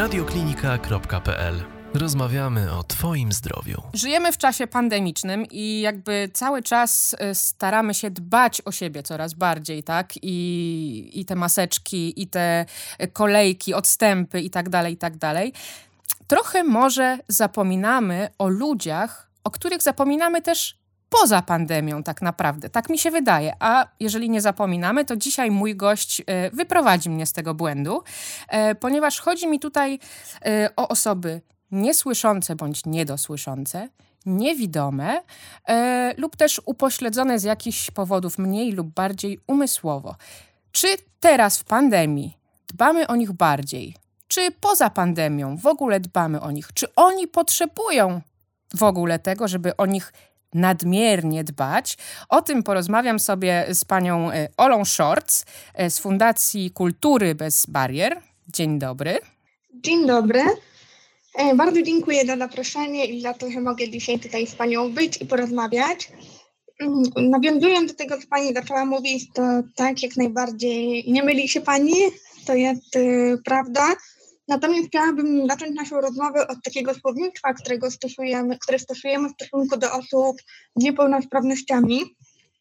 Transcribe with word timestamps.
radioklinika.pl 0.00 1.54
Rozmawiamy 1.94 2.72
o 2.72 2.82
Twoim 2.82 3.32
zdrowiu. 3.32 3.82
Żyjemy 3.94 4.32
w 4.32 4.38
czasie 4.38 4.66
pandemicznym 4.66 5.46
i 5.50 5.80
jakby 5.80 6.30
cały 6.32 6.62
czas 6.62 7.16
y, 7.30 7.34
staramy 7.34 7.94
się 7.94 8.10
dbać 8.10 8.62
o 8.64 8.72
siebie 8.72 9.02
coraz 9.02 9.34
bardziej, 9.34 9.82
tak? 9.82 10.12
I, 10.22 11.10
i 11.14 11.24
te 11.24 11.34
maseczki, 11.34 12.22
i 12.22 12.26
te 12.26 12.66
kolejki, 13.12 13.74
odstępy 13.74 14.40
i 14.40 14.50
tak 14.50 14.68
dalej, 14.68 14.94
i 14.94 14.96
tak 14.96 15.16
dalej. 15.16 15.52
Trochę 16.26 16.64
może 16.64 17.18
zapominamy 17.28 18.28
o 18.38 18.48
ludziach, 18.48 19.30
o 19.44 19.50
których 19.50 19.82
zapominamy 19.82 20.42
też 20.42 20.79
poza 21.10 21.42
pandemią, 21.42 22.02
tak 22.02 22.22
naprawdę. 22.22 22.70
Tak 22.70 22.90
mi 22.90 22.98
się 22.98 23.10
wydaje. 23.10 23.52
A 23.58 23.86
jeżeli 24.00 24.30
nie 24.30 24.40
zapominamy, 24.40 25.04
to 25.04 25.16
dzisiaj 25.16 25.50
mój 25.50 25.76
gość 25.76 26.22
e, 26.26 26.50
wyprowadzi 26.50 27.10
mnie 27.10 27.26
z 27.26 27.32
tego 27.32 27.54
błędu, 27.54 28.02
e, 28.48 28.74
ponieważ 28.74 29.20
chodzi 29.20 29.46
mi 29.46 29.60
tutaj 29.60 29.98
e, 30.44 30.70
o 30.76 30.88
osoby 30.88 31.40
niesłyszące 31.70 32.56
bądź 32.56 32.86
niedosłyszące, 32.86 33.88
niewidome 34.26 35.22
lub 36.16 36.36
też 36.36 36.60
upośledzone 36.64 37.38
z 37.38 37.42
jakichś 37.42 37.90
powodów 37.90 38.38
mniej 38.38 38.72
lub 38.72 38.88
bardziej 38.88 39.40
umysłowo. 39.46 40.16
Czy 40.72 40.88
teraz 41.20 41.58
w 41.58 41.64
pandemii 41.64 42.36
dbamy 42.68 43.06
o 43.06 43.16
nich 43.16 43.32
bardziej? 43.32 43.96
Czy 44.28 44.50
poza 44.50 44.90
pandemią 44.90 45.56
w 45.56 45.66
ogóle 45.66 46.00
dbamy 46.00 46.40
o 46.40 46.50
nich? 46.50 46.72
Czy 46.74 46.94
oni 46.94 47.28
potrzebują 47.28 48.20
w 48.74 48.82
ogóle 48.82 49.18
tego, 49.18 49.48
żeby 49.48 49.76
o 49.76 49.86
nich 49.86 50.12
nadmiernie 50.54 51.44
dbać. 51.44 51.96
O 52.28 52.42
tym 52.42 52.62
porozmawiam 52.62 53.18
sobie 53.18 53.66
z 53.70 53.84
panią 53.84 54.30
e, 54.30 54.48
Olą 54.56 54.84
Shorts 54.84 55.44
e, 55.74 55.90
z 55.90 55.98
Fundacji 55.98 56.70
Kultury 56.70 57.34
Bez 57.34 57.66
Barier. 57.66 58.20
Dzień 58.48 58.78
dobry. 58.78 59.18
Dzień 59.74 60.06
dobry. 60.06 60.42
E, 61.34 61.54
bardzo 61.54 61.82
dziękuję 61.82 62.26
za 62.26 62.36
zaproszenie 62.36 63.06
i 63.06 63.20
za 63.20 63.34
to, 63.34 63.50
że 63.50 63.60
mogę 63.60 63.88
dzisiaj 63.88 64.18
tutaj 64.18 64.46
z 64.46 64.54
Panią 64.54 64.92
być 64.92 65.22
i 65.22 65.26
porozmawiać. 65.26 66.12
Mm, 66.80 67.02
nawiązując 67.30 67.92
do 67.92 67.98
tego, 67.98 68.18
co 68.18 68.26
Pani 68.30 68.54
zaczęła 68.54 68.84
mówić, 68.84 69.32
to 69.34 69.42
tak 69.76 70.02
jak 70.02 70.16
najbardziej 70.16 71.04
nie 71.12 71.22
myli 71.22 71.48
się 71.48 71.60
Pani, 71.60 71.94
to 72.46 72.54
jest 72.54 72.98
prawda. 73.44 73.94
Natomiast 74.50 74.88
chciałabym 74.88 75.46
zacząć 75.46 75.76
naszą 75.76 76.00
rozmowę 76.00 76.48
od 76.48 76.62
takiego 76.64 76.94
słownictwa, 76.94 77.54
którego 77.54 77.90
stosujemy, 77.90 78.58
które 78.58 78.78
stosujemy 78.78 79.28
w 79.28 79.32
stosunku 79.32 79.76
do 79.76 79.92
osób 79.92 80.36
z 80.76 80.82
niepełnosprawnościami. 80.82 82.16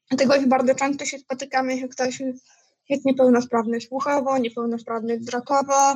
Dlatego, 0.10 0.42
że 0.42 0.48
bardzo 0.48 0.76
często 0.76 1.06
się 1.06 1.18
spotykamy, 1.20 1.80
że 1.80 1.88
ktoś 1.88 2.22
jest 2.90 3.06
niepełnosprawny 3.06 3.82
słuchowo, 3.82 4.38
niepełnosprawny 4.38 5.20
wzrokowo. 5.20 5.94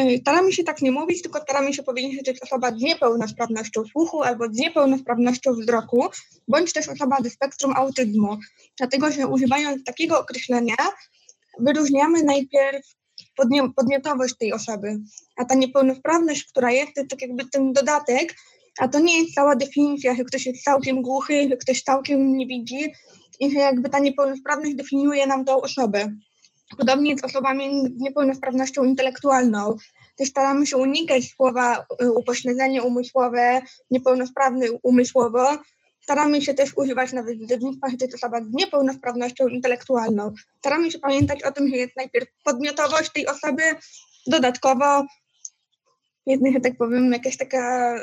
Y, 0.00 0.18
staramy 0.20 0.52
się 0.52 0.64
tak 0.64 0.82
nie 0.82 0.92
mówić, 0.92 1.22
tylko 1.22 1.40
staramy 1.40 1.74
się 1.74 1.82
powiedzieć, 1.82 2.12
że 2.14 2.22
to 2.22 2.30
jest 2.30 2.42
osoba 2.42 2.70
z 2.70 2.80
niepełnosprawnością 2.80 3.84
słuchu 3.84 4.22
albo 4.22 4.46
z 4.46 4.56
niepełnosprawnością 4.56 5.52
wzroku, 5.52 6.04
bądź 6.48 6.72
też 6.72 6.88
osoba 6.88 7.16
ze 7.22 7.30
spektrum 7.30 7.72
autyzmu. 7.76 8.38
Dlatego, 8.76 9.10
że 9.12 9.26
używając 9.26 9.84
takiego 9.84 10.20
określenia, 10.20 10.76
wyróżniamy 11.58 12.22
najpierw 12.22 12.97
podmiotowość 13.76 14.34
tej 14.38 14.52
osoby. 14.52 14.98
A 15.36 15.44
ta 15.44 15.54
niepełnosprawność, 15.54 16.44
która 16.44 16.70
jest, 16.70 16.94
to 16.94 17.02
tak 17.10 17.22
jakby 17.22 17.44
ten 17.44 17.72
dodatek, 17.72 18.34
a 18.78 18.88
to 18.88 19.00
nie 19.00 19.18
jest 19.22 19.34
cała 19.34 19.56
definicja, 19.56 20.14
że 20.14 20.24
ktoś 20.24 20.46
jest 20.46 20.64
całkiem 20.64 21.02
głuchy, 21.02 21.48
że 21.50 21.56
ktoś 21.56 21.82
całkiem 21.82 22.36
nie 22.36 22.46
widzi 22.46 22.92
i 23.40 23.50
że 23.50 23.58
jakby 23.58 23.88
ta 23.88 23.98
niepełnosprawność 23.98 24.74
definiuje 24.74 25.26
nam 25.26 25.44
tą 25.44 25.60
osobę. 25.60 26.12
Podobnie 26.78 27.18
z 27.18 27.24
osobami 27.24 27.88
z 27.96 28.00
niepełnosprawnością 28.00 28.84
intelektualną. 28.84 29.76
Też 30.16 30.28
staramy 30.28 30.66
się 30.66 30.76
unikać 30.76 31.24
słowa 31.24 31.86
y, 32.02 32.12
upośledzenie 32.12 32.82
umysłowe, 32.82 33.62
niepełnosprawny 33.90 34.66
umysłowo, 34.82 35.58
Staramy 36.08 36.42
się 36.42 36.54
też 36.54 36.76
używać 36.76 37.12
na 37.12 37.22
wydawnictwach, 37.22 37.90
że 37.90 37.96
to 37.96 38.04
jest 38.04 38.14
osoba 38.14 38.40
z 38.40 38.46
niepełnosprawnością 38.52 39.48
intelektualną. 39.48 40.34
Staramy 40.58 40.90
się 40.90 40.98
pamiętać 40.98 41.42
o 41.42 41.52
tym, 41.52 41.68
że 41.68 41.76
jest 41.76 41.96
najpierw 41.96 42.28
podmiotowość 42.44 43.12
tej 43.12 43.26
osoby, 43.26 43.62
dodatkowo 44.26 45.06
jest, 46.26 46.42
tak 46.62 46.76
powiem, 46.76 47.12
jakaś 47.12 47.36
taka 47.36 47.94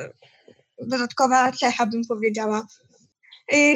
dodatkowa 0.82 1.52
cecha, 1.52 1.86
bym 1.86 2.02
powiedziała. 2.10 2.66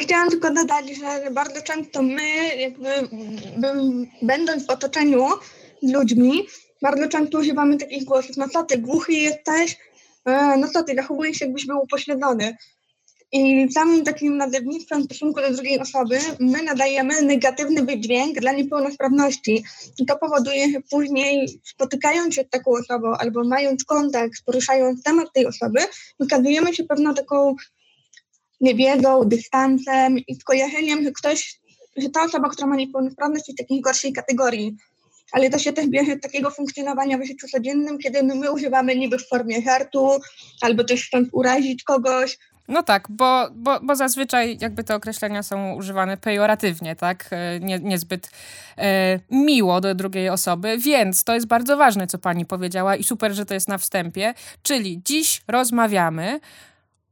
Chciałam 0.01 0.29
tylko 0.29 0.53
dodać, 0.53 0.85
że 0.97 1.31
bardzo 1.31 1.61
często 1.61 2.01
my, 2.01 2.55
jakby 2.55 2.89
będąc 4.21 4.67
w 4.67 4.69
otoczeniu 4.69 5.27
z 5.83 5.93
ludźmi, 5.93 6.47
bardzo 6.81 7.07
często 7.07 7.39
używamy 7.39 7.77
takich 7.77 8.05
głosów, 8.05 8.37
no 8.37 8.49
co 8.49 8.63
ty, 8.63 8.77
głuchy 8.77 9.13
jesteś, 9.13 9.77
e, 10.25 10.57
no 10.57 10.67
co 10.67 10.83
ty, 10.83 10.95
zachowujesz 10.95 11.37
się 11.37 11.45
jakbyś 11.45 11.65
był 11.65 11.79
upośledzony. 11.83 12.57
I 13.31 13.71
samym 13.71 14.03
takim 14.03 14.37
nazewnictwem 14.37 15.01
w 15.01 15.05
stosunku 15.05 15.41
do 15.41 15.53
drugiej 15.53 15.79
osoby 15.79 16.19
my 16.39 16.63
nadajemy 16.63 17.21
negatywny 17.21 17.83
wydźwięk 17.85 18.39
dla 18.39 18.51
niepełnosprawności. 18.51 19.63
I 19.99 20.05
to 20.05 20.17
powoduje, 20.17 20.81
później 20.91 21.61
spotykając 21.63 22.35
się 22.35 22.43
z 22.43 22.49
taką 22.49 22.71
osobą 22.71 23.13
albo 23.19 23.43
mając 23.43 23.83
kontakt, 23.83 24.43
poruszając 24.45 25.03
temat 25.03 25.27
tej 25.33 25.45
osoby, 25.45 25.79
wykazujemy 26.19 26.75
się 26.75 26.83
pewną 26.83 27.13
taką 27.13 27.55
niewiedzą, 28.61 29.23
dystansem 29.25 30.17
i 30.17 30.35
skojarzeniem, 30.35 31.03
że 31.03 31.11
ktoś, 31.11 31.59
że 31.97 32.09
ta 32.09 32.23
osoba, 32.23 32.49
która 32.49 32.67
ma 32.67 32.75
niepełnosprawność 32.75 33.47
jest 33.47 33.57
takiej 33.57 33.81
gorszej 33.81 34.13
kategorii. 34.13 34.75
Ale 35.31 35.49
to 35.49 35.59
się 35.59 35.73
też 35.73 35.87
bierze 35.87 36.15
z 36.15 36.21
takiego 36.21 36.51
funkcjonowania 36.51 37.17
w 37.17 37.25
życiu 37.25 37.47
codziennym, 37.47 37.97
kiedy 37.97 38.23
my 38.23 38.51
używamy 38.51 38.95
niby 38.95 39.17
w 39.17 39.27
formie 39.27 39.61
żartu, 39.61 40.09
albo 40.61 40.83
też 40.83 41.07
chcąc 41.07 41.29
urazić 41.31 41.83
kogoś, 41.83 42.37
no 42.69 42.83
tak, 42.83 43.07
bo, 43.09 43.47
bo, 43.55 43.79
bo 43.79 43.95
zazwyczaj 43.95 44.57
jakby 44.61 44.83
te 44.83 44.95
określenia 44.95 45.43
są 45.43 45.73
używane 45.73 46.17
pejoratywnie, 46.17 46.95
tak? 46.95 47.29
E, 47.31 47.59
nie, 47.59 47.79
niezbyt 47.79 48.31
e, 48.77 49.19
miło 49.31 49.81
do 49.81 49.95
drugiej 49.95 50.29
osoby, 50.29 50.77
więc 50.77 51.23
to 51.23 51.33
jest 51.33 51.47
bardzo 51.47 51.77
ważne, 51.77 52.07
co 52.07 52.17
pani 52.17 52.45
powiedziała 52.45 52.95
i 52.95 53.03
super, 53.03 53.33
że 53.33 53.45
to 53.45 53.53
jest 53.53 53.67
na 53.67 53.77
wstępie. 53.77 54.33
Czyli 54.63 55.01
dziś 55.05 55.41
rozmawiamy 55.47 56.39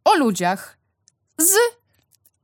o 0.03 0.16
ludziach 0.16 0.78
z 1.38 1.51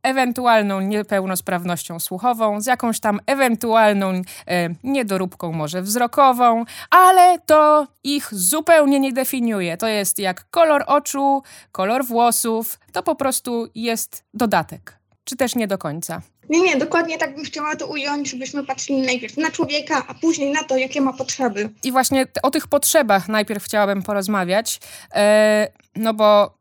ewentualną 0.04 0.82
niepełnosprawnością 0.82 2.00
słuchową, 2.00 2.62
z 2.62 2.66
jakąś 2.66 3.00
tam 3.00 3.20
ewentualną 3.26 4.12
e, 4.48 4.70
niedoróbką 4.84 5.52
może 5.52 5.82
wzrokową, 5.82 6.66
ale 6.90 7.40
to 7.40 7.88
ich 8.04 8.30
zupełnie 8.32 9.00
nie 9.00 9.14
definiuje. 9.14 9.78
To 9.78 9.88
jest 9.88 10.20
jak 10.20 10.50
kolor 10.50 10.84
oczu, 10.88 11.44
kolor 11.72 12.06
włosów, 12.06 12.80
to 12.92 13.04
po 13.04 13.16
prostu 13.16 13.68
jest 13.76 14.24
dodatek. 14.34 14.98
Czy 15.24 15.36
też 15.36 15.56
nie 15.56 15.68
do 15.68 15.78
końca? 15.78 16.22
Nie, 16.50 16.62
nie, 16.62 16.78
dokładnie 16.78 17.18
tak 17.18 17.36
bym 17.36 17.46
chciała 17.46 17.76
to 17.76 17.88
ująć, 17.88 18.30
żebyśmy 18.30 18.64
patrzyli 18.64 19.02
najpierw 19.02 19.38
na 19.38 19.52
człowieka, 19.52 20.04
a 20.08 20.14
później 20.14 20.52
na 20.52 20.64
to, 20.64 20.78
jakie 20.78 21.02
ma 21.02 21.14
potrzeby. 21.14 21.70
I 21.84 21.92
właśnie 21.92 22.28
o 22.44 22.52
tych 22.52 22.68
potrzebach 22.68 23.30
najpierw 23.30 23.64
chciałabym 23.64 24.04
porozmawiać, 24.04 24.80
e, 25.16 25.68
no 25.96 26.14
bo 26.14 26.58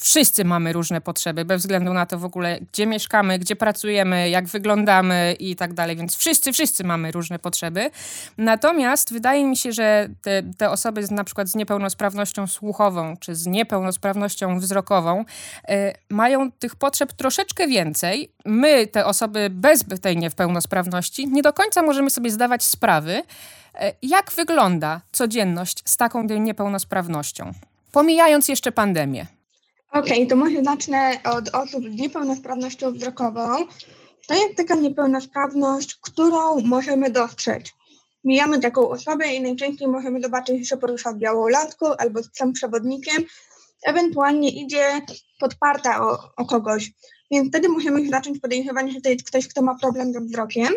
wszyscy 0.00 0.44
mamy 0.44 0.72
różne 0.72 1.00
potrzeby, 1.00 1.44
bez 1.44 1.62
względu 1.62 1.92
na 1.92 2.06
to 2.06 2.18
w 2.18 2.24
ogóle, 2.24 2.58
gdzie 2.72 2.86
mieszkamy, 2.86 3.38
gdzie 3.38 3.56
pracujemy, 3.56 4.30
jak 4.30 4.46
wyglądamy 4.46 5.36
i 5.38 5.56
tak 5.56 5.72
dalej, 5.72 5.96
więc 5.96 6.16
wszyscy, 6.16 6.52
wszyscy 6.52 6.84
mamy 6.84 7.12
różne 7.12 7.38
potrzeby. 7.38 7.90
Natomiast 8.38 9.12
wydaje 9.12 9.44
mi 9.44 9.56
się, 9.56 9.72
że 9.72 10.08
te, 10.22 10.42
te 10.58 10.70
osoby 10.70 11.06
z, 11.06 11.10
na 11.10 11.24
przykład 11.24 11.48
z 11.48 11.54
niepełnosprawnością 11.54 12.46
słuchową 12.46 13.16
czy 13.16 13.34
z 13.34 13.46
niepełnosprawnością 13.46 14.58
wzrokową 14.58 15.24
y, 15.70 15.74
mają 16.10 16.52
tych 16.52 16.76
potrzeb 16.76 17.12
troszeczkę 17.12 17.66
więcej. 17.66 18.32
My, 18.44 18.86
te 18.86 19.06
osoby 19.06 19.50
bez 19.50 19.84
tej 20.02 20.16
niepełnosprawności, 20.16 21.28
nie 21.28 21.42
do 21.42 21.52
końca 21.52 21.82
możemy 21.82 22.10
sobie 22.10 22.30
zdawać 22.30 22.64
sprawy, 22.64 23.12
y, 23.12 23.78
jak 24.02 24.32
wygląda 24.32 25.00
codzienność 25.12 25.82
z 25.84 25.96
taką 25.96 26.22
niepełnosprawnością. 26.22 27.52
Pomijając 27.92 28.48
jeszcze 28.48 28.72
pandemię. 28.72 29.39
Okej, 29.92 30.12
okay, 30.12 30.26
to 30.26 30.36
może 30.36 30.64
zacznę 30.64 31.20
od 31.24 31.54
osób 31.54 31.84
z 31.84 32.00
niepełnosprawnością 32.00 32.92
wzrokową. 32.92 33.48
To 34.26 34.34
jest 34.34 34.56
taka 34.56 34.74
niepełnosprawność, 34.74 35.94
którą 35.94 36.60
możemy 36.60 37.10
dostrzec. 37.10 37.72
Mijamy 38.24 38.60
taką 38.60 38.88
osobę 38.88 39.34
i 39.34 39.40
najczęściej 39.40 39.88
możemy 39.88 40.20
zobaczyć, 40.20 40.68
że 40.68 40.76
porusza 40.76 41.14
białą 41.14 41.48
latką 41.48 41.96
albo 41.96 42.22
z 42.22 42.28
psem 42.28 42.52
przewodnikiem, 42.52 43.24
ewentualnie 43.86 44.50
idzie 44.50 45.00
podparta 45.40 46.06
o, 46.06 46.18
o 46.36 46.46
kogoś. 46.46 46.92
Więc 47.30 47.48
wtedy 47.48 47.68
musimy 47.68 48.08
zacząć 48.08 48.38
podejrzewać, 48.38 48.92
że 48.92 49.00
to 49.00 49.08
jest 49.08 49.24
ktoś, 49.26 49.48
kto 49.48 49.62
ma 49.62 49.78
problem 49.78 50.12
ze 50.12 50.20
wzrokiem. 50.20 50.74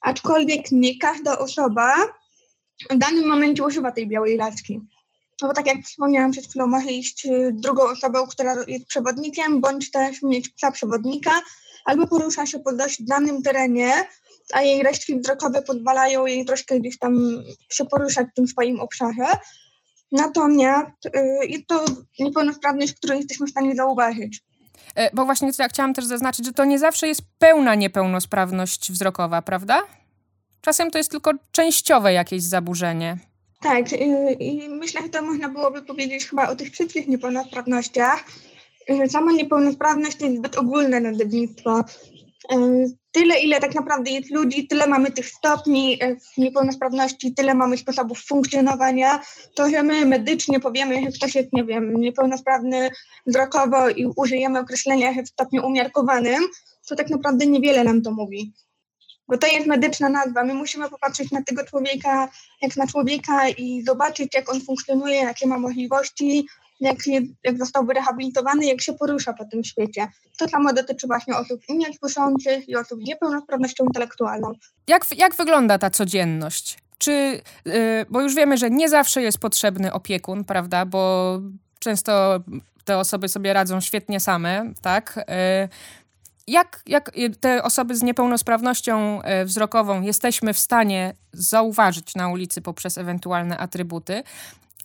Aczkolwiek 0.00 0.72
nie 0.72 0.98
każda 0.98 1.38
osoba 1.38 1.94
w 2.90 2.98
danym 2.98 3.28
momencie 3.28 3.64
używa 3.64 3.92
tej 3.92 4.08
białej 4.08 4.36
latki. 4.36 4.80
No 5.42 5.48
bo 5.48 5.54
tak 5.54 5.66
jak 5.66 5.82
wspomniałam 5.84 6.30
przed 6.30 6.46
chwilą, 6.46 6.66
może 6.66 6.90
iść 6.90 7.26
y, 7.26 7.50
drugą 7.52 7.82
osobą, 7.82 8.26
która 8.26 8.54
jest 8.66 8.86
przewodnikiem, 8.86 9.60
bądź 9.60 9.90
też 9.90 10.22
mieć 10.22 10.48
psa 10.48 10.70
przewodnika, 10.70 11.30
albo 11.84 12.06
porusza 12.06 12.46
się 12.46 12.58
po 12.58 12.72
dość 12.72 13.02
danym 13.02 13.42
terenie, 13.42 13.92
a 14.52 14.62
jej 14.62 14.82
resztki 14.82 15.20
wzrokowe 15.20 15.62
pozwalają 15.62 16.26
jej 16.26 16.44
troszkę 16.44 16.80
gdzieś 16.80 16.98
tam 16.98 17.42
się 17.70 17.84
poruszać 17.84 18.26
w 18.32 18.34
tym 18.34 18.48
swoim 18.48 18.80
obszarze. 18.80 19.26
Natomiast 20.12 21.06
y, 21.06 21.46
jest 21.46 21.66
to 21.66 21.84
niepełnosprawność, 22.18 22.94
którą 22.94 23.16
jesteśmy 23.16 23.46
w 23.46 23.50
stanie 23.50 23.74
zauważyć. 23.74 24.42
E, 24.94 25.14
bo 25.14 25.24
właśnie 25.24 25.50
ja 25.58 25.68
chciałam 25.68 25.94
też 25.94 26.04
zaznaczyć, 26.04 26.46
że 26.46 26.52
to 26.52 26.64
nie 26.64 26.78
zawsze 26.78 27.08
jest 27.08 27.22
pełna 27.38 27.74
niepełnosprawność 27.74 28.92
wzrokowa, 28.92 29.42
prawda? 29.42 29.82
Czasem 30.60 30.90
to 30.90 30.98
jest 30.98 31.10
tylko 31.10 31.30
częściowe 31.52 32.12
jakieś 32.12 32.42
zaburzenie. 32.42 33.27
Tak, 33.60 33.92
y, 33.92 34.32
i 34.40 34.68
myślę, 34.68 35.02
że 35.02 35.08
to 35.08 35.22
można 35.22 35.48
byłoby 35.48 35.82
powiedzieć 35.82 36.26
chyba 36.26 36.48
o 36.48 36.56
tych 36.56 36.70
wszystkich 36.70 37.08
niepełnosprawnościach. 37.08 38.24
Sama 39.08 39.32
niepełnosprawność 39.32 40.16
to 40.16 40.24
jest 40.24 40.38
zbyt 40.38 40.58
ogólne 40.58 41.00
nazewnictwo. 41.00 41.84
Tyle, 43.12 43.40
ile 43.40 43.60
tak 43.60 43.74
naprawdę 43.74 44.10
jest 44.10 44.30
ludzi, 44.30 44.66
tyle 44.66 44.86
mamy 44.86 45.10
tych 45.10 45.26
stopni 45.26 45.98
e, 46.02 46.16
niepełnosprawności, 46.36 47.34
tyle 47.34 47.54
mamy 47.54 47.76
sposobów 47.76 48.20
funkcjonowania, 48.24 49.22
to, 49.54 49.70
że 49.70 49.82
my 49.82 50.04
medycznie 50.04 50.60
powiemy, 50.60 51.02
że 51.02 51.12
ktoś 51.12 51.34
jest, 51.34 51.52
nie 51.52 51.64
wiem, 51.64 52.00
niepełnosprawny 52.00 52.90
wzrokowo 53.26 53.88
i 53.88 54.06
użyjemy 54.16 54.58
określenia 54.58 55.22
w 55.22 55.28
stopniu 55.28 55.66
umiarkowanym, 55.66 56.42
to 56.88 56.96
tak 56.96 57.10
naprawdę 57.10 57.46
niewiele 57.46 57.84
nam 57.84 58.02
to 58.02 58.10
mówi. 58.10 58.52
Bo 59.28 59.38
to 59.38 59.46
jest 59.46 59.66
medyczna 59.66 60.08
nazwa. 60.08 60.44
My 60.44 60.54
musimy 60.54 60.90
popatrzeć 60.90 61.30
na 61.30 61.42
tego 61.42 61.64
człowieka 61.64 62.28
jak 62.62 62.76
na 62.76 62.86
człowieka 62.86 63.48
i 63.48 63.82
zobaczyć, 63.86 64.34
jak 64.34 64.52
on 64.52 64.60
funkcjonuje, 64.60 65.16
jakie 65.16 65.46
ma 65.46 65.58
możliwości, 65.58 66.46
jak, 66.80 66.96
jak 67.44 67.58
został 67.58 67.86
rehabilitowany, 67.86 68.66
jak 68.66 68.80
się 68.80 68.92
porusza 68.92 69.32
po 69.32 69.44
tym 69.44 69.64
świecie. 69.64 70.08
To 70.38 70.48
samo 70.48 70.72
dotyczy 70.72 71.06
właśnie 71.06 71.36
osób 71.36 71.60
niesłyszących 71.68 72.68
i 72.68 72.76
osób 72.76 73.00
z 73.02 73.08
niepełnosprawnością 73.08 73.84
intelektualną. 73.84 74.52
Jak, 74.88 75.04
jak 75.16 75.34
wygląda 75.34 75.78
ta 75.78 75.90
codzienność? 75.90 76.78
Czy, 76.98 77.40
yy, 77.64 77.72
bo 78.10 78.20
już 78.20 78.34
wiemy, 78.34 78.56
że 78.56 78.70
nie 78.70 78.88
zawsze 78.88 79.22
jest 79.22 79.38
potrzebny 79.38 79.92
opiekun, 79.92 80.44
prawda, 80.44 80.86
bo 80.86 81.32
często 81.78 82.40
te 82.84 82.98
osoby 82.98 83.28
sobie 83.28 83.52
radzą 83.52 83.80
świetnie 83.80 84.20
same, 84.20 84.72
tak? 84.82 85.24
Jak, 86.48 86.82
jak 86.86 87.10
te 87.40 87.62
osoby 87.62 87.96
z 87.96 88.02
niepełnosprawnością 88.02 89.20
y, 89.22 89.44
wzrokową 89.44 90.02
jesteśmy 90.02 90.54
w 90.54 90.58
stanie 90.58 91.14
zauważyć 91.32 92.14
na 92.14 92.28
ulicy 92.28 92.62
poprzez 92.62 92.98
ewentualne 92.98 93.58
atrybuty, 93.58 94.22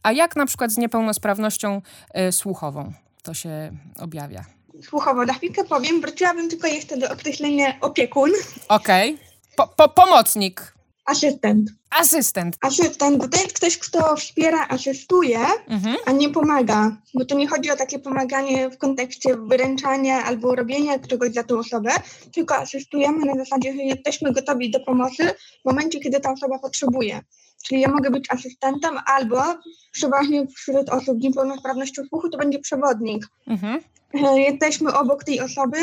a 0.03 0.11
jak 0.11 0.35
na 0.35 0.45
przykład 0.45 0.71
z 0.71 0.77
niepełnosprawnością 0.77 1.81
y, 2.27 2.31
słuchową 2.31 2.93
to 3.23 3.33
się 3.33 3.71
objawia? 3.99 4.45
Słuchowo, 4.81 5.25
na 5.25 5.33
chwilkę 5.33 5.63
powiem, 5.63 6.01
wróciłabym 6.01 6.49
tylko 6.49 6.67
jeszcze 6.67 6.97
do 6.97 7.11
określenia 7.11 7.79
opiekun. 7.81 8.31
Okej. 8.67 9.13
Okay. 9.13 9.25
Po, 9.55 9.67
po, 9.67 9.89
pomocnik. 9.89 10.72
Asystent. 11.05 11.69
Asystent. 11.89 12.57
Asystent, 12.61 13.17
bo 13.17 13.27
to 13.27 13.41
jest 13.41 13.53
ktoś, 13.53 13.77
kto 13.77 14.15
wspiera, 14.15 14.67
asystuje, 14.69 15.39
mhm. 15.67 15.95
a 16.05 16.11
nie 16.11 16.29
pomaga. 16.29 16.97
Bo 17.13 17.25
tu 17.25 17.37
nie 17.37 17.47
chodzi 17.47 17.71
o 17.71 17.75
takie 17.75 17.99
pomaganie 17.99 18.69
w 18.69 18.77
kontekście 18.77 19.37
wyręczania 19.37 20.23
albo 20.23 20.55
robienia 20.55 20.99
czegoś 20.99 21.33
za 21.33 21.43
tą 21.43 21.59
osobę, 21.59 21.91
tylko 22.33 22.55
asystujemy 22.55 23.25
na 23.25 23.35
zasadzie, 23.35 23.73
że 23.73 23.81
jesteśmy 23.81 24.31
gotowi 24.31 24.71
do 24.71 24.79
pomocy 24.79 25.23
w 25.61 25.65
momencie, 25.65 25.99
kiedy 25.99 26.19
ta 26.19 26.31
osoba 26.31 26.59
potrzebuje. 26.59 27.21
Czyli 27.63 27.81
ja 27.81 27.87
mogę 27.87 28.11
być 28.11 28.25
asystentem 28.29 28.99
albo 29.05 29.43
przeważnie 29.91 30.47
wśród 30.47 30.89
osób 30.89 31.19
z 31.19 31.23
niepełnosprawnością 31.23 32.03
słuchu 32.09 32.29
to 32.29 32.37
będzie 32.37 32.59
przewodnik. 32.59 33.27
Mhm. 33.47 33.79
E, 34.13 34.39
jesteśmy 34.39 34.93
obok 34.93 35.23
tej 35.23 35.41
osoby, 35.41 35.77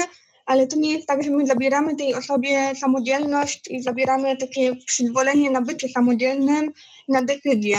ale 0.50 0.66
to 0.66 0.76
nie 0.76 0.92
jest 0.92 1.06
tak, 1.06 1.22
że 1.22 1.30
my 1.30 1.46
zabieramy 1.46 1.96
tej 1.96 2.14
osobie 2.14 2.72
samodzielność 2.80 3.68
i 3.70 3.82
zabieramy 3.82 4.36
takie 4.36 4.76
przyzwolenie 4.76 5.50
na 5.50 5.60
bycie 5.60 5.88
samodzielnym, 5.88 6.72
na 7.08 7.22
decyzję. 7.22 7.76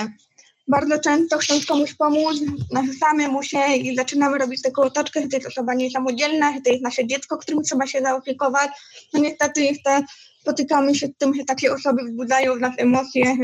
Bardzo 0.68 1.00
często 1.00 1.38
chcąc 1.38 1.66
komuś 1.66 1.94
pomóc, 1.94 2.38
narzucamy 2.72 3.28
mu 3.28 3.44
się 3.44 3.76
i 3.76 3.96
zaczynamy 3.96 4.38
robić 4.38 4.62
taką 4.62 4.82
otoczkę, 4.82 5.22
że 5.22 5.28
to 5.28 5.38
jest 5.38 5.48
osoba 5.48 5.74
niesamodzielna, 5.74 6.54
że 6.54 6.62
to 6.62 6.70
jest 6.70 6.84
nasze 6.84 7.08
dziecko, 7.08 7.38
którym 7.38 7.64
trzeba 7.64 7.88
się 7.88 8.02
zaopiekować. 8.02 8.70
No 9.14 9.20
niestety 9.20 9.62
jeszcze 9.62 10.02
spotykamy 10.42 10.96
się 10.96 11.08
z 11.08 11.18
tym, 11.18 11.34
że 11.34 11.46
takie 11.46 11.74
osoby 11.74 12.04
wzbudzają 12.04 12.56
w 12.56 12.60
nas 12.60 12.74
emocje, 12.78 13.38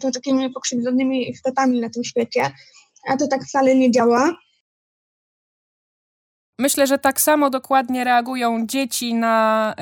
to 0.00 0.10
takimi 0.10 0.50
pokrzywdzonymi 0.50 1.30
istotami 1.30 1.80
na 1.80 1.90
tym 1.90 2.04
świecie, 2.04 2.50
a 3.08 3.16
to 3.16 3.28
tak 3.28 3.44
wcale 3.44 3.74
nie 3.74 3.90
działa. 3.90 4.36
Myślę, 6.62 6.86
że 6.86 6.98
tak 6.98 7.20
samo 7.20 7.50
dokładnie 7.50 8.04
reagują 8.04 8.66
dzieci 8.66 9.14
na 9.14 9.74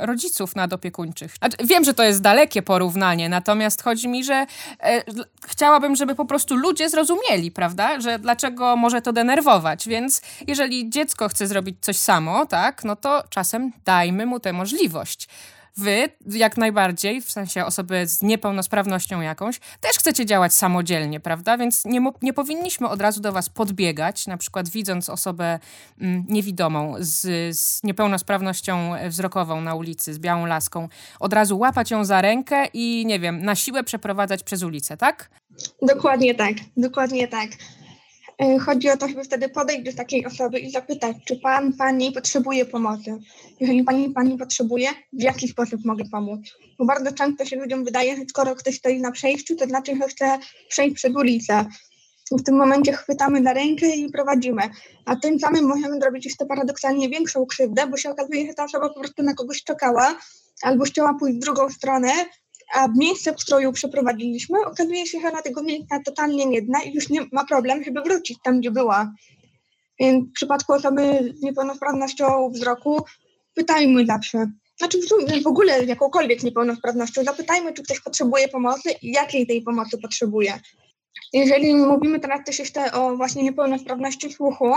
y, 0.00 0.06
rodziców 0.06 0.56
nadopiekuńczych. 0.56 1.34
Wiem, 1.64 1.84
że 1.84 1.94
to 1.94 2.02
jest 2.02 2.22
dalekie 2.22 2.62
porównanie, 2.62 3.28
natomiast 3.28 3.82
chodzi 3.82 4.08
mi, 4.08 4.24
że 4.24 4.46
y, 4.72 5.24
chciałabym, 5.46 5.96
żeby 5.96 6.14
po 6.14 6.24
prostu 6.24 6.56
ludzie 6.56 6.88
zrozumieli, 6.88 7.50
prawda, 7.50 8.00
że 8.00 8.18
dlaczego 8.18 8.76
może 8.76 9.02
to 9.02 9.12
denerwować. 9.12 9.88
Więc 9.88 10.22
jeżeli 10.46 10.90
dziecko 10.90 11.28
chce 11.28 11.46
zrobić 11.46 11.76
coś 11.80 11.96
samo, 11.96 12.46
tak, 12.46 12.84
no 12.84 12.96
to 12.96 13.22
czasem 13.30 13.72
dajmy 13.84 14.26
mu 14.26 14.40
tę 14.40 14.52
możliwość. 14.52 15.28
Wy, 15.76 16.08
jak 16.26 16.56
najbardziej, 16.56 17.22
w 17.22 17.30
sensie 17.30 17.64
osoby 17.64 18.06
z 18.06 18.22
niepełnosprawnością 18.22 19.20
jakąś, 19.20 19.60
też 19.80 19.98
chcecie 19.98 20.26
działać 20.26 20.54
samodzielnie, 20.54 21.20
prawda? 21.20 21.58
Więc 21.58 21.84
nie, 21.84 22.00
nie 22.22 22.32
powinniśmy 22.32 22.88
od 22.88 23.00
razu 23.00 23.20
do 23.20 23.32
was 23.32 23.48
podbiegać, 23.48 24.26
na 24.26 24.36
przykład 24.36 24.68
widząc 24.68 25.08
osobę 25.08 25.58
mm, 26.00 26.24
niewidomą 26.28 26.94
z, 26.98 27.20
z 27.58 27.82
niepełnosprawnością 27.84 28.92
wzrokową 29.08 29.60
na 29.60 29.74
ulicy, 29.74 30.14
z 30.14 30.18
białą 30.18 30.46
laską, 30.46 30.88
od 31.20 31.32
razu 31.32 31.58
łapać 31.58 31.90
ją 31.90 32.04
za 32.04 32.20
rękę 32.20 32.66
i, 32.72 33.06
nie 33.06 33.20
wiem, 33.20 33.44
na 33.44 33.54
siłę 33.54 33.84
przeprowadzać 33.84 34.42
przez 34.42 34.62
ulicę, 34.62 34.96
tak? 34.96 35.30
Dokładnie 35.82 36.34
tak, 36.34 36.54
dokładnie 36.76 37.28
tak. 37.28 37.50
E, 38.38 38.58
chodzi 38.58 38.90
o 38.90 38.96
to, 38.96 39.08
żeby 39.08 39.24
wtedy 39.24 39.48
podejść 39.48 39.82
do 39.82 39.92
takiej 39.92 40.26
osoby 40.26 40.58
i 40.58 40.70
zapytać, 40.70 41.16
czy 41.24 41.36
pan, 41.36 41.72
pani 41.72 42.12
potrzebuje 42.12 42.64
pomocy. 42.64 43.18
Jeżeli 43.60 43.84
pani, 43.84 44.10
pani 44.10 44.38
potrzebuje, 44.38 44.88
w 45.12 45.22
jaki 45.22 45.48
sposób 45.48 45.84
mogę 45.84 46.04
pomóc? 46.12 46.40
Bo 46.78 46.84
bardzo 46.84 47.12
często 47.12 47.44
się 47.44 47.56
ludziom 47.56 47.84
wydaje, 47.84 48.16
że 48.16 48.22
skoro 48.28 48.54
ktoś 48.54 48.76
stoi 48.76 49.00
na 49.00 49.12
przejściu, 49.12 49.56
to 49.56 49.66
znaczy, 49.66 49.96
że 49.96 50.08
chce 50.08 50.38
przejść 50.68 50.96
przez 50.96 51.16
ulicę. 51.16 51.64
W 52.30 52.42
tym 52.42 52.56
momencie 52.56 52.92
chwytamy 52.92 53.40
na 53.40 53.52
rękę 53.52 53.96
i 53.96 54.10
prowadzimy. 54.10 54.62
A 55.04 55.16
tym 55.16 55.38
samym 55.38 55.64
możemy 55.64 56.00
zrobić 56.00 56.24
jeszcze 56.24 56.46
paradoksalnie 56.46 57.08
większą 57.08 57.46
krzywdę, 57.46 57.86
bo 57.86 57.96
się 57.96 58.10
okazuje, 58.10 58.46
że 58.46 58.54
ta 58.54 58.64
osoba 58.64 58.88
po 58.88 59.00
prostu 59.00 59.22
na 59.22 59.34
kogoś 59.34 59.64
czekała 59.64 60.18
albo 60.62 60.84
chciała 60.84 61.14
pójść 61.14 61.36
w 61.36 61.40
drugą 61.40 61.70
stronę 61.70 62.12
a 62.74 62.88
miejsce, 62.96 63.32
w 63.32 63.36
które 63.36 63.62
ją 63.62 63.72
przeprowadziliśmy, 63.72 64.58
okazuje 64.66 65.06
się, 65.06 65.20
że 65.20 65.28
ona 65.28 65.42
tego 65.42 65.62
miejsca 65.62 66.00
totalnie 66.04 66.46
nie 66.46 66.60
zna 66.60 66.82
i 66.82 66.94
już 66.94 67.08
nie 67.08 67.20
ma 67.32 67.44
problem, 67.44 67.84
żeby 67.84 68.00
wrócić 68.02 68.38
tam, 68.44 68.60
gdzie 68.60 68.70
była. 68.70 69.12
Więc 70.00 70.28
w 70.28 70.32
przypadku 70.32 70.72
osoby 70.72 71.34
z 71.36 71.42
niepełnosprawnością 71.42 72.50
wzroku 72.50 73.04
pytajmy 73.54 74.06
zawsze. 74.06 74.46
Znaczy 74.78 74.98
w 75.44 75.46
ogóle 75.46 75.84
jakąkolwiek 75.84 76.42
niepełnosprawnością, 76.42 77.24
zapytajmy, 77.24 77.72
czy 77.72 77.82
ktoś 77.82 78.00
potrzebuje 78.00 78.48
pomocy 78.48 78.90
i 79.02 79.12
jakiej 79.12 79.46
tej 79.46 79.62
pomocy 79.62 79.98
potrzebuje. 79.98 80.60
Jeżeli 81.32 81.74
mówimy 81.74 82.20
teraz 82.20 82.40
też 82.46 82.58
jeszcze 82.58 82.92
o 82.92 83.16
właśnie 83.16 83.42
niepełnosprawności 83.42 84.32
słuchu, 84.32 84.72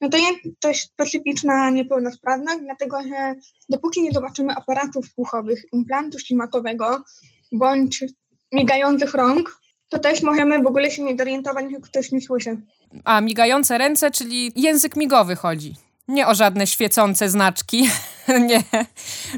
no 0.00 0.08
to 0.08 0.16
jest 0.18 0.38
dość 0.62 0.82
specyficzna 0.82 1.70
niepełnosprawność, 1.70 2.60
dlatego 2.62 3.02
że 3.02 3.34
dopóki 3.68 4.02
nie 4.02 4.12
zobaczymy 4.12 4.54
aparatów 4.54 5.06
słuchowych, 5.14 5.62
implantu 5.72 6.18
ślimakowego 6.18 7.04
bądź 7.52 8.04
migających 8.52 9.14
rąk, 9.14 9.60
to 9.88 9.98
też 9.98 10.22
możemy 10.22 10.62
w 10.62 10.66
ogóle 10.66 10.90
się 10.90 11.02
nie 11.02 11.16
zorientować, 11.16 11.64
że 11.70 11.80
ktoś 11.80 12.12
nie 12.12 12.20
słyszy. 12.20 12.56
A, 13.04 13.20
migające 13.20 13.78
ręce, 13.78 14.10
czyli 14.10 14.52
język 14.56 14.96
migowy 14.96 15.36
chodzi. 15.36 15.74
Nie 16.08 16.26
o 16.26 16.34
żadne 16.34 16.66
świecące 16.66 17.28
znaczki, 17.28 17.88
nie, 18.48 18.62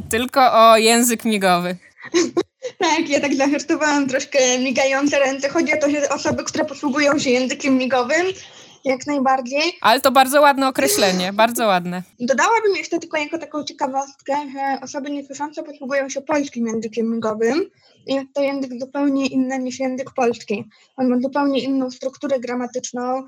tylko 0.09 0.53
o 0.53 0.77
język 0.77 1.25
migowy. 1.25 1.77
tak, 2.79 3.09
ja 3.09 3.21
tak 3.21 3.35
zahartowałam 3.35 4.09
troszkę 4.09 4.59
migające 4.59 5.19
ręce. 5.19 5.49
Chodzi 5.49 5.73
o 5.75 5.81
to, 5.81 5.91
że 5.91 6.09
osoby, 6.09 6.45
które 6.45 6.65
posługują 6.65 7.19
się 7.19 7.31
językiem 7.31 7.79
migowym, 7.79 8.27
jak 8.85 9.07
najbardziej. 9.07 9.63
Ale 9.81 10.01
to 10.01 10.11
bardzo 10.11 10.41
ładne 10.41 10.69
określenie, 10.69 11.33
bardzo 11.33 11.67
ładne. 11.67 12.03
Dodałabym 12.21 12.77
jeszcze 12.77 12.99
tylko 12.99 13.17
jako 13.17 13.39
taką 13.39 13.65
ciekawostkę, 13.65 14.35
że 14.53 14.81
osoby 14.83 15.11
niesłyszące 15.11 15.63
posługują 15.63 16.09
się 16.09 16.21
polskim 16.21 16.67
językiem 16.67 17.15
migowym. 17.15 17.71
Jest 18.07 18.27
to 18.35 18.43
język 18.43 18.81
zupełnie 18.81 19.27
inny 19.27 19.59
niż 19.59 19.81
język 19.81 20.11
polski. 20.11 20.65
On 20.97 21.09
ma 21.09 21.21
zupełnie 21.21 21.61
inną 21.61 21.91
strukturę 21.91 22.41
gramatyczną, 22.41 23.23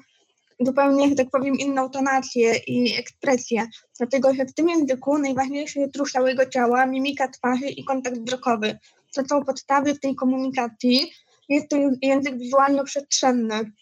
zupełnie, 0.61 1.09
że 1.09 1.15
tak 1.15 1.31
powiem, 1.31 1.55
inną 1.55 1.91
tonację 1.91 2.57
i 2.67 2.99
ekspresję. 2.99 3.67
Dlatego, 3.99 4.35
że 4.35 4.45
w 4.45 4.55
tym 4.55 4.69
języku 4.69 5.19
najważniejszy 5.19 5.81
jest 5.81 5.97
ruch 5.97 6.11
całego 6.11 6.47
ciała, 6.47 6.87
mimika 6.87 7.29
twarzy 7.29 7.67
i 7.67 7.85
kontakt 7.85 8.19
wzrokowy. 8.19 8.79
To 9.15 9.23
są 9.29 9.45
podstawy 9.45 9.95
w 9.95 10.01
tej 10.01 10.15
komunikacji. 10.15 11.13
Jest 11.49 11.69
to 11.69 11.77
język 12.03 12.39
wizualno-przestrzenny. 12.39 13.73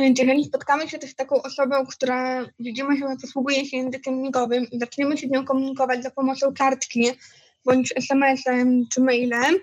Jeżeli 0.00 0.44
spotkamy 0.44 0.88
się 0.88 0.98
też 0.98 1.10
z 1.10 1.14
taką 1.14 1.42
osobą, 1.42 1.86
która 1.86 2.46
widzimy, 2.58 2.96
że 2.96 3.04
posługuje 3.22 3.66
się 3.66 3.76
językiem 3.76 4.22
migowym 4.22 4.66
i 4.70 4.78
zaczniemy 4.78 5.18
się 5.18 5.26
z 5.26 5.30
nią 5.30 5.44
komunikować 5.44 6.02
za 6.02 6.10
pomocą 6.10 6.54
kartki 6.54 7.10
bądź 7.64 7.92
SMS-em 7.96 8.84
czy 8.92 9.00
mailem, 9.00 9.54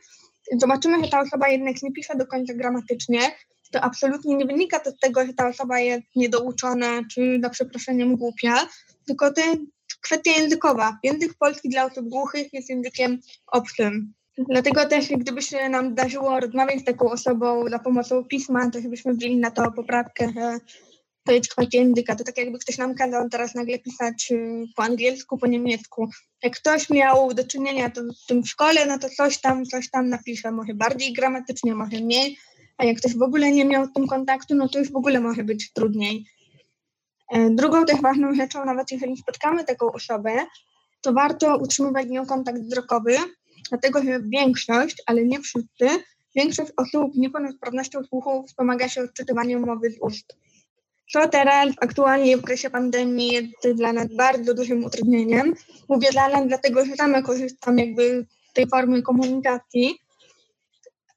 zobaczymy, 0.57 1.03
że 1.03 1.09
ta 1.09 1.19
osoba 1.19 1.49
jednak 1.49 1.83
nie 1.83 1.91
pisze 1.91 2.15
do 2.15 2.27
końca 2.27 2.53
gramatycznie, 2.53 3.19
to 3.71 3.81
absolutnie 3.81 4.35
nie 4.35 4.45
wynika 4.45 4.79
to 4.79 4.91
z 4.91 4.97
tego, 4.99 5.25
że 5.25 5.33
ta 5.33 5.47
osoba 5.47 5.79
jest 5.79 6.03
niedouczona 6.15 7.01
czy 7.11 7.39
za 7.43 7.49
przeproszeniem 7.49 8.15
głupia, 8.15 8.67
tylko 9.07 9.33
to 9.33 9.41
jest 9.41 9.61
kwestia 10.01 10.31
językowa. 10.31 10.97
Język 11.03 11.33
polski 11.39 11.69
dla 11.69 11.85
osób 11.85 12.09
głuchych 12.09 12.53
jest 12.53 12.69
językiem 12.69 13.19
obcym. 13.47 14.13
Dlatego 14.37 14.85
też, 14.85 15.07
gdyby 15.09 15.41
się 15.41 15.69
nam 15.69 15.91
zdarzyło 15.91 16.39
rozmawiać 16.39 16.79
z 16.79 16.83
taką 16.83 17.11
osobą 17.11 17.69
za 17.69 17.79
pomocą 17.79 18.23
pisma, 18.23 18.71
to 18.71 18.81
żebyśmy 18.81 19.13
wzięli 19.13 19.37
na 19.37 19.51
to 19.51 19.71
poprawkę, 19.71 20.33
to 21.25 21.31
jest 21.31 21.51
kwestia 21.51 21.77
języka. 21.77 22.15
To 22.15 22.23
tak 22.23 22.37
jakby 22.37 22.59
ktoś 22.59 22.77
nam 22.77 22.95
kazał 22.95 23.29
teraz 23.29 23.55
nagle 23.55 23.79
pisać 23.79 24.31
y, 24.31 24.65
po 24.75 24.83
angielsku, 24.83 25.37
po 25.37 25.47
niemiecku. 25.47 26.09
Jak 26.43 26.55
ktoś 26.55 26.89
miał 26.89 27.33
do 27.33 27.43
czynienia 27.43 27.89
to, 27.89 28.01
z 28.13 28.25
tym 28.25 28.43
w 28.43 28.49
szkole, 28.49 28.85
no 28.85 28.99
to 28.99 29.09
coś 29.09 29.37
tam, 29.41 29.65
coś 29.65 29.89
tam 29.89 30.09
napisze, 30.09 30.51
może 30.51 30.73
bardziej 30.73 31.13
gramatycznie, 31.13 31.75
może 31.75 31.99
mniej, 31.99 32.37
a 32.77 32.85
jak 32.85 32.97
ktoś 32.97 33.17
w 33.17 33.21
ogóle 33.21 33.51
nie 33.51 33.65
miał 33.65 33.85
z 33.85 33.93
tym 33.93 34.07
kontaktu, 34.07 34.55
no 34.55 34.69
to 34.69 34.79
już 34.79 34.91
w 34.91 34.95
ogóle 34.95 35.19
może 35.19 35.43
być 35.43 35.73
trudniej. 35.73 36.25
E, 37.31 37.49
drugą 37.49 37.85
też 37.85 38.01
ważną 38.01 38.35
rzeczą, 38.35 38.65
nawet 38.65 38.91
jeżeli 38.91 39.17
spotkamy 39.17 39.63
taką 39.63 39.91
osobę, 39.91 40.45
to 41.01 41.13
warto 41.13 41.57
utrzymywać 41.57 42.07
z 42.07 42.09
nią 42.09 42.25
kontakt 42.25 42.59
wzrokowy, 42.61 43.17
dlatego 43.69 44.03
że 44.03 44.19
większość, 44.19 45.03
ale 45.05 45.25
nie 45.25 45.39
wszyscy, 45.39 45.87
większość 46.35 46.71
osób 46.77 47.13
z 47.13 47.17
niepełnosprawnością 47.17 48.03
słuchu 48.03 48.43
wspomaga 48.47 48.89
się 48.89 49.01
odczytywaniem 49.01 49.65
mowy 49.65 49.91
z 49.91 49.97
ust. 50.01 50.35
Co 51.13 51.27
teraz 51.29 51.73
aktualnie 51.81 52.37
w 52.37 52.39
okresie 52.39 52.69
pandemii 52.69 53.33
jest 53.33 53.77
dla 53.77 53.93
nas 53.93 54.07
bardzo 54.15 54.53
dużym 54.53 54.85
utrudnieniem. 54.85 55.53
Mówię 55.89 56.07
dla 56.11 56.29
nas, 56.29 56.47
dlatego 56.47 56.85
że 56.85 56.95
same 56.95 57.23
korzystam 57.23 57.77
jakby 57.77 58.25
z 58.49 58.53
tej 58.53 58.67
formy 58.67 59.01
komunikacji. 59.01 59.99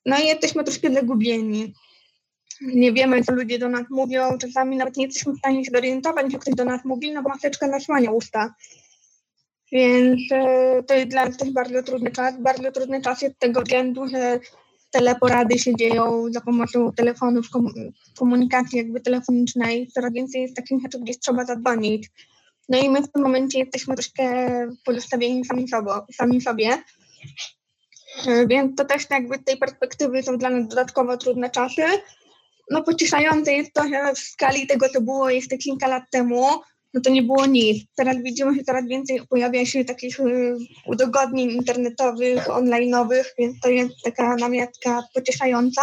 No 0.06 0.18
i 0.18 0.26
jesteśmy 0.26 0.64
troszkę 0.64 0.94
zagubieni. 0.94 1.74
Nie 2.60 2.92
wiemy, 2.92 3.24
co 3.24 3.32
ludzie 3.32 3.58
do 3.58 3.68
nas 3.68 3.84
mówią. 3.90 4.38
Czasami 4.38 4.76
nawet 4.76 4.96
nie 4.96 5.04
jesteśmy 5.06 5.32
w 5.32 5.38
stanie 5.38 5.64
się 5.64 5.70
zorientować, 5.74 6.32
że 6.32 6.38
ktoś 6.38 6.54
do 6.54 6.64
nas 6.64 6.84
mówi, 6.84 7.12
no 7.12 7.22
bo 7.22 7.28
maseczka 7.28 7.66
nasłania 7.66 8.10
usta. 8.10 8.54
Więc 9.72 10.20
e, 10.32 10.82
to 10.82 10.94
jest 10.94 11.08
dla 11.08 11.24
nas 11.24 11.36
też 11.36 11.50
bardzo 11.50 11.82
trudny 11.82 12.10
czas. 12.10 12.34
Bardzo 12.40 12.72
trudny 12.72 13.02
czas 13.02 13.22
jest 13.22 13.38
tego 13.38 13.62
względu, 13.62 14.08
że 14.08 14.40
teleporady 14.90 15.58
się 15.58 15.76
dzieją 15.76 16.32
za 16.32 16.40
pomocą 16.40 16.92
telefonów, 16.92 17.46
komunikacji 18.18 18.78
jakby 18.78 19.00
telefonicznej. 19.00 19.88
Coraz 19.88 20.12
więcej 20.12 20.42
jest 20.42 20.56
takich 20.56 20.82
rzeczy, 20.82 20.98
gdzie 20.98 21.14
trzeba 21.14 21.44
zadzwonić. 21.44 22.10
No 22.68 22.78
i 22.78 22.90
my 22.90 23.02
w 23.02 23.12
tym 23.12 23.22
momencie 23.22 23.58
jesteśmy 23.58 23.94
troszkę 23.94 24.50
pozostawieni 24.84 25.44
sami, 25.44 25.68
sobą, 25.68 25.90
sami 26.12 26.40
sobie. 26.40 26.82
E, 28.26 28.46
więc 28.46 28.76
to 28.76 28.84
też 28.84 29.10
jakby 29.10 29.36
z 29.36 29.44
tej 29.44 29.56
perspektywy 29.56 30.22
są 30.22 30.38
dla 30.38 30.50
nas 30.50 30.68
dodatkowo 30.68 31.16
trudne 31.16 31.50
czasy. 31.50 31.82
No 32.70 32.82
pocieszające 32.82 33.52
jest 33.52 33.72
to, 33.72 33.88
że 33.88 34.14
w 34.14 34.18
skali 34.18 34.66
tego, 34.66 34.88
co 34.88 35.00
było 35.00 35.30
jeszcze 35.30 35.58
kilka 35.58 35.88
lat 35.88 36.02
temu, 36.10 36.46
no 36.94 37.00
to 37.00 37.10
nie 37.10 37.22
było 37.22 37.46
nic. 37.46 37.86
Teraz 37.96 38.16
widzimy, 38.22 38.54
że 38.54 38.62
coraz 38.62 38.86
więcej 38.86 39.20
pojawia 39.28 39.66
się 39.66 39.84
takich 39.84 40.20
y, 40.20 40.56
udogodnień 40.86 41.50
internetowych, 41.50 42.46
online'owych, 42.46 43.24
więc 43.38 43.60
to 43.60 43.68
jest 43.68 43.94
taka 44.04 44.36
namiastka 44.36 45.02
pocieszająca. 45.14 45.82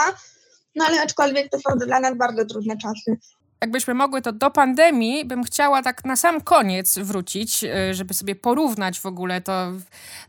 No 0.75 0.85
ale 0.85 1.01
aczkolwiek 1.01 1.49
to 1.49 1.59
są 1.59 1.77
dla 1.77 1.99
nas 1.99 2.17
bardzo 2.17 2.45
trudne 2.45 2.77
czasy. 2.77 3.17
Jakbyśmy 3.61 3.93
mogły, 3.93 4.21
to 4.21 4.31
do 4.31 4.51
pandemii 4.51 5.25
bym 5.25 5.43
chciała 5.43 5.83
tak 5.83 6.05
na 6.05 6.15
sam 6.15 6.41
koniec 6.41 6.97
wrócić, 6.99 7.63
y, 7.63 7.93
żeby 7.93 8.13
sobie 8.13 8.35
porównać 8.35 8.99
w 8.99 9.05
ogóle 9.05 9.41
to 9.41 9.71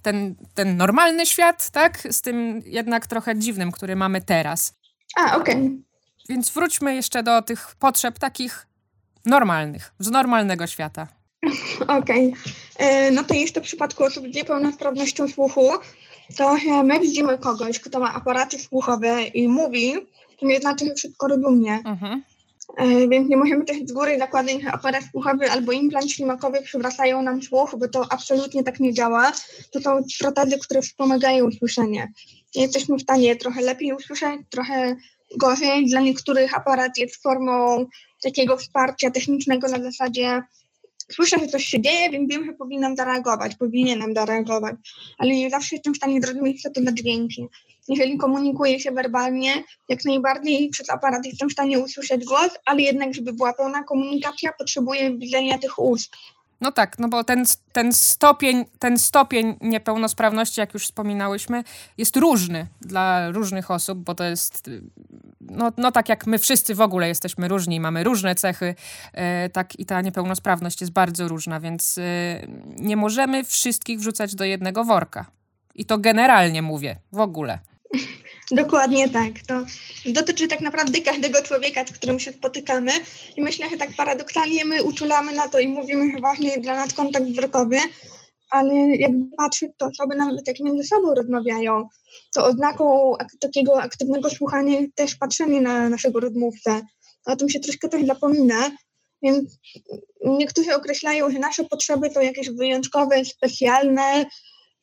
ten, 0.03 0.35
ten 0.55 0.77
normalny 0.77 1.27
świat, 1.27 1.71
tak, 1.71 1.99
z 2.11 2.21
tym 2.21 2.63
jednak 2.67 3.07
trochę 3.07 3.39
dziwnym, 3.39 3.73
który 3.73 3.97
mamy 3.97 4.23
teraz. 4.23 4.75
A, 5.17 5.37
okej. 5.37 5.55
Okay. 5.55 5.79
Więc 6.29 6.51
wróćmy 6.51 6.95
jeszcze 6.95 7.23
do 7.23 7.43
tych 7.43 7.77
potrzeb 7.79 8.19
takich 8.19 8.67
Normalnych, 9.27 9.95
z 9.99 10.11
normalnego 10.11 10.67
świata. 10.67 11.09
Okej. 11.99 12.29
Okay. 12.29 12.33
E, 12.79 13.11
no 13.11 13.25
to 13.25 13.35
jeszcze 13.35 13.61
w 13.61 13.65
przypadku 13.65 14.05
osób 14.05 14.25
z 14.33 14.35
niepełnosprawnością 14.35 15.29
słuchu, 15.29 15.71
to 16.37 16.57
my 16.85 17.01
widzimy 17.01 17.39
kogoś, 17.39 17.81
kto 17.81 18.01
ma 18.01 18.15
aparaty 18.15 18.59
słuchowe 18.59 19.23
i 19.23 19.49
mówi, 19.49 19.95
to 20.41 20.47
nie 20.47 20.61
znaczy, 20.61 20.87
że 20.87 20.95
wszystko 20.95 21.29
rozumie. 21.29 21.79
Mhm. 21.85 22.23
E, 22.77 23.09
więc 23.09 23.29
nie 23.29 23.37
możemy 23.37 23.65
też 23.65 23.77
z 23.85 23.93
góry 23.93 24.19
zakładać, 24.19 24.63
że 24.63 24.73
aparat 24.73 25.05
słuchowy 25.11 25.51
albo 25.51 25.73
implant 25.73 26.11
ślimakowy 26.11 26.63
przywracają 26.63 27.23
nam 27.23 27.43
słuch, 27.43 27.75
bo 27.79 27.89
to 27.89 28.07
absolutnie 28.11 28.65
tak 28.65 28.81
nie 28.81 28.93
działa. 28.93 29.33
To 29.71 29.81
są 29.81 30.01
protezy, 30.21 30.59
które 30.59 30.83
wspomagają 30.83 31.51
słyszenie. 31.59 32.13
Jesteśmy 32.55 32.97
w 32.97 33.03
stanie 33.03 33.37
trochę 33.37 33.63
lepiej 33.63 33.93
usłyszeć, 33.93 34.41
trochę 34.51 34.97
gorzej. 35.37 35.87
Dla 35.87 36.01
niektórych 36.01 36.57
aparat 36.57 36.99
jest 36.99 37.23
formą 37.23 37.87
takiego 38.27 38.57
wsparcia 38.57 39.11
technicznego 39.11 39.69
na 39.69 39.83
zasadzie 39.83 40.43
słyszę, 41.13 41.39
że 41.39 41.47
coś 41.47 41.65
się 41.65 41.81
dzieje, 41.81 42.11
więc 42.11 42.31
wiem, 42.31 42.45
że 42.45 42.53
powinnam 42.53 42.97
zareagować, 42.97 43.55
powinienem 43.55 44.15
zareagować, 44.15 44.75
ale 45.19 45.31
nie 45.31 45.51
zawsze 45.51 45.77
jestem 45.77 45.95
w 45.95 45.97
stanie 45.97 46.21
zrozumieć, 46.21 46.63
co 46.63 46.71
to 46.71 46.83
za 46.83 46.93
dźwięki. 46.93 47.47
Jeżeli 47.89 48.19
komunikuję 48.19 48.81
się 48.81 48.91
werbalnie, 48.91 49.65
jak 49.89 50.05
najbardziej 50.05 50.69
przez 50.69 50.91
aparat 50.91 51.27
jestem 51.27 51.49
w 51.49 51.53
stanie 51.53 51.79
usłyszeć 51.79 52.25
głos, 52.25 52.51
ale 52.65 52.83
jednak, 52.83 53.15
żeby 53.15 53.33
była 53.33 53.53
pełna 53.53 53.85
komunikacja, 53.85 54.53
potrzebuję 54.59 55.19
widzenia 55.19 55.59
tych 55.59 55.79
ust. 55.79 56.13
No 56.61 56.73
tak, 56.73 56.99
no 56.99 57.09
bo 57.09 57.25
ten, 57.25 57.45
ten, 57.73 57.93
stopień, 57.93 58.65
ten 58.79 58.99
stopień 58.99 59.55
niepełnosprawności, 59.61 60.61
jak 60.61 60.75
już 60.75 60.85
wspominałyśmy, 60.85 61.65
jest 61.99 62.17
różny 62.17 62.67
dla 62.81 63.31
różnych 63.31 63.71
osób, 63.71 63.99
bo 63.99 64.15
to 64.15 64.25
jest, 64.25 64.71
no, 65.51 65.73
no 65.77 65.93
tak 65.93 66.09
jak 66.09 66.27
my 66.27 66.39
wszyscy 66.39 66.75
w 66.75 66.81
ogóle 66.81 67.09
jesteśmy 67.09 67.49
różni, 67.49 67.81
mamy 67.81 68.05
różne 68.05 68.35
cechy, 68.35 68.75
e, 69.13 69.49
tak 69.49 69.79
i 69.79 69.87
ta 69.87 70.01
niepełnosprawność 70.01 70.81
jest 70.81 70.93
bardzo 70.93 71.29
różna, 71.29 71.61
więc 71.61 71.99
e, 71.99 72.03
nie 72.79 72.97
możemy 72.97 73.45
wszystkich 73.45 73.99
wrzucać 73.99 74.35
do 74.35 74.45
jednego 74.45 74.85
worka. 74.85 75.27
I 75.75 75.85
to 75.85 75.99
generalnie 75.99 76.63
mówię, 76.63 76.97
w 77.13 77.21
ogóle. 77.21 77.59
Dokładnie 78.51 79.09
tak. 79.09 79.33
To 79.47 79.65
dotyczy 80.07 80.49
tak 80.49 80.61
naprawdę 80.61 81.01
każdego 81.01 81.43
człowieka, 81.43 81.85
z 81.87 81.93
którym 81.93 82.19
się 82.19 82.33
spotykamy. 82.33 82.93
I 83.37 83.43
myślę, 83.43 83.71
że 83.71 83.77
tak 83.77 83.91
paradoksalnie 83.97 84.65
my 84.65 84.83
uczulamy 84.83 85.33
na 85.33 85.49
to 85.49 85.59
i 85.59 85.69
mówimy, 85.69 86.13
że 86.13 86.21
ważny 86.21 86.47
jest 86.47 86.61
dla 86.61 86.77
nas 86.77 86.95
kontakt 86.95 87.27
wzrokowy, 87.27 87.79
ale 88.51 88.75
jakby 88.75 89.37
patrzeć, 89.37 89.71
to 89.77 89.87
osoby 89.87 90.17
nawet 90.17 90.49
jak 90.49 90.61
między 90.61 90.85
sobą 90.89 91.15
rozmawiają, 91.15 91.89
to 92.37 92.45
oznaką 92.45 93.15
takiego 93.41 93.83
aktywnego 93.83 94.31
słuchania 94.31 94.79
też 94.95 95.15
patrzenie 95.15 95.61
na 95.61 95.89
naszego 95.89 96.21
rozmówcę. 96.21 96.81
O 97.27 97.37
tym 97.37 97.49
się 97.49 97.61
troszkę 97.61 97.89
też 97.89 98.07
zapomina, 98.07 98.71
więc 99.23 99.59
niektórzy 100.25 100.75
określają, 100.75 101.31
że 101.31 101.39
nasze 101.39 101.65
potrzeby 101.65 102.11
są 102.11 102.21
jakieś 102.21 102.51
wyjątkowe, 102.51 103.25
specjalne, 103.25 104.27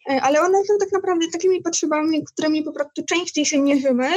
E, 0.10 0.22
ale 0.22 0.42
one 0.42 0.58
są 0.66 0.78
tak 0.80 0.92
naprawdę 0.92 1.26
takimi 1.32 1.62
potrzebami, 1.62 2.24
którymi 2.24 2.64
po 2.64 2.72
prostu 2.72 3.04
częściej 3.06 3.46
się 3.46 3.60
mierzymy, 3.60 4.10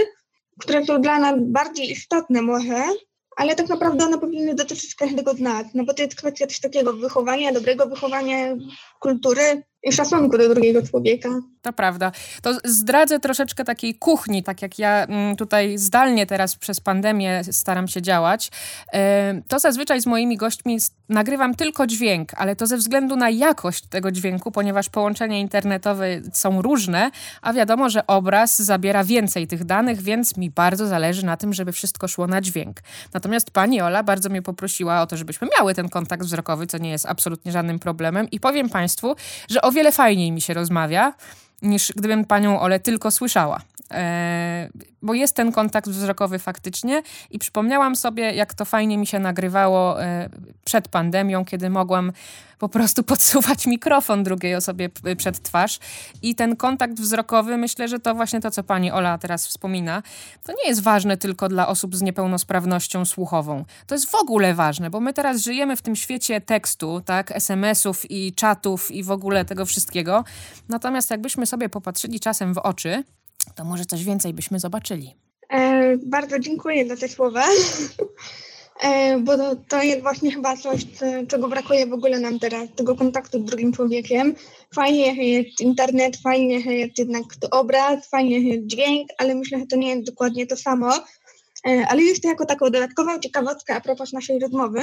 które 0.60 0.84
są 0.84 1.00
dla 1.00 1.18
nas 1.18 1.34
bardziej 1.40 1.90
istotne 1.90 2.42
może, 2.42 2.84
ale 3.36 3.54
tak 3.54 3.68
naprawdę 3.68 4.04
one 4.04 4.18
powinny 4.18 4.54
dotyczyć 4.54 4.94
każdego 4.94 5.34
z 5.34 5.40
nas, 5.40 5.66
no 5.74 5.84
bo 5.84 5.94
to 5.94 6.02
jest 6.02 6.14
kwestia 6.14 6.46
też 6.46 6.60
takiego 6.60 6.92
wychowania, 6.92 7.52
dobrego 7.52 7.86
wychowania, 7.86 8.56
kultury, 9.00 9.62
szacunku 9.92 10.38
do 10.38 10.48
drugiego 10.48 10.82
człowieka. 10.82 11.28
To 11.62 11.72
prawda. 11.72 12.12
To 12.42 12.54
zdradzę 12.64 13.20
troszeczkę 13.20 13.64
takiej 13.64 13.94
kuchni, 13.94 14.42
tak 14.42 14.62
jak 14.62 14.78
ja 14.78 15.04
mm, 15.04 15.36
tutaj 15.36 15.78
zdalnie 15.78 16.26
teraz 16.26 16.56
przez 16.56 16.80
pandemię 16.80 17.40
staram 17.50 17.88
się 17.88 18.02
działać. 18.02 18.50
To 19.48 19.58
zazwyczaj 19.58 20.00
z 20.00 20.06
moimi 20.06 20.36
gośćmi 20.36 20.78
nagrywam 21.08 21.54
tylko 21.54 21.86
dźwięk, 21.86 22.32
ale 22.36 22.56
to 22.56 22.66
ze 22.66 22.76
względu 22.76 23.16
na 23.16 23.30
jakość 23.30 23.86
tego 23.86 24.12
dźwięku, 24.12 24.52
ponieważ 24.52 24.88
połączenia 24.88 25.38
internetowe 25.38 26.06
są 26.32 26.62
różne, 26.62 27.10
a 27.42 27.52
wiadomo, 27.52 27.90
że 27.90 28.06
obraz 28.06 28.58
zabiera 28.58 29.04
więcej 29.04 29.46
tych 29.46 29.64
danych, 29.64 30.02
więc 30.02 30.36
mi 30.36 30.50
bardzo 30.50 30.86
zależy 30.86 31.26
na 31.26 31.36
tym, 31.36 31.52
żeby 31.52 31.72
wszystko 31.72 32.08
szło 32.08 32.26
na 32.26 32.40
dźwięk. 32.40 32.80
Natomiast 33.14 33.50
pani 33.50 33.80
Ola 33.80 34.02
bardzo 34.02 34.28
mnie 34.28 34.42
poprosiła 34.42 35.02
o 35.02 35.06
to, 35.06 35.16
żebyśmy 35.16 35.48
miały 35.58 35.74
ten 35.74 35.88
kontakt 35.88 36.22
wzrokowy, 36.22 36.66
co 36.66 36.78
nie 36.78 36.90
jest 36.90 37.06
absolutnie 37.06 37.52
żadnym 37.52 37.78
problemem 37.78 38.30
i 38.30 38.40
powiem 38.40 38.68
państwu, 38.68 39.16
że 39.50 39.62
o 39.62 39.70
wiele 39.76 39.92
fajniej 39.92 40.32
mi 40.32 40.40
się 40.40 40.54
rozmawia, 40.54 41.12
niż 41.62 41.92
gdybym 41.96 42.24
panią 42.24 42.60
Ole 42.60 42.80
tylko 42.80 43.10
słyszała. 43.10 43.60
E, 43.90 44.68
bo 45.02 45.14
jest 45.14 45.36
ten 45.36 45.52
kontakt 45.52 45.88
wzrokowy 45.88 46.38
faktycznie 46.38 47.02
i 47.30 47.38
przypomniałam 47.38 47.96
sobie, 47.96 48.34
jak 48.34 48.54
to 48.54 48.64
fajnie 48.64 48.98
mi 48.98 49.06
się 49.06 49.18
nagrywało 49.18 50.02
e, 50.02 50.28
przed 50.64 50.88
pandemią, 50.88 51.44
kiedy 51.44 51.70
mogłam 51.70 52.12
po 52.58 52.68
prostu 52.68 53.02
podsuwać 53.12 53.66
mikrofon 53.66 54.22
drugiej 54.22 54.54
osobie 54.54 54.90
przed 55.16 55.42
twarz. 55.42 55.78
I 56.22 56.34
ten 56.34 56.56
kontakt 56.56 57.00
wzrokowy, 57.00 57.56
myślę, 57.56 57.88
że 57.88 57.98
to 57.98 58.14
właśnie 58.14 58.40
to, 58.40 58.50
co 58.50 58.62
pani 58.62 58.92
Ola 58.92 59.18
teraz 59.18 59.46
wspomina, 59.46 60.02
to 60.44 60.52
nie 60.52 60.68
jest 60.68 60.82
ważne 60.82 61.16
tylko 61.16 61.48
dla 61.48 61.68
osób 61.68 61.96
z 61.96 62.02
niepełnosprawnością 62.02 63.04
słuchową. 63.04 63.64
To 63.86 63.94
jest 63.94 64.10
w 64.10 64.14
ogóle 64.14 64.54
ważne, 64.54 64.90
bo 64.90 65.00
my 65.00 65.12
teraz 65.12 65.42
żyjemy 65.42 65.76
w 65.76 65.82
tym 65.82 65.96
świecie 65.96 66.40
tekstu, 66.40 67.00
tak, 67.04 67.32
SMS-ów 67.32 68.10
i 68.10 68.32
czatów 68.32 68.90
i 68.90 69.02
w 69.02 69.10
ogóle 69.10 69.44
tego 69.44 69.66
wszystkiego. 69.66 70.24
Natomiast 70.68 71.10
jakbyśmy 71.10 71.45
sobie 71.46 71.68
popatrzyli 71.68 72.20
czasem 72.20 72.54
w 72.54 72.58
oczy, 72.58 73.04
to 73.54 73.64
może 73.64 73.84
coś 73.84 74.04
więcej 74.04 74.34
byśmy 74.34 74.60
zobaczyli. 74.60 75.14
E, 75.50 75.96
bardzo 75.96 76.38
dziękuję 76.38 76.88
za 76.88 76.96
te 76.96 77.08
słowa, 77.08 77.44
e, 78.82 79.18
bo 79.18 79.36
to, 79.36 79.56
to 79.68 79.82
jest 79.82 80.02
właśnie 80.02 80.32
chyba 80.32 80.56
coś, 80.56 80.86
czego 81.28 81.48
brakuje 81.48 81.86
w 81.86 81.92
ogóle 81.92 82.20
nam 82.20 82.38
teraz, 82.38 82.68
tego 82.76 82.96
kontaktu 82.96 83.40
z 83.40 83.44
drugim 83.44 83.72
człowiekiem. 83.72 84.34
Fajnie 84.74 85.30
jest 85.32 85.60
internet, 85.60 86.16
fajnie 86.16 86.60
jest 86.60 86.98
jednak 86.98 87.24
obraz, 87.50 88.08
fajnie 88.08 88.40
jest 88.40 88.66
dźwięk, 88.66 89.08
ale 89.18 89.34
myślę, 89.34 89.58
że 89.58 89.66
to 89.66 89.76
nie 89.76 89.88
jest 89.88 90.06
dokładnie 90.06 90.46
to 90.46 90.56
samo. 90.56 90.92
E, 91.66 91.86
ale 91.88 92.02
jeszcze 92.02 92.28
jako 92.28 92.46
taką 92.46 92.70
dodatkową 92.70 93.18
ciekawostkę 93.18 93.74
a 93.74 93.80
propos 93.80 94.12
naszej 94.12 94.38
rozmowy, 94.38 94.80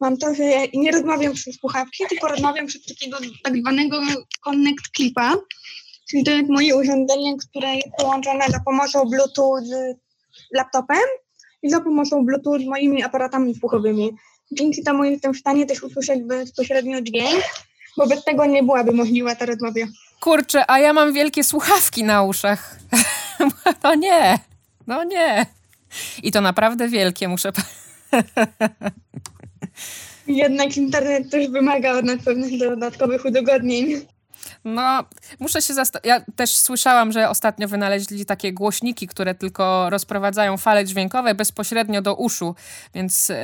mam 0.00 0.16
to, 0.16 0.34
że 0.34 0.44
nie 0.74 0.90
rozmawiam 0.92 1.32
przez 1.32 1.56
słuchawki, 1.56 2.04
tylko 2.08 2.28
rozmawiam 2.28 2.66
przez 2.66 2.84
takiego 2.84 3.18
tak 3.42 3.56
zwanego 3.56 4.00
Connect 4.44 4.88
Clipa, 4.96 5.34
czyli 6.10 6.24
to 6.24 6.30
jest 6.30 6.50
moje 6.50 6.76
urządzenie, 6.76 7.36
które 7.36 7.74
jest 7.74 7.88
połączone 7.98 8.44
za 8.48 8.60
pomocą 8.60 9.04
Bluetooth 9.04 9.58
z 9.64 9.96
laptopem 10.54 11.06
i 11.62 11.70
za 11.70 11.80
pomocą 11.80 12.26
Bluetooth 12.26 12.58
z 12.58 12.66
moimi 12.66 13.02
aparatami 13.02 13.54
słuchowymi. 13.54 14.12
Dzięki 14.52 14.82
temu 14.82 15.04
jestem 15.04 15.34
w 15.34 15.38
stanie 15.38 15.66
też 15.66 15.82
usłyszeć 15.82 16.22
bezpośrednio 16.22 17.00
dźwięk, 17.00 17.44
bo 17.96 18.06
bez 18.06 18.24
tego 18.24 18.46
nie 18.46 18.62
byłaby 18.62 18.92
możliwa 18.92 19.34
ta 19.34 19.46
rozmowa. 19.46 19.80
Kurczę, 20.20 20.70
a 20.70 20.78
ja 20.78 20.92
mam 20.92 21.12
wielkie 21.12 21.44
słuchawki 21.44 22.04
na 22.04 22.22
uszach. 22.22 22.78
no 23.84 23.94
nie, 23.94 24.38
no 24.86 25.04
nie. 25.04 25.46
I 26.22 26.32
to 26.32 26.40
naprawdę 26.40 26.88
wielkie, 26.88 27.28
muszę 27.28 27.52
Jednak 30.26 30.76
internet 30.76 31.30
też 31.30 31.48
wymaga 31.48 31.98
od 31.98 32.04
nas 32.04 32.24
pewnych 32.24 32.58
dodatkowych 32.58 33.24
udogodnień. 33.24 34.06
No, 34.64 35.04
muszę 35.38 35.62
się 35.62 35.74
zastanowić. 35.74 36.08
Ja 36.08 36.20
też 36.36 36.56
słyszałam, 36.56 37.12
że 37.12 37.28
ostatnio 37.28 37.68
wynaleźli 37.68 38.26
takie 38.26 38.52
głośniki, 38.52 39.06
które 39.06 39.34
tylko 39.34 39.90
rozprowadzają 39.90 40.56
fale 40.56 40.84
dźwiękowe 40.84 41.34
bezpośrednio 41.34 42.02
do 42.02 42.14
uszu, 42.14 42.54
więc 42.94 43.28
yy, 43.28 43.36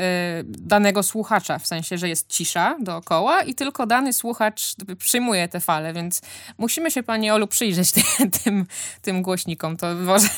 danego 0.44 1.02
słuchacza, 1.02 1.58
w 1.58 1.66
sensie, 1.66 1.98
że 1.98 2.08
jest 2.08 2.28
cisza 2.28 2.76
dookoła 2.80 3.42
i 3.42 3.54
tylko 3.54 3.86
dany 3.86 4.12
słuchacz 4.12 4.74
przyjmuje 4.98 5.48
te 5.48 5.60
fale, 5.60 5.92
więc 5.92 6.22
musimy 6.58 6.90
się, 6.90 7.02
Pani 7.02 7.30
Olu, 7.30 7.46
przyjrzeć 7.46 7.92
tym, 8.16 8.30
tym, 8.30 8.66
tym 9.02 9.22
głośnikom. 9.22 9.76
To 9.76 9.94
może, 9.94 10.28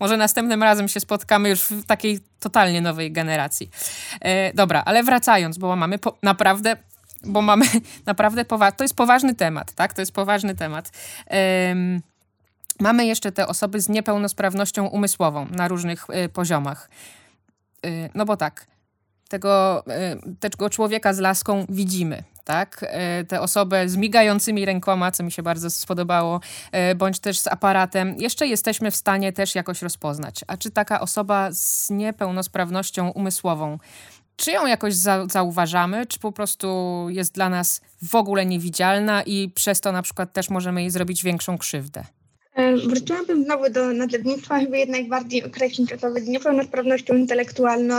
może 0.00 0.16
następnym 0.16 0.62
razem 0.62 0.88
się 0.88 1.00
spotkamy 1.00 1.48
już 1.48 1.60
w 1.60 1.86
takiej 1.86 2.20
totalnie 2.40 2.80
nowej 2.80 3.12
generacji. 3.12 3.70
Yy, 4.22 4.30
dobra, 4.54 4.82
ale 4.86 5.02
wracając, 5.02 5.58
bo 5.58 5.76
mamy 5.76 5.98
naprawdę 6.22 6.76
bo 7.26 7.42
mamy 7.42 7.64
naprawdę 8.06 8.44
poważny, 8.44 8.76
to 8.76 8.84
jest 8.84 8.94
poważny 8.94 9.34
temat, 9.34 9.72
tak? 9.72 9.94
To 9.94 10.02
jest 10.02 10.12
poważny 10.12 10.54
temat. 10.54 10.90
Um, 11.70 12.02
mamy 12.80 13.06
jeszcze 13.06 13.32
te 13.32 13.46
osoby 13.46 13.80
z 13.80 13.88
niepełnosprawnością 13.88 14.86
umysłową 14.86 15.46
na 15.50 15.68
różnych 15.68 16.06
y, 16.10 16.28
poziomach. 16.28 16.90
Y, 17.86 18.10
no 18.14 18.24
bo 18.24 18.36
tak, 18.36 18.66
tego, 19.28 19.84
y, 20.26 20.36
tego 20.40 20.70
człowieka 20.70 21.14
z 21.14 21.18
laską 21.18 21.66
widzimy, 21.68 22.22
tak? 22.44 22.84
Y, 23.20 23.24
tę 23.24 23.40
osobę 23.40 23.88
z 23.88 23.96
migającymi 23.96 24.64
rękoma, 24.64 25.10
co 25.10 25.22
mi 25.22 25.32
się 25.32 25.42
bardzo 25.42 25.70
spodobało, 25.70 26.40
y, 26.90 26.94
bądź 26.94 27.18
też 27.18 27.38
z 27.38 27.46
aparatem, 27.46 28.14
jeszcze 28.18 28.46
jesteśmy 28.46 28.90
w 28.90 28.96
stanie 28.96 29.32
też 29.32 29.54
jakoś 29.54 29.82
rozpoznać. 29.82 30.40
A 30.46 30.56
czy 30.56 30.70
taka 30.70 31.00
osoba 31.00 31.48
z 31.52 31.90
niepełnosprawnością 31.90 33.08
umysłową 33.08 33.78
czy 34.36 34.50
ją 34.50 34.66
jakoś 34.66 34.94
za, 34.94 35.26
zauważamy, 35.26 36.06
czy 36.06 36.18
po 36.18 36.32
prostu 36.32 36.68
jest 37.10 37.34
dla 37.34 37.48
nas 37.48 37.80
w 38.02 38.14
ogóle 38.14 38.46
niewidzialna 38.46 39.22
i 39.22 39.50
przez 39.54 39.80
to 39.80 39.92
na 39.92 40.02
przykład 40.02 40.32
też 40.32 40.50
możemy 40.50 40.80
jej 40.80 40.90
zrobić 40.90 41.24
większą 41.24 41.58
krzywdę? 41.58 42.04
E, 42.54 42.76
wróciłabym 42.76 43.44
znowu 43.44 43.70
do 43.70 43.92
nazewnictwa, 43.92 44.60
żeby 44.60 44.78
jednak 44.78 45.08
bardziej 45.08 45.44
określić 45.44 45.92
osobę 45.92 46.20
z 46.20 46.28
niepełnosprawnością 46.28 47.14
intelektualną. 47.14 47.96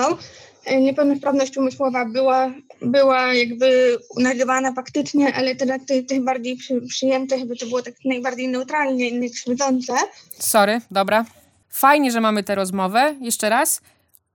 E, 0.66 0.82
niepełnosprawność 0.82 1.58
umysłowa 1.58 2.06
była, 2.06 2.52
była 2.82 3.34
jakby 3.34 3.98
nazywana 4.18 4.74
faktycznie, 4.74 5.34
ale 5.34 5.56
teraz 5.56 5.80
to 5.88 5.94
jest 5.94 6.26
bardziej 6.26 6.56
przy, 6.56 6.82
przyjęte, 6.82 7.40
żeby 7.40 7.56
to 7.56 7.66
było 7.66 7.82
tak 7.82 7.94
najbardziej 8.06 8.48
neutralnie, 8.48 9.12
nie 9.12 9.30
krzywdzące. 9.30 9.94
Sorry, 10.40 10.82
dobra. 10.92 11.26
Fajnie, 11.70 12.12
że 12.12 12.22
mamy 12.22 12.44
tę 12.44 12.56
rozmowę. 12.56 13.16
Jeszcze 13.22 13.50
raz 13.50 13.82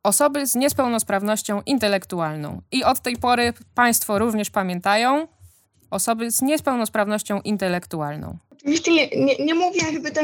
osoby 0.02 0.46
z 0.46 0.54
niepełnosprawnością 0.54 1.62
intelektualną. 1.66 2.62
I 2.72 2.84
od 2.84 3.00
tej 3.00 3.16
pory 3.16 3.52
Państwo 3.74 4.18
również 4.18 4.50
pamiętają 4.50 5.28
osoby 5.90 6.30
z 6.30 6.42
niepełnosprawnością 6.42 7.40
intelektualną. 7.40 8.38
Oczywiście 8.62 8.92
nie, 8.92 9.08
nie, 9.08 9.36
nie 9.36 9.54
mówię, 9.54 9.80
żeby 9.92 10.10
to 10.10 10.20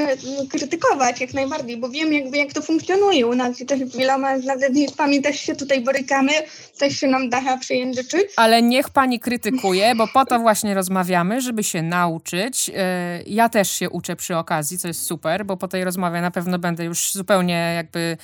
krytykować 0.51 1.21
jak 1.21 1.35
najbardziej, 1.35 1.77
bo 1.77 1.88
wiem 1.88 2.12
jakby 2.12 2.37
jak 2.37 2.53
to 2.53 2.62
funkcjonuje 2.62 3.27
u 3.27 3.35
nas 3.35 3.61
i 3.61 3.67
też 3.67 3.85
wieloma 3.97 4.38
z 4.38 4.45
nazewnictwami 4.45 5.23
też 5.23 5.41
się 5.41 5.57
tutaj 5.57 5.81
borykamy, 5.81 6.33
też 6.79 6.97
się 6.97 7.09
nam 7.09 7.31
dacha 7.31 7.57
przejęzyczyć. 7.57 8.25
Ale 8.37 8.62
niech 8.62 8.91
pani 8.91 9.21
krytykuje, 9.21 9.95
bo 9.95 10.09
po 10.09 10.25
to 10.25 10.38
właśnie 10.38 10.75
rozmawiamy, 10.75 11.41
żeby 11.41 11.64
się 11.64 11.83
nauczyć. 11.83 12.71
E, 12.77 13.23
ja 13.27 13.49
też 13.49 13.71
się 13.71 13.91
uczę 13.91 14.17
przy 14.17 14.37
okazji, 14.37 14.79
co 14.79 14.88
jest 14.88 15.03
super, 15.03 15.47
bo 15.47 15.57
po 15.57 15.69
tej 15.69 15.85
rozmowie 15.85 16.21
na 16.21 16.31
pewno 16.31 16.59
będę 16.59 16.85
już 16.85 17.12
zupełnie 17.12 17.73
jakby 17.77 18.17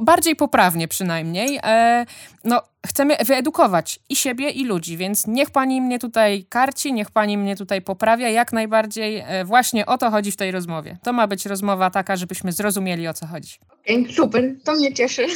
bardziej 0.00 0.36
poprawnie 0.36 0.88
przynajmniej. 0.88 1.58
E, 1.62 2.06
no, 2.44 2.62
chcemy 2.86 3.16
wyedukować 3.26 4.00
i 4.08 4.16
siebie, 4.16 4.50
i 4.50 4.64
ludzi, 4.64 4.96
więc 4.96 5.26
niech 5.26 5.50
pani 5.50 5.80
mnie 5.80 5.98
tutaj 5.98 6.44
karci, 6.48 6.92
niech 6.92 7.10
pani 7.10 7.38
mnie 7.38 7.56
tutaj 7.56 7.82
poprawia, 7.82 8.28
jak 8.28 8.52
najbardziej. 8.52 9.24
E, 9.26 9.44
właśnie 9.44 9.86
o 9.86 9.98
to 9.98 10.10
chodzi 10.10 10.30
w 10.30 10.36
tej 10.36 10.50
rozmowie. 10.50 10.98
To 11.02 11.12
ma 11.12 11.26
być 11.26 11.46
rozmowa 11.46 11.90
taka, 11.90 12.16
żebyśmy 12.16 12.52
zrozumieli, 12.52 13.08
o 13.08 13.14
co 13.14 13.26
chodzi. 13.26 13.58
Super, 14.16 14.54
to 14.64 14.74
mnie 14.74 14.94
cieszy. 14.94 15.26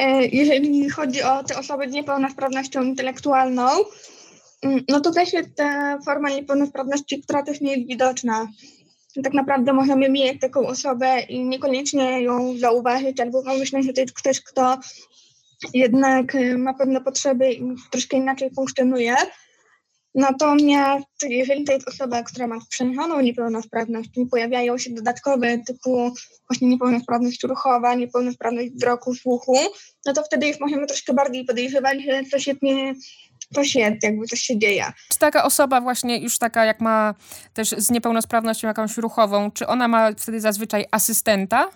E, 0.00 0.26
jeżeli 0.26 0.90
chodzi 0.90 1.22
o 1.22 1.44
te 1.44 1.58
osoby 1.58 1.90
z 1.90 1.92
niepełnosprawnością 1.92 2.82
intelektualną, 2.82 3.68
mm, 4.62 4.84
no 4.88 5.00
to 5.00 5.12
też 5.12 5.32
jest 5.32 5.48
ta 5.56 5.98
forma 6.04 6.30
niepełnosprawności, 6.30 7.22
która 7.22 7.42
też 7.42 7.60
nie 7.60 7.76
jest 7.76 7.88
widoczna 7.88 8.48
tak 9.22 9.34
naprawdę 9.34 9.72
możemy 9.72 10.08
mieć 10.08 10.40
taką 10.40 10.66
osobę 10.66 11.20
i 11.20 11.44
niekoniecznie 11.44 12.22
ją 12.22 12.58
zauważyć, 12.58 13.20
albo 13.20 13.42
pomyśleć, 13.42 13.86
że 13.86 13.92
to 13.92 14.00
jest 14.00 14.14
ktoś, 14.14 14.40
kto 14.40 14.78
jednak 15.74 16.34
y, 16.34 16.58
ma 16.58 16.74
pewne 16.74 17.00
potrzeby 17.00 17.52
i 17.52 17.74
troszkę 17.90 18.16
inaczej 18.16 18.50
funkcjonuje. 18.54 19.14
Natomiast 20.14 21.07
jeżeli 21.22 21.64
to 21.64 21.72
jest 21.72 21.88
osoba, 21.88 22.22
która 22.22 22.46
ma 22.46 22.58
przeniesioną 22.70 23.20
niepełnosprawność, 23.20 24.10
i 24.16 24.26
pojawiają 24.26 24.78
się 24.78 24.90
dodatkowe 24.90 25.58
typu 25.58 26.12
właśnie 26.48 26.68
niepełnosprawność 26.68 27.42
ruchowa, 27.42 27.94
niepełnosprawność 27.94 28.70
wzroku, 28.70 29.14
słuchu, 29.14 29.58
no 30.06 30.12
to 30.12 30.22
wtedy 30.22 30.48
już 30.48 30.60
możemy 30.60 30.86
troszkę 30.86 31.14
bardziej 31.14 31.44
podejrzewać, 31.44 31.98
że 32.04 32.24
coś 32.30 32.46
jest 32.46 32.62
nie, 32.62 32.94
coś 33.54 33.74
jest, 33.74 34.02
jakby 34.02 34.26
coś 34.26 34.40
się 34.40 34.58
dzieje. 34.58 34.84
Czy 35.08 35.18
taka 35.18 35.44
osoba 35.44 35.80
właśnie 35.80 36.18
już 36.18 36.38
taka, 36.38 36.64
jak 36.64 36.80
ma 36.80 37.14
też 37.54 37.68
z 37.68 37.90
niepełnosprawnością 37.90 38.68
jakąś 38.68 38.96
ruchową, 38.96 39.50
czy 39.50 39.66
ona 39.66 39.88
ma 39.88 40.12
wtedy 40.12 40.40
zazwyczaj 40.40 40.84
asystenta? 40.90 41.68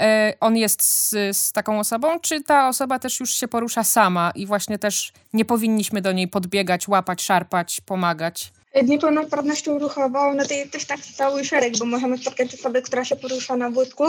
E, 0.00 0.32
on 0.40 0.56
jest 0.56 0.82
z, 0.82 1.10
z 1.36 1.52
taką 1.52 1.78
osobą, 1.78 2.20
czy 2.20 2.42
ta 2.42 2.68
osoba 2.68 2.98
też 2.98 3.20
już 3.20 3.30
się 3.30 3.48
porusza 3.48 3.84
sama 3.84 4.32
i 4.34 4.46
właśnie 4.46 4.78
też 4.78 5.12
nie 5.32 5.44
powinniśmy 5.44 6.02
do 6.02 6.12
niej 6.12 6.28
podbiegać, 6.28 6.88
łapać, 6.88 7.22
szarpać, 7.22 7.80
pomagać? 7.80 8.55
Niepełnosprawnością 8.84 9.78
ruchową, 9.78 10.34
no 10.34 10.46
to 10.46 10.54
jest 10.54 10.70
też 10.70 10.84
tak 10.84 11.00
cały 11.00 11.44
szereg, 11.44 11.78
bo 11.78 11.84
możemy 11.84 12.18
spotkać 12.18 12.54
osobę, 12.54 12.82
która 12.82 13.04
się 13.04 13.16
porusza 13.16 13.56
na 13.56 13.70
wózku, 13.70 14.04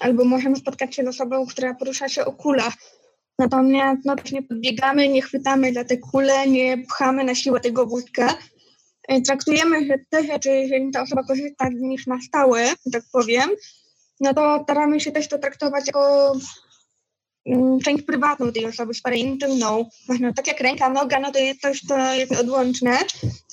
albo 0.00 0.24
możemy 0.24 0.56
spotkać 0.56 0.96
się 0.96 1.04
z 1.04 1.08
osobą, 1.08 1.46
która 1.46 1.74
porusza 1.74 2.08
się 2.08 2.24
o 2.24 2.32
kulach. 2.32 2.74
Natomiast 3.38 4.00
no, 4.04 4.14
nie 4.32 4.42
podbiegamy, 4.42 5.08
nie 5.08 5.22
chwytamy 5.22 5.72
za 5.72 5.84
te 5.84 5.96
kule, 5.96 6.46
nie 6.46 6.78
pchamy 6.78 7.24
na 7.24 7.34
siłę 7.34 7.60
tego 7.60 7.86
wózka. 7.86 8.34
E, 9.08 9.20
traktujemy 9.20 9.86
że 9.86 9.94
te 10.10 10.26
rzeczy, 10.26 10.48
jeżeli 10.48 10.90
ta 10.90 11.02
osoba 11.02 11.22
korzysta 11.22 11.68
z 11.68 11.80
nich 11.80 12.06
na 12.06 12.20
stałe, 12.20 12.64
tak 12.92 13.02
powiem, 13.12 13.50
no 14.20 14.34
to 14.34 14.60
staramy 14.62 15.00
się 15.00 15.12
też 15.12 15.28
to 15.28 15.38
traktować 15.38 15.86
jako 15.86 16.32
część 17.84 18.02
prywatną 18.02 18.52
tej 18.52 18.66
osoby, 18.66 18.94
sferę 18.94 19.16
intymną. 19.16 19.88
Można, 20.08 20.32
tak 20.32 20.46
jak 20.46 20.60
ręka, 20.60 20.88
noga, 20.88 21.20
no 21.20 21.32
to 21.32 21.38
jest 21.38 21.60
coś, 21.60 21.80
co 21.80 22.14
jest 22.14 22.32
odłączne, 22.32 22.98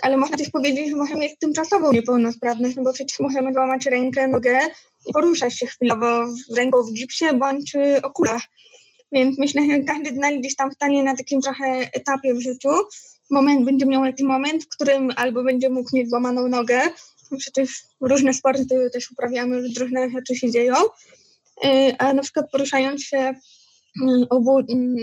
ale 0.02 0.18
można 0.18 0.38
też 0.38 0.50
powiedzieć, 0.50 0.90
że 0.90 0.96
możemy 0.96 1.20
mieć 1.20 1.40
tymczasową 1.40 1.92
niepełnosprawność, 1.92 2.76
no 2.76 2.84
bo 2.84 2.94
przecież 2.94 3.20
możemy 3.20 3.54
złamać 3.54 3.86
rękę, 3.86 4.28
nogę 4.28 4.60
i 5.08 5.14
poruszać 5.14 5.60
się 5.60 5.68
chwilowo 5.68 6.26
ręką 6.58 6.84
w 6.84 6.94
gipsie 6.94 7.26
bądź 7.34 7.74
okulach. 8.04 8.42
Więc 9.12 9.40
myślę, 9.40 9.62
że 9.72 9.80
każdy 9.80 10.10
z 10.10 10.18
nas 10.18 10.34
gdzieś 10.40 10.56
tam 10.56 10.72
stanie 10.72 11.04
na 11.04 11.16
takim 11.16 11.42
trochę 11.42 11.66
etapie 11.94 12.34
w 12.34 12.42
życiu. 12.42 12.70
Moment, 13.30 13.66
będzie 13.66 13.86
miał 13.86 14.04
taki 14.04 14.24
moment, 14.24 14.64
w 14.64 14.70
którym 14.70 15.12
albo 15.16 15.44
będzie 15.44 15.70
mógł 15.70 15.90
mieć 15.94 16.10
złamaną 16.10 16.48
nogę. 16.48 16.82
Przecież 17.38 17.84
różne 18.02 18.34
sporty 18.34 18.90
też 18.94 19.12
uprawiamy, 19.12 19.62
różne 19.80 20.10
rzeczy 20.10 20.36
się 20.36 20.52
dzieją. 20.52 20.76
Y, 21.66 21.96
a 21.98 22.14
na 22.14 22.22
przykład 22.22 22.52
poruszając 22.52 23.04
się 23.04 23.18
y, 23.18 23.36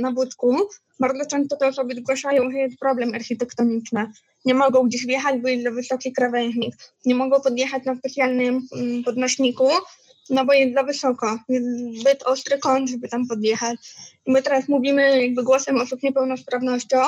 na 0.00 0.12
wódku, 0.12 0.56
bardzo 1.00 1.26
często 1.26 1.56
te 1.56 1.68
osoby 1.68 1.94
zgłaszają, 1.94 2.50
że 2.50 2.58
jest 2.58 2.78
problem 2.78 3.14
architektoniczny. 3.14 4.10
Nie 4.44 4.54
mogą 4.54 4.82
gdzieś 4.82 5.06
wjechać, 5.06 5.40
bo 5.40 5.48
jest 5.48 5.64
za 5.64 5.70
wysoki 5.70 6.12
krawężnik. 6.12 6.74
Nie 7.04 7.14
mogą 7.14 7.40
podjechać 7.40 7.84
na 7.84 7.96
specjalnym 7.96 8.66
mm, 8.76 9.04
podnośniku, 9.04 9.68
no 10.30 10.44
bo 10.44 10.52
jest 10.52 10.74
za 10.74 10.82
wysoko, 10.82 11.38
jest 11.48 11.66
zbyt 12.00 12.22
ostry 12.22 12.58
kąt, 12.58 12.90
żeby 12.90 13.08
tam 13.08 13.26
podjechać. 13.26 13.76
I 14.26 14.32
my 14.32 14.42
teraz 14.42 14.68
mówimy 14.68 15.22
jakby 15.22 15.42
głosem 15.42 15.80
osób 15.80 16.00
z 16.00 16.02
niepełnosprawnością, 16.02 16.98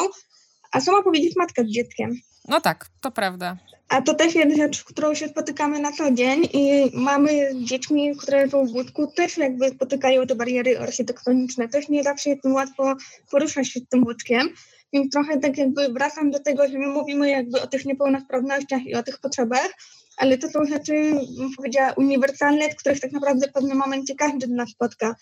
a 0.72 0.81
co 0.81 0.92
ma 0.92 1.03
powiedzieć 1.03 1.37
matka 1.37 1.62
z 1.62 1.66
dzieckiem? 1.66 2.14
No 2.48 2.61
tak, 2.61 2.87
to 3.01 3.11
prawda. 3.11 3.57
A 3.88 4.03
to 4.03 4.14
też 4.14 4.35
jest 4.35 4.57
rzecz, 4.57 4.85
którą 4.85 5.14
się 5.14 5.29
spotykamy 5.29 5.81
na 5.81 5.92
co 5.92 6.11
dzień 6.11 6.48
i 6.53 6.90
mamy 6.94 7.55
z 7.55 7.57
dziećmi, 7.57 8.16
które 8.16 8.48
są 8.48 8.66
w 8.66 8.72
wózku, 8.72 9.07
też 9.07 9.37
jakby 9.37 9.68
spotykają 9.68 10.27
te 10.27 10.35
bariery 10.35 10.79
architektoniczne. 10.79 11.68
Też 11.68 11.88
nie 11.88 12.03
zawsze 12.03 12.31
jest 12.31 12.44
łatwo 12.44 12.94
poruszać 13.31 13.68
się 13.68 13.81
z 13.81 13.88
tym 13.88 14.05
wózkiem. 14.05 14.48
Więc 14.92 15.12
trochę 15.12 15.40
tak 15.40 15.59
jakby 15.59 15.88
wracam 15.88 16.31
do 16.31 16.38
tego, 16.38 16.68
że 16.68 16.79
my 16.79 16.87
mówimy 16.87 17.31
jakby 17.31 17.61
o 17.61 17.66
tych 17.66 17.85
niepełnosprawnościach 17.85 18.87
i 18.87 18.94
o 18.94 19.03
tych 19.03 19.18
potrzebach, 19.18 19.68
ale 20.16 20.38
to 20.38 20.48
są 20.48 20.64
rzeczy, 20.64 20.92
bym 21.38 21.55
powiedziała, 21.57 21.92
uniwersalne, 21.92 22.72
z 22.72 22.74
których 22.74 23.01
tak 23.01 23.12
naprawdę 23.12 23.48
w 23.48 23.53
pewnym 23.53 23.79
momencie 23.79 24.14
każdy 24.14 24.46
z 24.46 24.51
nas 24.51 24.70
spotka. 24.70 25.14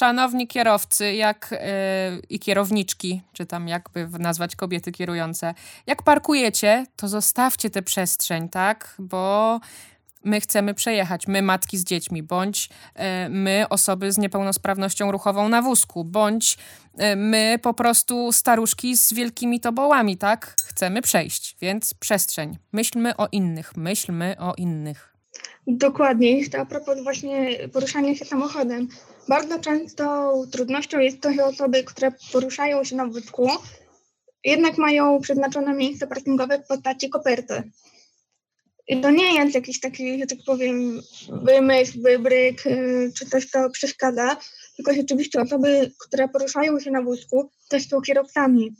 Szanowni 0.00 0.46
kierowcy, 0.46 1.14
jak 1.14 1.48
yy, 1.50 1.58
i 2.28 2.38
kierowniczki, 2.38 3.22
czy 3.32 3.46
tam 3.46 3.68
jakby 3.68 4.08
nazwać 4.18 4.56
kobiety 4.56 4.92
kierujące, 4.92 5.54
jak 5.86 6.02
parkujecie, 6.02 6.86
to 6.96 7.08
zostawcie 7.08 7.70
tę 7.70 7.82
przestrzeń, 7.82 8.48
tak? 8.48 8.94
Bo 8.98 9.60
my 10.24 10.40
chcemy 10.40 10.74
przejechać, 10.74 11.26
my 11.26 11.42
matki 11.42 11.78
z 11.78 11.84
dziećmi, 11.84 12.22
bądź 12.22 12.68
e, 12.94 13.28
my 13.28 13.66
osoby 13.70 14.12
z 14.12 14.18
niepełnosprawnością 14.18 15.12
ruchową 15.12 15.48
na 15.48 15.62
wózku, 15.62 16.04
bądź 16.04 16.58
e, 16.98 17.16
my 17.16 17.58
po 17.62 17.74
prostu 17.74 18.32
staruszki 18.32 18.96
z 18.96 19.12
wielkimi 19.12 19.60
tobołami, 19.60 20.16
tak? 20.16 20.56
Chcemy 20.66 21.02
przejść, 21.02 21.56
więc 21.60 21.94
przestrzeń. 21.94 22.58
Myślmy 22.72 23.16
o 23.16 23.28
innych, 23.32 23.76
myślmy 23.76 24.36
o 24.38 24.54
innych. 24.54 25.09
Dokładnie. 25.66 26.50
To 26.50 26.58
a 26.58 26.66
propos 26.66 27.02
właśnie 27.02 27.58
poruszania 27.72 28.14
się 28.14 28.24
samochodem. 28.24 28.88
Bardzo 29.28 29.58
często 29.58 30.32
trudnością 30.50 30.98
jest 30.98 31.20
to, 31.20 31.32
że 31.32 31.44
osoby, 31.44 31.84
które 31.84 32.12
poruszają 32.32 32.84
się 32.84 32.96
na 32.96 33.06
wózku, 33.06 33.48
jednak 34.44 34.78
mają 34.78 35.20
przeznaczone 35.20 35.74
miejsce 35.74 36.06
parkingowe 36.06 36.58
w 36.58 36.66
postaci 36.66 37.10
koperty. 37.10 37.62
I 38.88 39.00
to 39.00 39.10
nie 39.10 39.34
jest 39.34 39.54
jakiś 39.54 39.80
taki, 39.80 40.20
że 40.20 40.26
tak 40.26 40.38
powiem, 40.46 41.00
wymysł, 41.42 42.02
wybryk, 42.02 42.66
y, 42.66 43.12
czy 43.18 43.26
coś, 43.26 43.46
co 43.46 43.70
przeszkadza, 43.70 44.36
tylko 44.76 44.94
rzeczywiście 44.94 45.40
osoby, 45.40 45.90
które 45.98 46.28
poruszają 46.28 46.80
się 46.80 46.90
na 46.90 47.02
wózku, 47.02 47.50
też 47.68 47.88
są 47.88 48.00
kierowcami. 48.00 48.74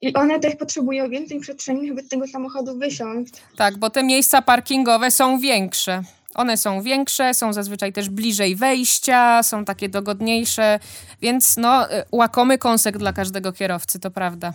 I 0.00 0.14
one 0.14 0.40
też 0.40 0.56
potrzebują 0.56 1.10
więcej 1.10 1.40
przestrzeni, 1.40 1.88
żeby 1.88 2.02
z 2.02 2.08
tego 2.08 2.26
samochodu 2.26 2.78
wysiąść. 2.78 3.32
Tak, 3.56 3.76
bo 3.76 3.90
te 3.90 4.02
miejsca 4.02 4.42
parkingowe 4.42 5.10
są 5.10 5.38
większe. 5.38 6.02
One 6.34 6.56
są 6.56 6.82
większe, 6.82 7.34
są 7.34 7.52
zazwyczaj 7.52 7.92
też 7.92 8.08
bliżej 8.08 8.56
wejścia, 8.56 9.42
są 9.42 9.64
takie 9.64 9.88
dogodniejsze, 9.88 10.78
więc 11.22 11.56
no, 11.56 11.92
y, 11.92 12.02
łakomy 12.12 12.58
kąsek 12.58 12.98
dla 12.98 13.12
każdego 13.12 13.52
kierowcy, 13.52 13.98
to 13.98 14.10
prawda. 14.10 14.52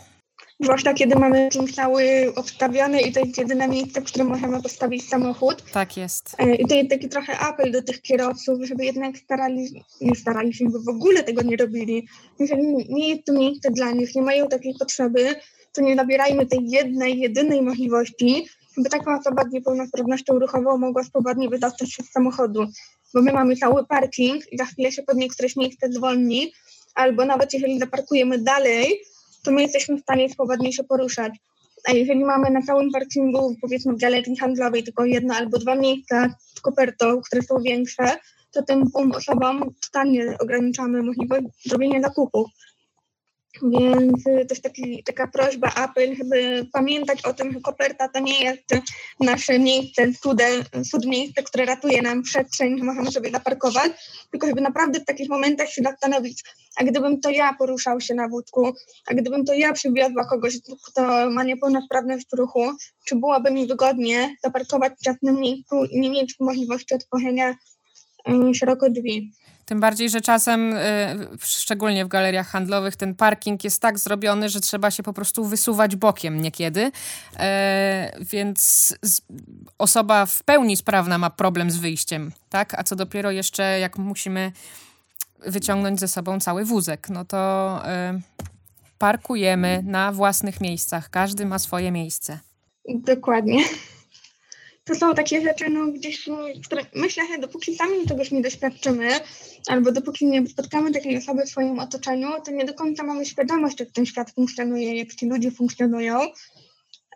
Zwłaszcza 0.62 0.94
kiedy 0.94 1.16
mamy 1.16 1.50
ten 1.52 1.68
cały 1.68 2.34
obstawiony 2.36 3.02
i 3.02 3.12
to 3.12 3.20
jest 3.20 3.38
jedyne 3.38 3.68
miejsce, 3.68 4.02
w 4.02 4.04
którym 4.04 4.28
możemy 4.28 4.62
postawić 4.62 5.10
samochód. 5.10 5.64
Tak 5.74 5.98
jest. 5.98 6.36
E, 6.40 6.56
I 6.56 6.68
to 6.68 6.76
jest 6.76 6.90
taki 6.90 7.10
trochę 7.10 7.40
apel 7.40 7.72
do 7.72 7.82
tych 7.82 8.02
kierowców, 8.02 8.60
żeby 8.64 8.86
jednak 8.86 9.18
starali, 9.18 9.84
nie 10.02 10.16
starali 10.16 10.54
się, 10.54 10.66
żeby 10.66 10.80
w 10.80 10.90
ogóle 10.90 11.24
tego 11.24 11.42
nie 11.42 11.58
robili. 11.58 12.08
Jeżeli 12.40 12.64
nie 12.90 13.10
jest 13.10 13.26
to 13.26 13.34
miejsce 13.34 13.72
dla 13.72 13.92
nich, 13.92 14.16
nie 14.16 14.22
mają 14.22 14.48
takiej 14.48 14.76
potrzeby, 14.80 15.36
to 15.74 15.82
nie 15.82 15.96
zabierajmy 15.96 16.46
tej 16.46 16.70
jednej, 16.70 17.20
jedynej 17.20 17.62
możliwości, 17.62 18.48
żeby 18.78 18.90
taka 18.90 19.20
osoba 19.20 19.44
z 19.44 19.54
niepełnosprawnością 19.54 20.40
ruchową 20.40 20.78
mogła 20.78 21.04
swobodnie 21.04 21.50
wydostać 21.50 21.94
się 21.94 22.04
z 22.04 22.12
samochodu. 22.12 22.66
Bo 23.14 23.22
my 23.22 23.34
mamy 23.34 23.56
cały 23.56 23.86
parking 23.86 24.54
i 24.54 24.58
za 24.58 24.66
chwilę 24.66 24.92
się 24.92 25.04
pod 25.04 25.18
niektóreś 25.18 25.56
miejsce 25.56 25.92
zwolni, 25.92 26.54
albo 26.96 27.26
nawet 27.26 27.54
jeżeli 27.54 27.80
zaparkujemy 27.80 28.38
dalej, 28.38 29.02
to 29.44 29.52
my 29.52 29.62
jesteśmy 29.62 29.98
w 29.98 30.02
stanie 30.02 30.30
swobodnie 30.30 30.74
się 30.74 30.84
poruszać. 30.84 31.34
A 31.90 31.92
jeżeli 31.92 32.26
mamy 32.26 32.50
na 32.50 32.62
całym 32.62 32.92
parkingu, 32.92 33.56
powiedzmy 33.62 33.94
w 33.94 34.00
galerii 34.00 34.38
handlowej, 34.38 34.84
tylko 34.84 35.06
jedno 35.06 35.36
albo 35.36 35.58
dwa 35.58 35.76
miejsca 35.76 36.36
z 36.56 36.62
kopertą, 36.62 37.22
które 37.22 37.42
są 37.42 37.62
większe, 37.62 38.18
to 38.52 38.64
tym 38.64 38.84
osobom 39.16 39.74
totalnie 39.82 40.38
ograniczamy 40.40 41.04
możliwość 41.04 41.46
zrobienia 41.66 42.02
zakupów. 42.02 42.48
Więc 43.64 44.24
to 44.24 44.30
jest 44.50 44.64
taki, 44.64 45.04
taka 45.04 45.28
prośba, 45.28 45.72
apel, 45.76 46.16
żeby 46.16 46.68
pamiętać 46.74 47.26
o 47.26 47.34
tym, 47.34 47.54
że 47.54 47.60
koperta 47.62 48.10
to 48.10 48.20
nie 48.20 48.44
jest 48.44 48.64
nasze 49.20 49.60
miejsce, 49.60 50.14
cude, 50.14 50.48
cud 50.92 51.06
miejsce, 51.06 51.44
które 51.44 51.66
ratuje 51.66 52.02
nam 52.02 52.24
przestrzeń, 52.24 52.78
że 52.78 52.84
możemy 52.84 53.12
sobie 53.12 53.32
zaparkować, 53.32 53.92
tylko 54.32 54.48
żeby 54.48 54.62
naprawdę 54.62 55.00
w 55.00 55.06
takich 55.06 55.30
momentach 55.30 55.70
się 55.70 55.82
zastanowić, 55.84 56.44
a 56.76 56.84
gdybym 56.84 57.22
to 57.22 57.30
ja 57.30 57.54
poruszał 57.54 58.02
się 58.02 58.16
na 58.16 58.28
wódku, 58.28 58.74
a 59.08 59.14
gdybym 59.14 59.46
to 59.46 59.54
ja 59.54 59.74
przywiozła 59.74 60.26
kogoś, 60.26 60.54
kto 60.88 61.30
ma 61.30 61.44
niepełnosprawność 61.44 62.28
ruchu, 62.34 62.72
czy 63.06 63.16
byłoby 63.16 63.52
mi 63.52 63.68
wygodnie 63.68 64.36
zaparkować 64.44 64.94
w 64.94 65.04
ciasnym 65.04 65.36
miejscu 65.36 65.86
i 65.86 66.00
nie 66.00 66.10
mieć 66.10 66.36
możliwości 66.40 66.94
otworzenia 66.96 67.56
um, 68.26 68.54
szeroko 68.54 68.90
drzwi. 68.90 69.32
Tym 69.66 69.80
bardziej, 69.80 70.10
że 70.10 70.22
czasem, 70.22 70.74
y, 70.74 70.80
szczególnie 71.40 72.06
w 72.06 72.08
galeriach 72.08 72.48
handlowych, 72.48 72.96
ten 72.96 73.16
parking 73.16 73.64
jest 73.64 73.82
tak 73.82 74.00
zrobiony, 74.00 74.50
że 74.50 74.62
trzeba 74.62 74.92
się 74.92 75.04
po 75.04 75.14
prostu 75.14 75.46
wysuwać 75.46 75.96
bokiem 75.96 76.42
niekiedy. 76.42 76.92
E, 77.40 78.12
więc 78.20 78.94
osoba 79.78 80.26
w 80.26 80.44
pełni 80.44 80.78
sprawna 80.78 81.18
ma 81.18 81.30
problem 81.30 81.72
z 81.72 81.78
wyjściem, 81.78 82.32
tak? 82.50 82.80
A 82.80 82.84
co 82.84 82.96
dopiero 82.96 83.32
jeszcze, 83.32 83.80
jak 83.80 83.98
musimy 83.98 84.52
wyciągnąć 85.46 86.00
ze 86.00 86.08
sobą 86.08 86.40
cały 86.40 86.66
wózek, 86.66 87.10
no 87.10 87.26
to 87.26 87.82
y, 88.16 88.22
parkujemy 88.98 89.84
na 89.86 90.12
własnych 90.12 90.62
miejscach. 90.62 91.10
Każdy 91.10 91.46
ma 91.46 91.60
swoje 91.60 91.92
miejsce. 91.92 92.40
Dokładnie 92.90 93.64
to 94.92 94.96
są 94.96 95.16
takie 95.16 95.42
rzeczy, 95.42 95.70
no 95.70 95.88
gdzieś, 95.88 96.30
które 96.66 96.86
myślę, 96.96 97.24
że 97.28 97.38
dopóki 97.38 97.76
sami 97.76 98.08
czegoś 98.08 98.32
nie 98.32 98.42
doświadczymy, 98.42 99.10
albo 99.68 99.92
dopóki 99.92 100.26
nie 100.26 100.48
spotkamy 100.48 100.92
takiej 100.92 101.18
osoby 101.18 101.46
w 101.46 101.50
swoim 101.50 101.80
otoczeniu, 101.80 102.30
to 102.46 102.52
nie 102.52 102.66
do 102.66 102.74
końca 102.74 103.04
mamy 103.04 103.26
świadomość, 103.26 103.80
jak 103.80 103.92
ten 103.92 104.06
świat 104.06 104.32
funkcjonuje, 104.32 104.98
jak 104.98 105.16
ci 105.16 105.26
ludzie 105.26 105.52
funkcjonują. 105.52 106.20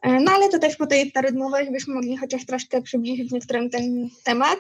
E, 0.02 0.20
no 0.20 0.32
ale 0.32 0.50
to 0.50 0.60
też 0.60 0.76
po 0.76 0.88
tej 0.88 1.12
rozmowie, 1.24 1.66
żebyśmy 1.66 1.94
mogli 1.94 2.18
chociaż 2.18 2.46
troszkę 2.46 2.82
przybliżyć 2.82 3.32
niektórym 3.32 3.70
ten 3.70 4.10
temat. 4.24 4.60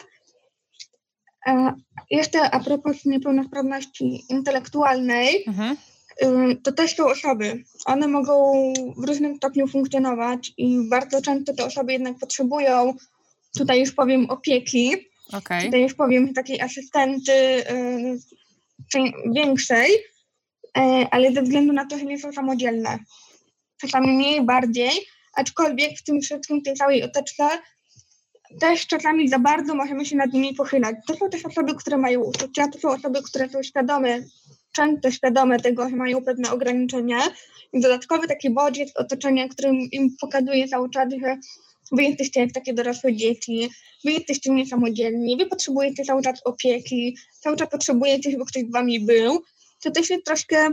E, 1.47 1.73
jeszcze 2.11 2.51
a 2.51 2.59
propos 2.59 3.05
niepełnosprawności 3.05 4.23
intelektualnej, 4.29 5.43
mhm 5.47 5.77
to 6.63 6.71
też 6.71 6.95
są 6.95 7.07
osoby. 7.07 7.63
One 7.85 8.07
mogą 8.07 8.53
w 8.97 9.07
różnym 9.07 9.35
stopniu 9.35 9.67
funkcjonować 9.67 10.53
i 10.57 10.89
bardzo 10.89 11.21
często 11.21 11.53
te 11.53 11.65
osoby 11.65 11.93
jednak 11.93 12.17
potrzebują, 12.17 12.93
tutaj 13.57 13.79
już 13.79 13.91
powiem, 13.91 14.29
opieki. 14.29 14.95
Okay. 15.33 15.65
Tutaj 15.65 15.81
już 15.81 15.93
powiem 15.93 16.33
takiej 16.33 16.61
asystenty 16.61 17.63
większej, 19.35 19.91
y, 19.93 20.81
ale 21.11 21.33
ze 21.33 21.41
względu 21.41 21.73
na 21.73 21.85
to, 21.85 21.97
że 21.97 22.05
nie 22.05 22.19
są 22.19 22.31
samodzielne. 22.31 22.99
Czasami 23.81 24.07
mniej, 24.07 24.41
bardziej, 24.41 24.91
aczkolwiek 25.33 25.99
w 25.99 26.03
tym 26.03 26.21
wszystkim, 26.21 26.61
tej 26.61 26.75
całej 26.75 27.03
otoczce 27.03 27.49
też 28.59 28.87
czasami 28.87 29.29
za 29.29 29.39
bardzo 29.39 29.75
możemy 29.75 30.05
się 30.05 30.15
nad 30.15 30.33
nimi 30.33 30.53
pochylać. 30.53 30.95
To 31.07 31.15
są 31.15 31.29
też 31.29 31.45
osoby, 31.45 31.75
które 31.75 31.97
mają 31.97 32.21
uczucia, 32.21 32.67
to 32.67 32.79
są 32.79 32.89
osoby, 32.89 33.19
które 33.23 33.49
są 33.49 33.63
świadome 33.63 34.19
często 34.75 35.11
świadome 35.11 35.59
tego, 35.59 35.89
że 35.89 35.95
mają 35.95 36.23
pewne 36.23 36.51
ograniczenia. 36.51 37.19
I 37.73 37.81
dodatkowy 37.81 38.27
taki 38.27 38.49
bodziec 38.49 38.91
otoczenia, 38.95 39.47
którym 39.47 39.75
im 39.91 40.15
pokazuje 40.21 40.67
cały 40.67 40.89
czas, 40.89 41.13
że 41.21 41.37
wy 41.91 42.03
jesteście 42.03 42.39
jak 42.39 42.51
takie 42.51 42.73
dorosłe 42.73 43.15
dzieci, 43.15 43.69
wy 44.05 44.11
jesteście 44.11 44.51
niesamodzielni, 44.51 45.37
wy 45.37 45.45
potrzebujecie 45.45 46.05
cały 46.05 46.21
czas 46.21 46.41
opieki, 46.45 47.17
cały 47.39 47.57
czas 47.57 47.69
potrzebujecie, 47.69 48.31
żeby 48.31 48.45
ktoś 48.45 48.63
z 48.63 48.71
wami 48.71 48.99
był, 48.99 49.43
to 49.83 49.91
też 49.91 50.09
jest 50.09 50.25
troszkę 50.25 50.69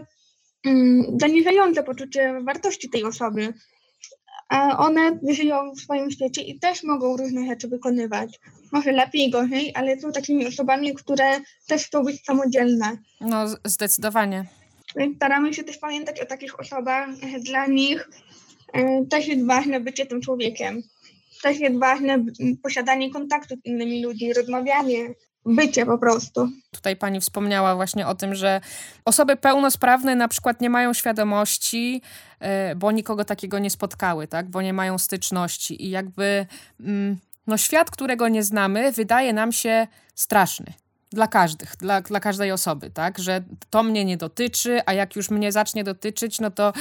mm, 0.67 1.19
zaniżające 1.21 1.83
poczucie 1.83 2.41
wartości 2.45 2.91
tej 2.91 3.05
osoby 3.05 3.55
a 4.53 4.79
one 4.79 5.19
żyją 5.29 5.73
w 5.75 5.81
swoim 5.81 6.11
świecie 6.11 6.43
i 6.43 6.59
też 6.59 6.83
mogą 6.83 7.17
różne 7.17 7.47
rzeczy 7.47 7.69
wykonywać. 7.69 8.41
Może 8.73 8.93
lepiej, 8.93 9.31
gorzej, 9.31 9.73
ale 9.75 10.01
są 10.01 10.13
takimi 10.13 10.47
osobami, 10.47 10.95
które 10.95 11.41
też 11.67 11.87
chcą 11.87 12.05
być 12.05 12.25
samodzielne. 12.25 12.97
No, 13.21 13.45
zdecydowanie. 13.65 14.45
Więc 14.97 15.17
staramy 15.17 15.55
się 15.55 15.65
też 15.65 15.79
pamiętać 15.79 16.21
o 16.21 16.27
takich 16.27 16.61
osobach. 16.61 17.09
Dla 17.41 17.67
nich 17.67 18.11
e, 18.73 19.05
też 19.07 19.27
jest 19.27 19.47
ważne 19.47 19.81
bycie 19.81 20.07
tym 20.07 20.21
człowiekiem. 20.21 20.83
Też 21.43 21.61
jest 21.61 21.79
ważne 21.79 22.25
posiadanie 22.63 23.11
kontaktu 23.11 23.57
z 23.57 23.67
innymi 23.67 24.05
ludźmi, 24.05 24.35
rozmawianie, 24.35 25.15
bycie 25.47 25.87
po 25.87 25.99
prostu. 25.99 26.49
Tutaj 26.71 26.97
pani 26.97 27.21
wspomniała 27.21 27.75
właśnie 27.75 28.07
o 28.07 28.15
tym, 28.15 28.35
że 28.35 28.61
osoby 29.05 29.37
pełnosprawne 29.37 30.17
na 30.17 30.29
przykład 30.29 30.61
nie 30.61 30.71
mają 30.71 30.95
świadomości, 30.95 32.03
e, 32.41 32.75
bo 32.75 32.93
nikogo 32.93 33.25
takiego 33.25 33.59
nie 33.59 33.71
spotkały, 33.71 34.29
tak? 34.29 34.49
Bo 34.49 34.63
nie 34.63 34.73
mają 34.73 34.99
styczności 34.99 35.87
i 35.87 35.91
jakby 35.91 36.47
mm, 36.81 37.17
no 37.47 37.57
świat, 37.57 37.91
którego 37.91 38.29
nie 38.29 38.43
znamy, 38.43 38.93
wydaje 38.93 39.33
nam 39.33 39.53
się 39.53 39.87
straszny. 40.15 40.73
Dla 41.11 41.27
każdych, 41.27 41.77
dla, 41.77 42.01
dla 42.01 42.21
każdej 42.21 42.53
osoby, 42.53 42.91
tak? 42.91 43.19
Że 43.19 43.43
to 43.71 43.83
mnie 43.83 44.05
nie 44.05 44.17
dotyczy, 44.17 44.81
a 44.87 44.93
jak 44.93 45.17
już 45.17 45.31
mnie 45.31 45.53
zacznie 45.53 45.85
dotyczyć, 45.85 46.41
no 46.41 46.51
to 46.51 46.73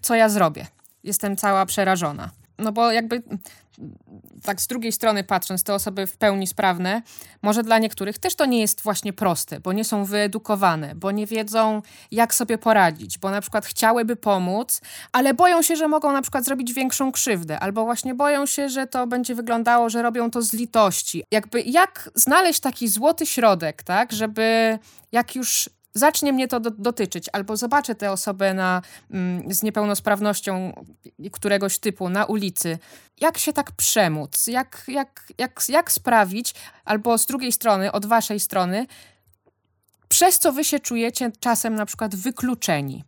co 0.00 0.14
ja 0.14 0.28
zrobię? 0.28 0.66
Jestem 1.04 1.36
cała 1.36 1.66
przerażona. 1.66 2.30
No 2.60 2.72
bo 2.72 2.92
jakby 2.92 3.22
tak 4.42 4.60
z 4.60 4.66
drugiej 4.66 4.92
strony 4.92 5.24
patrząc, 5.24 5.62
te 5.62 5.74
osoby 5.74 6.06
w 6.06 6.16
pełni 6.16 6.46
sprawne, 6.46 7.02
może 7.42 7.62
dla 7.62 7.78
niektórych 7.78 8.18
też 8.18 8.34
to 8.34 8.46
nie 8.46 8.60
jest 8.60 8.82
właśnie 8.82 9.12
proste, 9.12 9.60
bo 9.60 9.72
nie 9.72 9.84
są 9.84 10.04
wyedukowane, 10.04 10.94
bo 10.94 11.10
nie 11.10 11.26
wiedzą, 11.26 11.82
jak 12.10 12.34
sobie 12.34 12.58
poradzić, 12.58 13.18
bo 13.18 13.30
na 13.30 13.40
przykład 13.40 13.66
chciałyby 13.66 14.16
pomóc, 14.16 14.80
ale 15.12 15.34
boją 15.34 15.62
się, 15.62 15.76
że 15.76 15.88
mogą 15.88 16.12
na 16.12 16.22
przykład 16.22 16.44
zrobić 16.44 16.72
większą 16.72 17.12
krzywdę, 17.12 17.60
albo 17.60 17.84
właśnie 17.84 18.14
boją 18.14 18.46
się, 18.46 18.68
że 18.68 18.86
to 18.86 19.06
będzie 19.06 19.34
wyglądało, 19.34 19.90
że 19.90 20.02
robią 20.02 20.30
to 20.30 20.42
z 20.42 20.52
litości. 20.52 21.24
Jakby 21.30 21.60
jak 21.60 22.10
znaleźć 22.14 22.60
taki 22.60 22.88
złoty 22.88 23.26
środek, 23.26 23.82
tak, 23.82 24.12
żeby 24.12 24.78
jak 25.12 25.34
już 25.36 25.70
zacznie 25.94 26.32
mnie 26.32 26.48
to 26.48 26.60
do, 26.60 26.70
dotyczyć, 26.70 27.28
albo 27.32 27.56
zobaczę 27.56 27.94
tę 27.94 28.12
osobę 28.12 28.54
na, 28.54 28.82
mm, 29.10 29.54
z 29.54 29.62
niepełnosprawnością 29.62 30.84
któregoś 31.32 31.78
typu 31.78 32.08
na 32.08 32.24
ulicy, 32.24 32.78
jak 33.20 33.38
się 33.38 33.52
tak 33.52 33.72
przemóc, 33.72 34.46
jak, 34.46 34.84
jak, 34.88 35.32
jak, 35.38 35.62
jak 35.68 35.92
sprawić, 35.92 36.54
albo 36.84 37.18
z 37.18 37.26
drugiej 37.26 37.52
strony, 37.52 37.92
od 37.92 38.06
waszej 38.06 38.40
strony, 38.40 38.86
przez 40.08 40.38
co 40.38 40.52
wy 40.52 40.64
się 40.64 40.80
czujecie 40.80 41.32
czasem 41.40 41.74
na 41.74 41.86
przykład 41.86 42.16
wykluczeni 42.16 43.04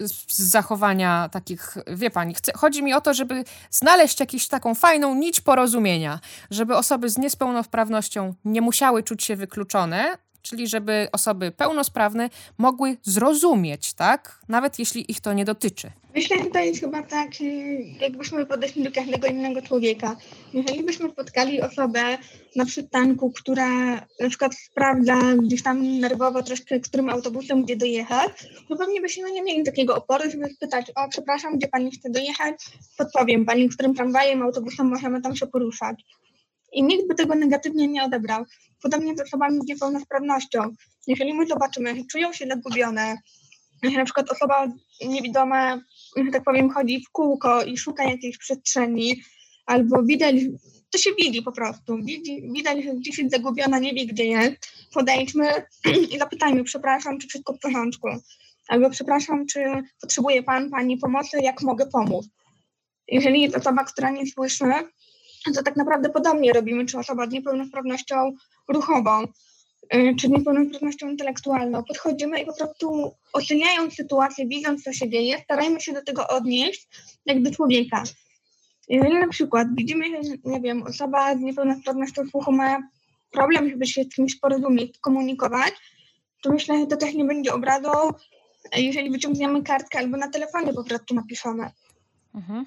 z 0.00 0.42
zachowania 0.42 1.28
takich, 1.32 1.76
wie 1.86 2.10
pani, 2.10 2.34
chodzi 2.56 2.82
mi 2.82 2.94
o 2.94 3.00
to, 3.00 3.14
żeby 3.14 3.44
znaleźć 3.70 4.20
jakąś 4.20 4.48
taką 4.48 4.74
fajną 4.74 5.14
nić 5.14 5.40
porozumienia, 5.40 6.20
żeby 6.50 6.76
osoby 6.76 7.10
z 7.10 7.18
niepełnosprawnością 7.18 8.34
nie 8.44 8.60
musiały 8.60 9.02
czuć 9.02 9.24
się 9.24 9.36
wykluczone, 9.36 10.18
czyli 10.42 10.68
żeby 10.68 11.08
osoby 11.12 11.50
pełnosprawne 11.50 12.30
mogły 12.58 12.96
zrozumieć, 13.02 13.94
tak? 13.94 14.38
Nawet 14.48 14.78
jeśli 14.78 15.10
ich 15.10 15.20
to 15.20 15.32
nie 15.32 15.44
dotyczy. 15.44 15.90
Myślę, 16.14 16.36
że 16.38 16.50
to 16.50 16.58
jest 16.58 16.80
chyba 16.80 17.02
tak, 17.02 17.30
y, 17.40 17.84
jakbyśmy 18.00 18.46
podeszli 18.46 18.82
do 18.82 18.92
każdego 18.92 19.26
innego 19.26 19.62
człowieka. 19.62 20.16
Jeżeli 20.54 20.82
byśmy 20.82 21.10
spotkali 21.10 21.62
osobę 21.62 22.18
na 22.56 22.64
przystanku, 22.64 23.30
która 23.30 23.94
na 24.20 24.28
przykład 24.28 24.54
sprawdza 24.54 25.16
gdzieś 25.42 25.62
tam 25.62 25.98
nerwowo 26.00 26.42
troszkę, 26.42 26.80
którym 26.80 27.10
autobusem 27.10 27.64
gdzie 27.64 27.76
dojechać, 27.76 28.30
to 28.68 28.76
pewnie 28.76 29.00
byśmy 29.00 29.32
nie 29.32 29.42
mieli 29.42 29.64
takiego 29.64 29.96
oporu, 29.96 30.30
żeby 30.30 30.50
spytać, 30.50 30.90
o 30.94 31.08
przepraszam, 31.08 31.58
gdzie 31.58 31.68
pani 31.68 31.90
chce 31.90 32.10
dojechać? 32.10 32.64
Podpowiem 32.98 33.44
pani, 33.44 33.68
którym 33.68 33.94
tramwajem, 33.94 34.42
autobusem 34.42 34.86
możemy 34.86 35.22
tam 35.22 35.36
się 35.36 35.46
poruszać 35.46 36.04
i 36.72 36.82
nikt 36.82 37.08
by 37.08 37.14
tego 37.14 37.34
negatywnie 37.34 37.88
nie 37.88 38.04
odebrał. 38.04 38.44
Podobnie 38.82 39.16
z 39.16 39.20
osobami 39.20 39.60
z 39.60 39.66
niepełnosprawnością. 39.66 40.60
Jeżeli 41.06 41.34
my 41.34 41.46
zobaczymy, 41.46 42.06
czują 42.06 42.32
się 42.32 42.46
zagubione, 42.46 43.16
że 43.82 43.98
na 43.98 44.04
przykład 44.04 44.30
osoba 44.30 44.66
niewidoma, 45.06 45.80
że 46.16 46.30
tak 46.32 46.44
powiem, 46.44 46.70
chodzi 46.70 47.04
w 47.04 47.10
kółko 47.10 47.62
i 47.62 47.78
szuka 47.78 48.04
jakiejś 48.04 48.38
przestrzeni, 48.38 49.22
albo 49.66 50.02
widać, 50.02 50.36
to 50.90 50.98
się 50.98 51.10
widzi 51.18 51.42
po 51.42 51.52
prostu, 51.52 51.96
widzi, 52.04 52.42
widać, 52.52 52.84
że 52.84 52.94
gdzieś 52.94 53.18
jest 53.18 53.30
zagubiona, 53.30 53.78
nie 53.78 53.94
wie 53.94 54.06
gdzie 54.06 54.24
jest, 54.24 54.56
podejdźmy 54.92 55.48
i 56.12 56.18
zapytajmy, 56.18 56.64
przepraszam, 56.64 57.18
czy 57.18 57.28
wszystko 57.28 57.52
w 57.52 57.58
porządku, 57.58 58.08
albo 58.68 58.90
przepraszam, 58.90 59.46
czy 59.46 59.60
potrzebuje 60.00 60.42
pan, 60.42 60.70
pani 60.70 60.98
pomocy, 60.98 61.38
jak 61.42 61.62
mogę 61.62 61.86
pomóc. 61.86 62.26
Jeżeli 63.08 63.42
jest 63.42 63.56
osoba, 63.56 63.84
która 63.84 64.10
nie 64.10 64.26
słyszy, 64.26 64.64
to 65.50 65.62
tak 65.62 65.76
naprawdę 65.76 66.08
podobnie 66.10 66.52
robimy, 66.52 66.86
czy 66.86 66.98
osoba 66.98 67.26
z 67.26 67.30
niepełnosprawnością 67.30 68.32
ruchową, 68.68 69.22
y, 69.94 70.14
czy 70.20 70.28
niepełnosprawnością 70.28 71.08
intelektualną. 71.08 71.84
Podchodzimy 71.84 72.40
i 72.40 72.46
po 72.46 72.56
prostu 72.56 73.14
oceniając 73.32 73.94
sytuację, 73.94 74.46
widząc 74.46 74.82
co 74.82 74.92
się 74.92 75.10
dzieje, 75.10 75.38
starajmy 75.44 75.80
się 75.80 75.92
do 75.92 76.02
tego 76.02 76.28
odnieść 76.28 76.88
jak 77.26 77.42
do 77.42 77.50
człowieka. 77.50 78.02
Jeżeli 78.88 79.14
na 79.14 79.28
przykład 79.28 79.68
widzimy, 79.74 80.04
że, 80.24 80.32
nie 80.44 80.60
wiem, 80.60 80.82
osoba 80.82 81.36
z 81.36 81.40
niepełnosprawnością 81.40 82.26
słuchu 82.30 82.52
ma 82.52 82.78
problem, 83.30 83.70
żeby 83.70 83.86
się 83.86 84.04
z 84.04 84.14
kimś 84.14 84.34
porozumieć, 84.34 84.98
komunikować, 84.98 85.72
to 86.42 86.52
myślę, 86.52 86.78
że 86.78 86.86
to 86.86 86.96
też 86.96 87.14
nie 87.14 87.24
będzie 87.24 87.54
obradą, 87.54 87.90
jeżeli 88.76 89.10
wyciągniemy 89.10 89.62
kartkę 89.62 89.98
albo 89.98 90.16
na 90.16 90.28
telefonie 90.28 90.72
po 90.72 90.84
prostu 90.84 91.14
napiszemy. 91.14 91.70
Mhm. 92.34 92.66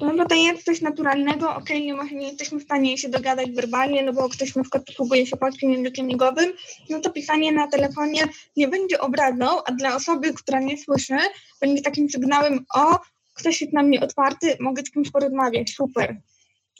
No 0.00 0.16
bo 0.16 0.26
to 0.26 0.34
jest 0.34 0.64
coś 0.64 0.80
naturalnego, 0.80 1.50
okej, 1.50 1.62
okay, 1.62 1.80
nie, 1.80 1.94
może 1.94 2.14
nie 2.14 2.28
jesteśmy 2.28 2.58
w 2.58 2.62
stanie 2.62 2.98
się 2.98 3.08
dogadać 3.08 3.50
werbalnie, 3.50 4.02
no 4.02 4.12
bo 4.12 4.28
ktoś 4.28 4.54
na 4.54 4.62
przykład 4.62 4.84
posługuje 4.84 5.26
się 5.26 5.36
polskim 5.36 5.72
językiem 5.72 6.06
migowym, 6.06 6.52
no 6.90 7.00
to 7.00 7.10
pisanie 7.10 7.52
na 7.52 7.66
telefonie 7.66 8.22
nie 8.56 8.68
będzie 8.68 9.00
obrazą, 9.00 9.64
a 9.64 9.72
dla 9.72 9.96
osoby, 9.96 10.34
która 10.34 10.60
nie 10.60 10.78
słyszy, 10.78 11.16
będzie 11.60 11.82
takim 11.82 12.10
sygnałem, 12.10 12.64
o, 12.74 12.98
ktoś 13.34 13.60
jest 13.60 13.72
na 13.72 13.82
mnie 13.82 14.00
otwarty, 14.00 14.56
mogę 14.60 14.82
z 14.82 14.90
kimś 14.90 15.10
porozmawiać, 15.10 15.74
super. 15.74 16.16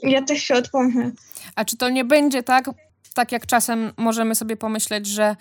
Ja 0.02 0.22
też 0.22 0.42
się 0.42 0.54
otworzę. 0.54 1.10
A 1.54 1.64
czy 1.64 1.76
to 1.76 1.88
nie 1.88 2.04
będzie 2.04 2.42
tak, 2.42 2.70
tak 3.14 3.32
jak 3.32 3.46
czasem 3.46 3.92
możemy 3.96 4.34
sobie 4.34 4.56
pomyśleć, 4.56 5.06
że 5.06 5.36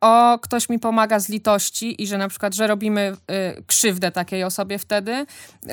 o, 0.00 0.38
ktoś 0.38 0.68
mi 0.68 0.78
pomaga 0.78 1.20
z 1.20 1.28
litości 1.28 2.02
i 2.02 2.06
że 2.06 2.18
na 2.18 2.28
przykład, 2.28 2.54
że 2.54 2.66
robimy 2.66 3.16
y, 3.58 3.62
krzywdę 3.66 4.12
takiej 4.12 4.44
osobie 4.44 4.78
wtedy. 4.78 5.26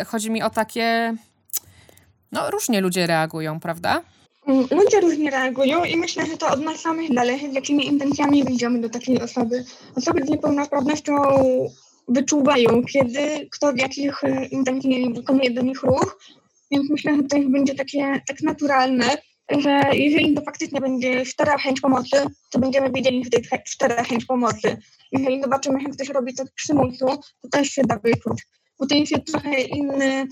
Chodzi 0.07 0.31
mi 0.31 0.43
o 0.43 0.49
takie, 0.49 1.15
no 2.31 2.51
różnie 2.51 2.81
ludzie 2.81 3.07
reagują, 3.07 3.59
prawda? 3.59 4.01
Mm, 4.47 4.67
ludzie 4.71 5.01
różnie 5.01 5.31
reagują 5.31 5.83
i 5.83 5.97
myślę, 5.97 6.25
że 6.25 6.37
to 6.37 6.47
od 6.47 6.61
nas 6.61 6.79
samych 6.79 7.13
zależy, 7.13 7.51
z 7.51 7.53
jakimi 7.53 7.87
intencjami 7.87 8.43
wyjdziemy 8.43 8.81
do 8.81 8.89
takiej 8.89 9.21
osoby. 9.21 9.65
Osoby 9.95 10.25
z 10.25 10.29
niepełnosprawnością 10.29 11.13
wyczuwają, 12.07 12.83
kiedy 12.93 13.47
kto 13.51 13.73
w 13.73 13.77
jakich 13.77 14.23
y, 14.23 14.45
intencjach 14.51 15.13
wykonuje 15.13 15.51
do 15.51 15.61
nich 15.61 15.83
ruch, 15.83 16.19
więc 16.71 16.89
myślę, 16.89 17.15
że 17.15 17.23
to 17.23 17.37
będzie 17.49 17.75
takie 17.75 18.21
tak 18.27 18.41
naturalne 18.41 19.17
że 19.51 19.81
jeżeli 19.93 20.33
to 20.33 20.41
faktycznie 20.41 20.81
będzie 20.81 21.25
szczera 21.25 21.57
chęć 21.57 21.81
pomocy, 21.81 22.25
to 22.49 22.59
będziemy 22.59 22.91
wiedzieli, 22.91 23.23
że 23.23 23.29
to 23.29 23.37
jest 23.37 23.69
szczera 23.69 24.03
chęć 24.03 24.25
pomocy. 24.25 24.77
Jeżeli 25.11 25.41
zobaczymy, 25.41 25.79
że 25.81 25.89
ktoś 25.89 26.09
robi 26.09 26.33
to 26.33 26.45
z 26.45 26.51
przymusu, 26.51 27.05
to 27.41 27.49
też 27.51 27.67
się 27.67 27.81
da 27.81 27.99
wyczuć. 27.99 28.47
Bo 28.79 28.87
to 28.87 28.95
jest 28.95 29.13
trochę 29.31 29.61
inny 29.61 30.27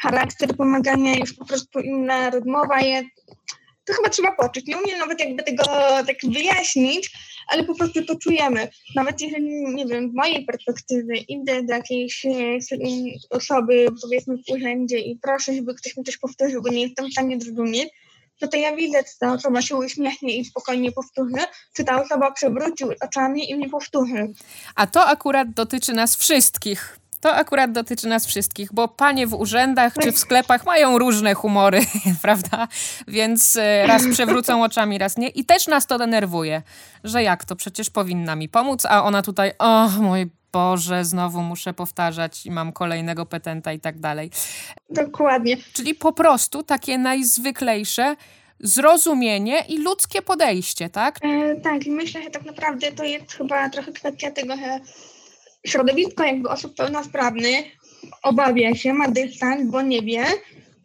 charakter 0.00 0.56
pomagania, 0.56 1.16
już 1.16 1.32
po 1.32 1.44
prostu 1.44 1.80
inna 1.80 2.30
rozmowa 2.30 2.80
jest. 2.80 3.08
To 3.84 3.92
chyba 3.92 4.08
trzeba 4.08 4.32
poczuć. 4.32 4.66
Nie 4.66 4.78
umiem 4.78 4.98
nawet 4.98 5.20
jakby 5.20 5.42
tego 5.42 5.62
tak 6.06 6.16
wyjaśnić, 6.24 7.10
ale 7.48 7.64
po 7.64 7.74
prostu 7.74 8.04
to 8.04 8.16
czujemy. 8.16 8.68
Nawet 8.94 9.20
jeżeli, 9.20 9.74
nie 9.74 9.86
wiem, 9.86 10.10
z 10.10 10.14
mojej 10.14 10.44
perspektywy 10.44 11.16
idę 11.16 11.62
do 11.62 11.74
jakiejś 11.74 12.26
e, 12.26 12.30
osoby, 13.30 13.86
powiedzmy 14.02 14.36
w 14.36 14.50
urzędzie 14.50 14.98
i 14.98 15.18
proszę, 15.22 15.54
żeby 15.54 15.74
ktoś 15.74 15.96
mi 15.96 16.04
coś 16.04 16.16
powtórzył, 16.16 16.62
bo 16.62 16.68
nie 16.68 16.82
jestem 16.82 17.08
w 17.08 17.12
stanie 17.12 17.40
zrozumieć, 17.40 17.88
no 18.42 18.48
to 18.48 18.56
ja 18.56 18.76
widzę, 18.76 19.04
czy 19.04 19.18
ta 19.18 19.32
osoba 19.32 19.62
się 19.62 19.76
uśmiechnie 19.76 20.36
i 20.36 20.44
spokojnie 20.44 20.92
powtórzy, 20.92 21.46
czy 21.76 21.84
ta 21.84 22.02
osoba 22.02 22.32
przewróci 22.32 22.84
oczami 23.00 23.50
i 23.50 23.58
nie 23.58 23.68
powtórzy. 23.68 24.32
A 24.74 24.86
to 24.86 25.06
akurat 25.06 25.50
dotyczy 25.50 25.92
nas 25.92 26.16
wszystkich. 26.16 26.98
To 27.20 27.34
akurat 27.34 27.72
dotyczy 27.72 28.08
nas 28.08 28.26
wszystkich, 28.26 28.72
bo 28.72 28.88
panie 28.88 29.26
w 29.26 29.34
urzędach 29.34 29.94
czy 30.02 30.12
w 30.12 30.18
sklepach 30.18 30.66
mają 30.66 30.98
różne 30.98 31.34
humory, 31.34 31.80
prawda? 32.22 32.68
Więc 33.08 33.56
e, 33.56 33.86
raz 33.86 34.02
przewrócą 34.12 34.64
oczami, 34.64 34.98
raz 34.98 35.16
nie. 35.16 35.28
I 35.28 35.44
też 35.44 35.66
nas 35.66 35.86
to 35.86 35.98
denerwuje, 35.98 36.62
że 37.04 37.22
jak 37.22 37.44
to 37.44 37.56
przecież 37.56 37.90
powinna 37.90 38.36
mi 38.36 38.48
pomóc, 38.48 38.86
a 38.86 39.04
ona 39.04 39.22
tutaj, 39.22 39.52
o 39.58 39.88
mój 39.88 40.30
Boże, 40.56 41.04
znowu 41.04 41.42
muszę 41.42 41.74
powtarzać 41.74 42.46
i 42.46 42.50
mam 42.50 42.72
kolejnego 42.72 43.26
petenta 43.26 43.72
i 43.72 43.80
tak 43.80 43.98
dalej. 43.98 44.30
Dokładnie. 44.90 45.56
Czyli 45.72 45.94
po 45.94 46.12
prostu 46.12 46.62
takie 46.62 46.98
najzwyklejsze 46.98 48.16
zrozumienie 48.60 49.64
i 49.68 49.78
ludzkie 49.78 50.22
podejście, 50.22 50.88
tak? 50.90 51.18
E, 51.22 51.60
tak, 51.60 51.86
i 51.86 51.90
myślę, 51.90 52.22
że 52.22 52.30
tak 52.30 52.44
naprawdę 52.44 52.92
to 52.92 53.04
jest 53.04 53.32
chyba 53.32 53.70
trochę 53.70 53.92
kwestia 53.92 54.30
tego, 54.30 54.56
że 54.56 54.80
środowisko 55.66 56.24
jakby 56.24 56.48
osób 56.48 56.74
pełnosprawnych 56.74 57.64
obawia 58.22 58.74
się, 58.74 58.92
ma 58.92 59.08
dystans, 59.08 59.70
bo 59.70 59.82
nie 59.82 60.02
wie. 60.02 60.24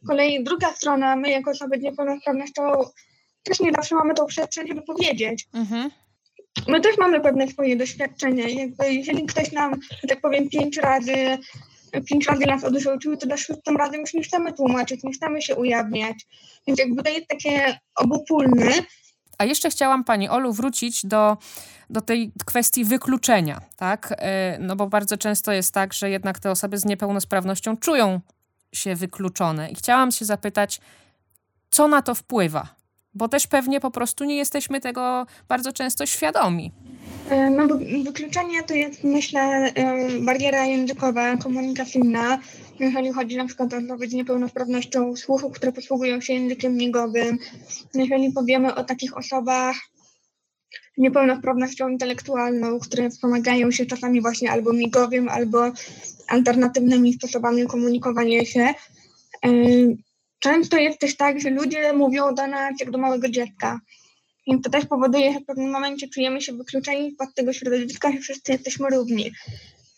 Z 0.04 0.08
kolei 0.08 0.44
druga 0.44 0.72
strona, 0.74 1.16
my 1.16 1.30
jako 1.30 1.52
osoby 1.52 1.80
z 1.80 1.82
niepełnosprawnością 1.82 2.62
też 3.44 3.60
nie 3.60 3.72
zawsze 3.72 3.96
mamy 3.96 4.14
tą 4.14 4.26
przestrzeń, 4.26 4.68
żeby 4.68 4.82
powiedzieć. 4.82 5.48
Mhm 5.54 5.92
my 6.68 6.82
też 6.82 6.98
mamy 6.98 7.22
pewne 7.22 7.48
swoje 7.48 7.76
doświadczenia. 7.76 8.48
Jakby 8.48 8.94
jeżeli 8.94 9.26
ktoś 9.26 9.52
nam, 9.52 9.80
że 10.02 10.08
tak 10.08 10.22
powiem, 10.22 10.50
pięć 10.50 10.78
razy, 10.78 11.38
pięć 12.06 12.28
razy 12.28 12.46
nas 12.46 12.64
odrzucił, 12.64 13.18
to 13.18 13.28
za 13.28 13.38
szóstym 13.38 13.78
razem 13.78 14.02
już 14.02 14.14
nie 14.14 14.24
chcemy 14.24 14.54
tłumaczyć, 14.54 15.04
nie 15.04 15.12
chcemy 15.12 15.42
się 15.42 15.56
ujawniać. 15.56 16.26
Więc 16.68 16.80
jakby 16.80 17.04
to 17.04 17.10
jest 17.10 17.28
takie 17.28 17.80
obopólne. 17.96 18.72
A 19.38 19.46
jeszcze 19.46 19.70
chciałam 19.70 20.04
Pani 20.04 20.30
Olu 20.30 20.54
wrócić 20.54 21.06
do, 21.06 21.38
do 21.90 22.02
tej 22.02 22.32
kwestii 22.46 22.86
wykluczenia, 22.86 23.62
tak? 23.78 24.14
E, 24.18 24.58
no 24.60 24.76
bo 24.76 24.88
bardzo 24.88 25.18
często 25.18 25.52
jest 25.52 25.74
tak, 25.74 25.94
że 25.94 26.10
jednak 26.10 26.40
te 26.40 26.52
osoby 26.52 26.78
z 26.78 26.86
niepełnosprawnością 26.86 27.78
czują 27.78 28.20
się 28.74 28.96
wykluczone. 28.96 29.72
I 29.72 29.76
chciałam 29.76 30.12
się 30.12 30.26
zapytać, 30.26 30.82
co 31.70 31.88
na 31.88 32.02
to 32.02 32.16
wpływa? 32.16 32.81
Bo 33.14 33.28
też 33.28 33.48
pewnie 33.48 33.80
po 33.80 33.92
prostu 33.92 34.24
nie 34.24 34.38
jesteśmy 34.38 34.82
tego 34.82 35.26
bardzo 35.50 35.74
często 35.74 36.06
świadomi. 36.06 36.72
E, 37.30 37.50
no, 37.50 37.68
wykluczenie 38.06 38.64
to 38.64 38.74
jest, 38.74 39.04
myślę, 39.04 39.74
bariera 40.22 40.66
językowa, 40.66 41.38
komunikacyjna, 41.38 42.40
jeżeli 42.80 43.12
chodzi 43.12 43.38
na 43.38 43.46
przykład 43.46 43.74
o 43.74 43.78
osoby 43.78 44.08
z 44.08 44.14
niepełnosprawnością 44.14 45.16
słuchu, 45.16 45.50
które 45.50 45.72
posługują 45.72 46.22
się 46.22 46.34
językiem 46.34 46.76
migowym. 46.76 47.38
Jeżeli 47.94 48.32
powiemy 48.32 48.76
o 48.76 48.84
takich 48.84 49.18
osobach 49.18 49.76
z 50.98 51.02
niepełnosprawnością 51.02 51.90
intelektualną, 51.90 52.80
które 52.80 53.10
wspomagają 53.10 53.72
się 53.72 53.86
czasami 53.86 54.22
właśnie 54.22 54.52
albo 54.52 54.74
migowym, 54.74 55.30
albo 55.30 55.72
alternatywnymi 56.28 57.14
sposobami 57.14 57.68
komunikowania 57.68 58.46
się, 58.46 58.74
często 60.42 60.78
jest 60.78 61.00
też 61.00 61.18
tak, 61.18 61.42
że 61.42 61.50
ludzie 61.50 61.94
mówią 61.94 62.36
do 62.36 62.48
nas 62.48 62.80
jak 62.80 62.92
do 62.92 62.98
małego 62.98 63.30
dziecka. 63.30 63.80
I 64.48 64.62
to 64.62 64.70
też 64.70 64.86
powoduje, 64.86 65.34
że 65.34 65.40
w 65.40 65.46
pewnym 65.46 65.72
momencie 65.72 66.08
czujemy 66.08 66.42
się 66.42 66.54
wykluczeni 66.54 67.16
z 67.32 67.34
tego 67.34 67.54
środowiska, 67.54 68.12
że 68.12 68.18
wszyscy 68.18 68.52
jesteśmy 68.52 68.90
równi. 68.90 69.32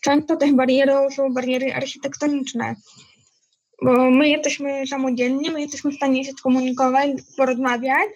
Często 0.00 0.36
też 0.36 0.52
barierą 0.52 1.10
są 1.10 1.34
bariery 1.34 1.74
architektoniczne, 1.74 2.74
bo 3.82 4.10
my 4.10 4.28
jesteśmy 4.28 4.86
samodzielni, 4.86 5.50
my 5.50 5.60
jesteśmy 5.60 5.90
w 5.90 5.94
stanie 5.94 6.24
się 6.24 6.32
skomunikować, 6.32 7.10
porozmawiać, 7.36 8.08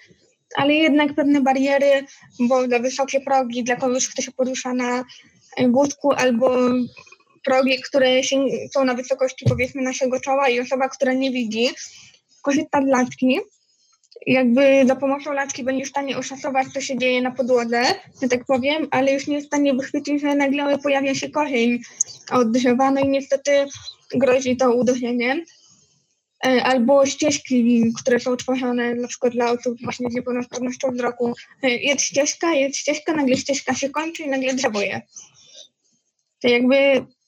ale 0.57 0.75
jednak 0.75 1.15
pewne 1.15 1.41
bariery, 1.41 2.05
bo 2.41 2.69
za 2.69 2.79
wysokie 2.79 3.21
progi 3.21 3.65
dla 3.65 3.77
kogoś, 3.77 4.09
kto 4.09 4.23
się 4.23 4.33
porusza 4.33 4.75
na 4.75 5.05
wózku 5.69 6.13
albo 6.13 6.51
progi, 7.45 7.81
które 7.81 8.23
się, 8.23 8.45
są 8.75 8.85
na 8.85 8.95
wysokości 8.95 9.45
powiedzmy 9.49 9.83
naszego 9.83 10.21
czoła 10.21 10.49
i 10.49 10.61
osoba, 10.61 10.89
która 10.89 11.13
nie 11.13 11.31
widzi, 11.31 11.69
korzysta 12.43 12.83
z 12.83 12.87
laczki, 12.87 13.41
jakby 14.27 14.87
za 14.87 14.97
pomocą 14.97 15.33
laczki 15.33 15.65
będzie 15.65 15.85
w 15.85 15.89
stanie 15.89 16.19
oszacować, 16.19 16.67
co 16.75 16.81
się 16.81 16.99
dzieje 16.99 17.23
na 17.23 17.31
podłodze, 17.31 17.83
że 18.23 18.29
tak 18.29 18.45
powiem, 18.45 18.89
ale 18.91 19.13
już 19.13 19.27
nie 19.27 19.35
jest 19.35 19.47
w 19.47 19.51
stanie 19.51 19.75
wychwycić, 19.75 20.21
że 20.21 20.35
nagle 20.35 20.79
pojawia 20.79 21.15
się 21.15 21.31
korzeń 21.31 21.79
od 22.31 22.53
drzewa, 22.53 22.91
no 22.91 23.01
i 23.01 23.09
niestety 23.09 23.51
grozi 24.15 24.57
to 24.57 24.75
uderzeniem. 24.75 25.45
E, 26.47 26.65
albo 26.65 27.07
ścieżki, 27.07 27.93
które 28.03 28.21
są 28.21 28.37
tworzone 28.37 28.95
na 28.95 29.09
przykład 29.09 29.33
dla 29.33 29.51
osób 29.51 29.79
właśnie 29.83 30.11
z 30.11 30.15
niepełnosprawnością 30.15 30.91
wzroku. 30.91 31.35
E, 31.63 31.69
jest 31.69 32.03
ścieżka, 32.03 32.53
jest 32.53 32.77
ścieżka, 32.77 33.13
nagle 33.13 33.37
ścieżka 33.37 33.75
się 33.75 33.91
kończy 33.91 34.23
i 34.23 34.29
nagle 34.29 34.55
drzewo 34.55 34.81
jest. 34.81 35.07
To 36.43 36.49
jakby 36.49 36.77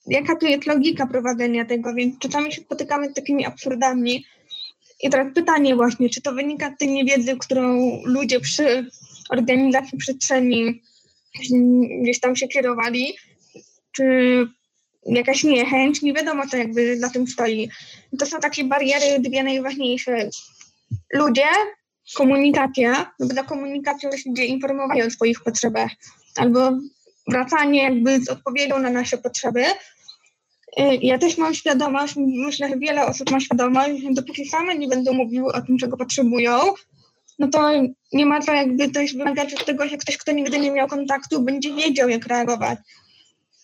jaka 0.06 0.36
tu 0.36 0.46
jest 0.46 0.66
logika 0.66 1.06
prowadzenia 1.06 1.64
tego, 1.64 1.94
więc 1.94 2.18
czasami 2.18 2.52
się 2.52 2.62
spotykamy 2.62 3.10
z 3.10 3.14
takimi 3.14 3.46
absurdami, 3.46 4.24
i 5.02 5.10
teraz 5.10 5.34
pytanie 5.34 5.76
właśnie, 5.76 6.10
czy 6.10 6.22
to 6.22 6.32
wynika 6.32 6.74
z 6.74 6.78
tej 6.78 6.88
niewiedzy, 6.88 7.36
którą 7.36 7.78
ludzie 8.04 8.40
przy 8.40 8.90
organizacji 9.30 9.98
przestrzeni 9.98 10.82
gdzieś 12.02 12.20
tam 12.20 12.36
się 12.36 12.48
kierowali, 12.48 13.16
czy 13.92 14.04
jakaś 15.06 15.44
niechęć, 15.44 16.02
nie 16.02 16.12
wiadomo 16.12 16.42
co 16.50 16.56
jakby 16.56 16.96
na 16.96 17.10
tym 17.10 17.26
stoi. 17.26 17.68
To 18.18 18.26
są 18.26 18.40
takie 18.40 18.64
bariery 18.64 19.20
dwie 19.20 19.42
najważniejsze. 19.42 20.28
Ludzie, 21.12 21.46
komunikacja, 22.14 23.12
bo 23.20 23.26
za 23.26 23.42
komunikacją 23.42 24.10
ludzie 24.26 24.44
informowają 24.44 25.06
o 25.06 25.10
swoich 25.10 25.40
potrzebach, 25.40 25.90
albo 26.36 26.72
wracanie 27.28 27.82
jakby 27.82 28.20
z 28.20 28.28
odpowiedzią 28.28 28.78
na 28.78 28.90
nasze 28.90 29.18
potrzeby, 29.18 29.64
ja 31.02 31.18
też 31.18 31.38
mam 31.38 31.54
świadomość, 31.54 32.14
myślę, 32.16 32.68
że 32.68 32.78
wiele 32.78 33.06
osób 33.06 33.30
ma 33.30 33.40
świadomość, 33.40 34.02
że 34.02 34.12
dopóki 34.12 34.48
same 34.48 34.78
nie 34.78 34.88
będą 34.88 35.12
mówiły 35.12 35.52
o 35.52 35.60
tym, 35.60 35.78
czego 35.78 35.96
potrzebują, 35.96 36.58
no 37.38 37.48
to 37.48 37.70
nie 38.12 38.26
ma 38.26 38.40
co 38.40 38.52
jakby 38.52 38.88
też 38.88 39.14
wymagać 39.14 39.54
od 39.54 39.64
tego, 39.64 39.88
że 39.88 39.96
ktoś, 39.96 40.16
kto 40.16 40.32
nigdy 40.32 40.58
nie 40.58 40.70
miał 40.70 40.88
kontaktu, 40.88 41.42
będzie 41.42 41.74
wiedział, 41.74 42.08
jak 42.08 42.26
reagować. 42.26 42.78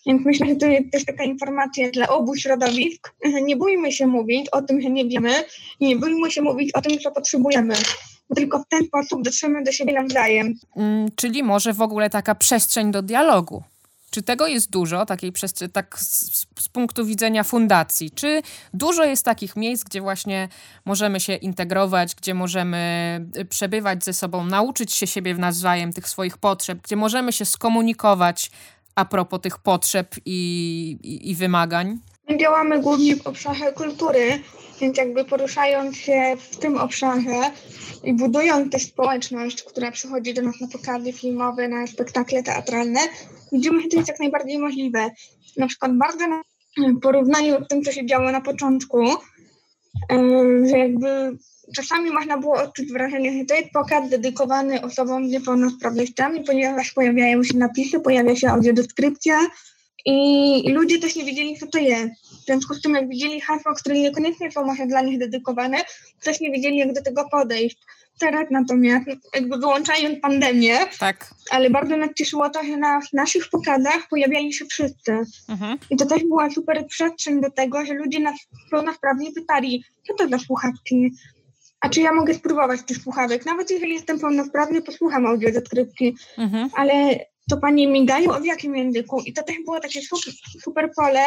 Więc 0.07 0.25
myślę, 0.25 0.47
że 0.47 0.55
to 0.55 0.65
jest 0.65 0.91
też 0.91 1.05
taka 1.05 1.23
informacja 1.23 1.91
dla 1.91 2.07
obu 2.07 2.35
środowisk, 2.35 3.13
że 3.33 3.41
nie 3.41 3.55
bójmy 3.55 3.91
się 3.91 4.07
mówić 4.07 4.49
o 4.49 4.61
tym, 4.61 4.81
że 4.81 4.89
nie 4.89 5.05
wiemy 5.05 5.31
nie 5.79 5.95
bójmy 5.95 6.31
się 6.31 6.41
mówić 6.41 6.71
o 6.73 6.81
tym, 6.81 6.99
co 6.99 7.11
potrzebujemy. 7.11 7.75
Tylko 8.35 8.59
w 8.59 8.67
ten 8.67 8.85
sposób 8.85 9.23
dotrzemy 9.23 9.63
do 9.63 9.71
siebie 9.71 9.93
nawzajem. 9.93 10.53
Mm, 10.75 11.07
czyli 11.15 11.43
może 11.43 11.73
w 11.73 11.81
ogóle 11.81 12.09
taka 12.09 12.35
przestrzeń 12.35 12.91
do 12.91 13.01
dialogu. 13.01 13.63
Czy 14.09 14.21
tego 14.21 14.47
jest 14.47 14.69
dużo, 14.69 15.05
takiej 15.05 15.33
tak 15.73 15.99
z, 15.99 16.45
z, 16.59 16.69
punktu 16.69 17.05
widzenia 17.05 17.43
fundacji? 17.43 18.11
Czy 18.11 18.41
dużo 18.73 19.03
jest 19.03 19.25
takich 19.25 19.55
miejsc, 19.55 19.83
gdzie 19.83 20.01
właśnie 20.01 20.49
możemy 20.85 21.19
się 21.19 21.35
integrować, 21.35 22.15
gdzie 22.15 22.33
możemy 22.33 23.25
y, 23.37 23.45
przebywać 23.45 24.03
ze 24.03 24.13
sobą, 24.13 24.45
nauczyć 24.45 24.93
się 24.93 25.07
siebie 25.07 25.35
nawzajem, 25.35 25.93
tych 25.93 26.09
swoich 26.09 26.37
potrzeb, 26.37 26.79
gdzie 26.81 26.95
możemy 26.95 27.33
się 27.33 27.45
skomunikować 27.45 28.51
a 28.95 29.05
propos 29.05 29.41
tych 29.41 29.57
potrzeb 29.57 30.15
i, 30.25 30.99
i, 31.03 31.31
i 31.31 31.35
wymagań? 31.35 31.99
My 32.29 32.37
działamy 32.37 32.79
głównie 32.79 33.15
w 33.15 33.27
obszarze 33.27 33.71
kultury, 33.71 34.39
więc 34.81 34.97
jakby 34.97 35.25
poruszając 35.25 35.97
się 35.97 36.37
w 36.51 36.57
tym 36.57 36.77
obszarze 36.77 37.51
i 38.03 38.13
budując 38.13 38.71
tę 38.71 38.79
społeczność, 38.79 39.63
która 39.63 39.91
przychodzi 39.91 40.33
do 40.33 40.41
nas 40.41 40.61
na 40.61 40.67
pokazy 40.67 41.13
filmowe, 41.13 41.67
na 41.67 41.87
spektakle 41.87 42.43
teatralne, 42.43 42.99
widzimy, 43.51 43.81
że 43.81 43.87
to 43.87 43.97
jest 43.97 44.09
jak 44.09 44.19
najbardziej 44.19 44.59
możliwe. 44.59 45.09
Na 45.57 45.67
przykład 45.67 45.97
bardzo 45.97 46.25
w 46.77 46.99
porównaniu 46.99 47.65
z 47.65 47.67
tym, 47.67 47.83
co 47.83 47.91
się 47.91 48.05
działo 48.05 48.31
na 48.31 48.41
początku, 48.41 48.97
że 50.69 50.77
jakby 50.77 51.37
czasami 51.75 52.11
można 52.11 52.37
było 52.37 52.53
odczuć 52.53 52.91
wrażenie, 52.91 53.39
że 53.39 53.45
to 53.45 53.55
jest 53.55 53.71
pokaz 53.73 54.09
dedykowany 54.09 54.81
osobom 54.81 55.29
z 55.29 55.31
niepełnosprawnościami, 55.31 56.43
ponieważ 56.43 56.91
pojawiają 56.91 57.43
się 57.43 57.57
napisy, 57.57 57.99
pojawia 57.99 58.35
się 58.35 58.49
audiodeskrypcja, 58.49 59.39
i 60.05 60.71
ludzie 60.71 60.99
też 60.99 61.15
nie 61.15 61.25
wiedzieli, 61.25 61.57
co 61.57 61.67
to 61.67 61.77
jest. 61.77 62.13
W 62.41 62.45
związku 62.45 62.73
z 62.73 62.81
tym, 62.81 62.93
jak 62.93 63.09
widzieli 63.09 63.41
hasła, 63.41 63.73
które 63.73 63.95
niekoniecznie 63.95 64.51
są 64.51 64.65
może 64.65 64.87
dla 64.87 65.01
nich 65.01 65.19
dedykowane, 65.19 65.77
też 66.23 66.39
nie 66.39 66.51
wiedzieli, 66.51 66.77
jak 66.77 66.93
do 66.93 67.03
tego 67.03 67.29
podejść. 67.29 67.77
Teraz 68.19 68.47
natomiast, 68.51 69.05
jakby 69.35 69.57
wyłączając 69.57 70.19
pandemię, 70.21 70.77
tak. 70.99 71.29
ale 71.49 71.69
bardzo 71.69 71.97
nas 71.97 72.09
cieszyło 72.15 72.49
to, 72.49 72.63
że 72.63 72.77
na 72.77 72.99
naszych 73.13 73.49
pokazach 73.49 74.07
pojawiali 74.09 74.53
się 74.53 74.65
wszyscy. 74.65 75.17
Mhm. 75.49 75.77
I 75.89 75.97
to 75.97 76.05
też 76.05 76.23
była 76.23 76.49
super 76.49 76.87
przestrzeń 76.87 77.41
do 77.41 77.51
tego, 77.51 77.85
że 77.85 77.93
ludzie 77.93 78.19
nas 78.19 78.35
pełnosprawnie 78.71 79.31
pytali, 79.31 79.83
co 80.07 80.13
to 80.13 80.27
za 80.27 80.39
słuchawki, 80.39 81.11
a 81.81 81.89
czy 81.89 82.01
ja 82.01 82.13
mogę 82.13 82.33
spróbować 82.33 82.79
tych 82.83 82.97
słuchawek? 82.97 83.45
Nawet 83.45 83.71
jeżeli 83.71 83.93
jestem 83.93 84.19
pełnosprawny, 84.19 84.81
posłucham 84.81 85.25
audiodeskrypcji, 85.25 86.15
mhm. 86.37 86.69
ale 86.75 87.19
to 87.49 87.57
panie 87.57 87.87
migają 87.87 88.31
o 88.31 88.39
w 88.39 88.45
jakim 88.45 88.75
języku. 88.75 89.21
I 89.25 89.33
to 89.33 89.43
też 89.43 89.55
było 89.65 89.79
takie 89.79 90.01
super, 90.01 90.33
super 90.63 90.91
pole 90.95 91.25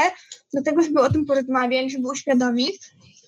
do 0.55 0.63
tego, 0.63 0.83
żeby 0.83 1.01
o 1.01 1.13
tym 1.13 1.27
porozmawiać, 1.27 1.93
żeby 1.93 2.09
uświadomić. 2.09 2.79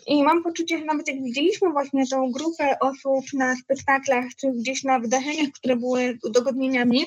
I 0.06 0.22
mam 0.22 0.42
poczucie, 0.42 0.78
że 0.78 0.84
nawet 0.84 1.08
jak 1.08 1.22
widzieliśmy 1.22 1.70
właśnie 1.70 2.06
tą 2.06 2.32
grupę 2.32 2.78
osób 2.80 3.24
na 3.34 3.56
spektaklach, 3.56 4.24
czy 4.40 4.46
gdzieś 4.52 4.84
na 4.84 4.98
wydarzeniach, 5.00 5.50
które 5.52 5.76
były 5.76 6.18
udogodnieniami, 6.24 7.06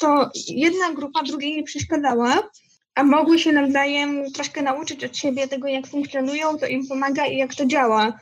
to 0.00 0.30
jedna 0.48 0.92
grupa 0.92 1.22
drugiej 1.22 1.56
nie 1.56 1.62
przeszkadzała, 1.62 2.50
a 2.94 3.02
mogły 3.02 3.38
się 3.38 3.52
nawzajem 3.52 4.32
troszkę 4.32 4.62
nauczyć 4.62 5.04
od 5.04 5.16
siebie 5.16 5.48
tego, 5.48 5.68
jak 5.68 5.86
funkcjonują, 5.86 6.58
co 6.58 6.66
im 6.66 6.86
pomaga 6.86 7.26
i 7.26 7.36
jak 7.36 7.54
to 7.54 7.66
działa. 7.66 8.18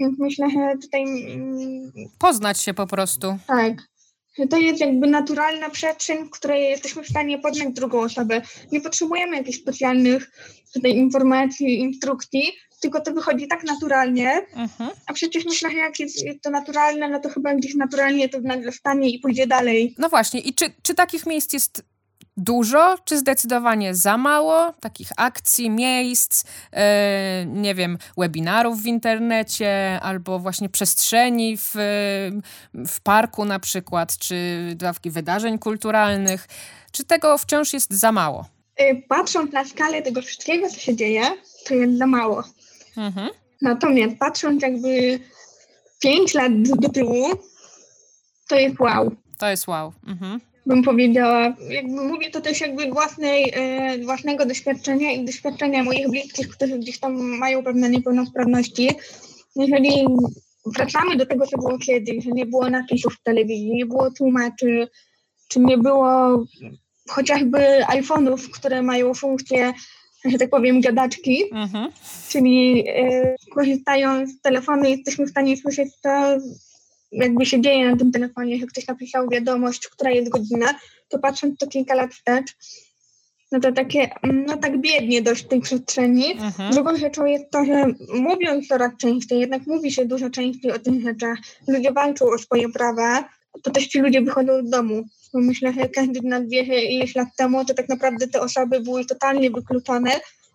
Więc 0.00 0.18
myślę, 0.18 0.50
że 0.50 0.78
tutaj. 0.82 1.02
Mm, 1.02 1.92
Poznać 2.18 2.60
się 2.62 2.74
po 2.74 2.86
prostu. 2.86 3.38
Tak 3.46 3.95
że 4.38 4.46
to 4.46 4.58
jest 4.58 4.80
jakby 4.80 5.06
naturalna 5.06 5.70
przestrzeń, 5.70 6.24
w 6.24 6.30
której 6.30 6.70
jesteśmy 6.70 7.02
w 7.02 7.08
stanie 7.08 7.38
poznać 7.38 7.72
drugą 7.72 8.00
osobę. 8.00 8.42
Nie 8.72 8.80
potrzebujemy 8.80 9.36
jakichś 9.36 9.58
specjalnych 9.58 10.30
tutaj 10.74 10.96
informacji, 10.96 11.78
instrukcji, 11.78 12.52
tylko 12.80 13.00
to 13.00 13.12
wychodzi 13.12 13.48
tak 13.48 13.64
naturalnie, 13.64 14.46
mhm. 14.54 14.90
a 15.06 15.12
przecież 15.12 15.44
myślę, 15.44 15.70
że 15.70 15.76
jak 15.76 16.00
jest, 16.00 16.24
jest, 16.24 16.42
to 16.42 16.50
naturalne, 16.50 17.08
no 17.08 17.20
to 17.20 17.28
chyba 17.28 17.54
gdzieś 17.54 17.74
naturalnie 17.74 18.28
to 18.28 18.40
nagle 18.40 18.72
stanie 18.72 19.10
i 19.10 19.18
pójdzie 19.18 19.46
dalej. 19.46 19.94
No 19.98 20.08
właśnie, 20.08 20.40
i 20.40 20.54
czy, 20.54 20.64
czy 20.82 20.94
takich 20.94 21.26
miejsc 21.26 21.52
jest 21.52 21.82
dużo, 22.36 22.98
czy 23.04 23.18
zdecydowanie 23.18 23.94
za 23.94 24.16
mało 24.16 24.72
takich 24.80 25.08
akcji, 25.16 25.70
miejsc, 25.70 26.44
yy, 26.72 26.78
nie 27.46 27.74
wiem, 27.74 27.98
webinarów 28.16 28.82
w 28.82 28.86
internecie, 28.86 30.00
albo 30.02 30.38
właśnie 30.38 30.68
przestrzeni 30.68 31.56
w, 31.56 31.74
w 32.74 33.00
parku 33.00 33.44
na 33.44 33.58
przykład, 33.58 34.18
czy 34.18 34.36
dawki 34.76 35.10
wydarzeń 35.10 35.58
kulturalnych. 35.58 36.48
Czy 36.92 37.04
tego 37.04 37.38
wciąż 37.38 37.72
jest 37.72 37.92
za 37.92 38.12
mało? 38.12 38.48
Y, 38.80 39.02
patrząc 39.08 39.52
na 39.52 39.64
skalę 39.64 40.02
tego 40.02 40.22
wszystkiego, 40.22 40.68
co 40.68 40.76
się 40.76 40.96
dzieje, 40.96 41.22
to 41.66 41.74
jest 41.74 41.98
za 41.98 42.06
mało. 42.06 42.44
Mhm. 42.96 43.30
Natomiast 43.62 44.16
patrząc 44.18 44.62
jakby 44.62 45.20
5 46.02 46.34
lat 46.34 46.62
do 46.62 46.88
tyłu, 46.88 47.30
to 48.48 48.56
jest 48.56 48.80
wow. 48.80 49.10
To 49.38 49.48
jest 49.48 49.66
wow. 49.66 49.92
Mhm 50.06 50.40
bym 50.66 50.82
powiedziała. 50.82 51.56
Jakby 51.68 52.04
mówię 52.04 52.30
to 52.30 52.40
też 52.40 52.60
jakby 52.60 52.86
własnej, 52.86 53.52
e, 53.54 53.98
własnego 53.98 54.46
doświadczenia 54.46 55.12
i 55.12 55.24
doświadczenia 55.24 55.84
moich 55.84 56.10
bliskich, 56.10 56.48
którzy 56.48 56.78
gdzieś 56.78 56.98
tam 56.98 57.38
mają 57.38 57.64
pewne 57.64 57.90
niepełnosprawności. 57.90 58.90
Jeżeli 59.56 60.06
wracamy 60.66 61.16
do 61.16 61.26
tego, 61.26 61.46
co 61.46 61.58
było 61.58 61.78
kiedyś, 61.78 62.24
że 62.24 62.30
nie 62.30 62.46
było 62.46 62.70
napisów 62.70 63.14
w 63.14 63.22
telewizji, 63.22 63.74
nie 63.74 63.86
było 63.86 64.10
tłumaczy, 64.10 64.88
czy 65.48 65.60
nie 65.60 65.78
było 65.78 66.44
chociażby 67.08 67.58
iPhone'ów, 67.88 68.50
które 68.50 68.82
mają 68.82 69.14
funkcję, 69.14 69.72
że 70.24 70.38
tak 70.38 70.50
powiem, 70.50 70.80
gadaczki, 70.80 71.44
mhm. 71.52 71.90
czyli 72.28 72.84
e, 72.88 73.34
korzystając 73.54 74.30
z 74.30 74.40
telefonu 74.40 74.84
jesteśmy 74.84 75.26
w 75.26 75.30
stanie 75.30 75.56
słyszeć 75.56 75.88
to, 76.02 76.38
jakby 77.12 77.46
się 77.46 77.60
dzieje 77.60 77.90
na 77.90 77.96
tym 77.96 78.12
telefonie, 78.12 78.58
że 78.58 78.66
ktoś 78.66 78.86
napisał 78.86 79.28
wiadomość, 79.28 79.88
która 79.88 80.10
jest 80.10 80.28
godzina, 80.28 80.74
to 81.08 81.18
patrząc 81.18 81.58
to 81.58 81.66
kilka 81.66 81.94
lat 81.94 82.14
wstecz, 82.14 82.56
no 83.52 83.60
to 83.60 83.72
takie, 83.72 84.10
no 84.22 84.56
tak 84.56 84.80
biednie 84.80 85.22
dość 85.22 85.44
w 85.44 85.48
tej 85.48 85.60
przestrzeni. 85.60 86.32
Mhm. 86.32 86.72
Drugą 86.72 86.96
rzeczą 86.96 87.24
jest 87.24 87.50
to, 87.50 87.64
że 87.64 87.86
mówiąc 88.14 88.68
coraz 88.68 88.92
częściej, 88.96 89.40
jednak 89.40 89.66
mówi 89.66 89.92
się 89.92 90.04
dużo 90.04 90.30
częściej 90.30 90.72
o 90.72 90.78
tych 90.78 91.02
rzeczach, 91.02 91.38
ludzie 91.68 91.92
walczą 91.92 92.26
o 92.26 92.38
swoje 92.38 92.68
prawa, 92.68 93.28
to 93.62 93.70
też 93.70 93.86
ci 93.86 94.00
ludzie 94.00 94.22
wychodzą 94.22 94.66
z 94.66 94.70
domu. 94.70 95.04
Bo 95.34 95.40
myślę, 95.40 95.72
że 95.72 95.88
każdy 95.88 96.20
z 96.20 96.24
nas 96.24 96.42
wie, 96.48 96.64
że 96.64 96.74
ileś 96.74 97.14
lat 97.14 97.28
temu 97.36 97.64
to 97.64 97.74
tak 97.74 97.88
naprawdę 97.88 98.28
te 98.28 98.40
osoby 98.40 98.80
były 98.80 99.04
totalnie 99.04 99.50
wykluczone, 99.50 100.10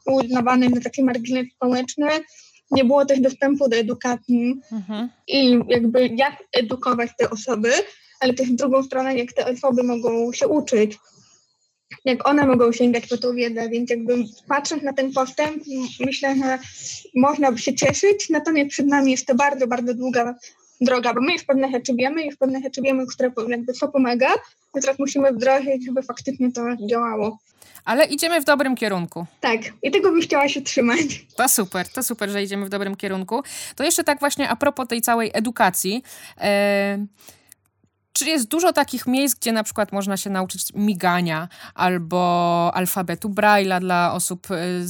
uznawane 0.05 0.69
na 0.69 0.81
taki 0.81 1.03
margines 1.03 1.47
społeczny. 1.55 2.07
Nie 2.71 2.85
było 2.85 3.05
też 3.05 3.19
dostępu 3.19 3.69
do 3.69 3.75
edukacji 3.75 4.61
mhm. 4.71 5.09
i 5.27 5.59
jakby 5.67 6.07
jak 6.07 6.43
edukować 6.53 7.09
te 7.17 7.29
osoby, 7.29 7.71
ale 8.19 8.33
też 8.33 8.51
w 8.51 8.55
drugą 8.55 8.83
stronę, 8.83 9.15
jak 9.17 9.33
te 9.33 9.45
osoby 9.45 9.83
mogą 9.83 10.33
się 10.33 10.47
uczyć 10.47 10.97
jak 12.05 12.27
one 12.27 12.45
mogą 12.45 12.71
sięgać 12.71 13.07
po 13.07 13.17
tą 13.17 13.35
wiedzę, 13.35 13.69
więc 13.69 13.89
jakby 13.89 14.15
patrząc 14.47 14.83
na 14.83 14.93
ten 14.93 15.11
postęp, 15.11 15.63
myślę, 16.05 16.35
że 16.35 16.59
można 17.15 17.51
by 17.51 17.57
się 17.57 17.75
cieszyć, 17.75 18.29
natomiast 18.29 18.69
przed 18.69 18.87
nami 18.87 19.11
jest 19.11 19.25
to 19.25 19.35
bardzo, 19.35 19.67
bardzo 19.67 19.93
długa 19.93 20.35
droga, 20.81 21.13
bo 21.13 21.21
my 21.21 21.33
już 21.33 21.43
pewne 21.43 21.71
rzeczy 21.71 21.93
wiemy, 21.95 22.25
już 22.25 22.35
pewne 22.35 22.61
rzeczy 22.61 22.81
wiemy, 22.81 23.05
które 23.07 23.31
jakby 23.47 23.73
co 23.73 23.87
pomaga, 23.87 24.29
teraz 24.73 24.99
musimy 24.99 25.31
wdrożyć, 25.31 25.85
żeby 25.85 26.01
faktycznie 26.03 26.51
to 26.51 26.61
działało. 26.89 27.37
Ale 27.85 28.05
idziemy 28.05 28.41
w 28.41 28.45
dobrym 28.45 28.75
kierunku. 28.75 29.25
Tak, 29.41 29.61
i 29.83 29.91
tego 29.91 30.11
bym 30.11 30.21
chciała 30.21 30.49
się 30.49 30.61
trzymać. 30.61 31.25
To 31.35 31.49
super, 31.49 31.89
to 31.89 32.03
super, 32.03 32.29
że 32.29 32.43
idziemy 32.43 32.65
w 32.65 32.69
dobrym 32.69 32.95
kierunku. 32.95 33.43
To 33.75 33.83
jeszcze 33.83 34.03
tak 34.03 34.19
właśnie 34.19 34.49
a 34.49 34.55
propos 34.55 34.87
tej 34.87 35.01
całej 35.01 35.31
edukacji. 35.33 36.03
Yy 36.37 37.07
czy 38.13 38.25
jest 38.25 38.47
dużo 38.47 38.73
takich 38.73 39.07
miejsc, 39.07 39.35
gdzie 39.39 39.51
na 39.51 39.63
przykład 39.63 39.91
można 39.91 40.17
się 40.17 40.29
nauczyć 40.29 40.73
migania 40.73 41.47
albo 41.75 42.71
alfabetu 42.73 43.29
Braille'a 43.29 43.79
dla 43.79 44.13
osób, 44.13 44.51
y, 44.51 44.85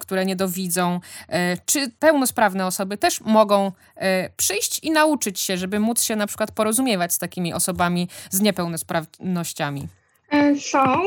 które 0.00 0.24
niedowidzą? 0.24 1.00
Y, 1.28 1.58
czy 1.66 1.90
pełnosprawne 1.98 2.66
osoby 2.66 2.96
też 2.96 3.20
mogą 3.20 3.66
y, 3.66 4.00
przyjść 4.36 4.84
i 4.84 4.90
nauczyć 4.90 5.40
się, 5.40 5.56
żeby 5.56 5.80
móc 5.80 6.02
się 6.02 6.16
na 6.16 6.26
przykład 6.26 6.50
porozumiewać 6.50 7.14
z 7.14 7.18
takimi 7.18 7.54
osobami 7.54 8.08
z 8.30 8.40
niepełnosprawnościami? 8.40 9.88
E, 10.30 10.56
są. 10.60 11.02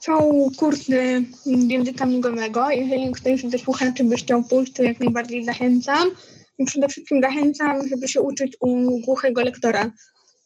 Są 0.00 0.46
kursy 0.56 1.24
języka 1.46 2.06
migowego. 2.06 2.70
Jeżeli 2.70 3.12
ktoś 3.12 3.42
ze 3.42 3.58
słuchaczy 3.58 4.04
by 4.04 4.16
chciał 4.16 4.42
pójść, 4.42 4.72
to 4.72 4.82
jak 4.82 5.00
najbardziej 5.00 5.44
zachęcam. 5.44 6.08
I 6.58 6.64
przede 6.64 6.88
wszystkim 6.88 7.22
zachęcam, 7.22 7.88
żeby 7.88 8.08
się 8.08 8.20
uczyć 8.20 8.56
u 8.60 9.00
głuchego 9.00 9.42
lektora 9.42 9.90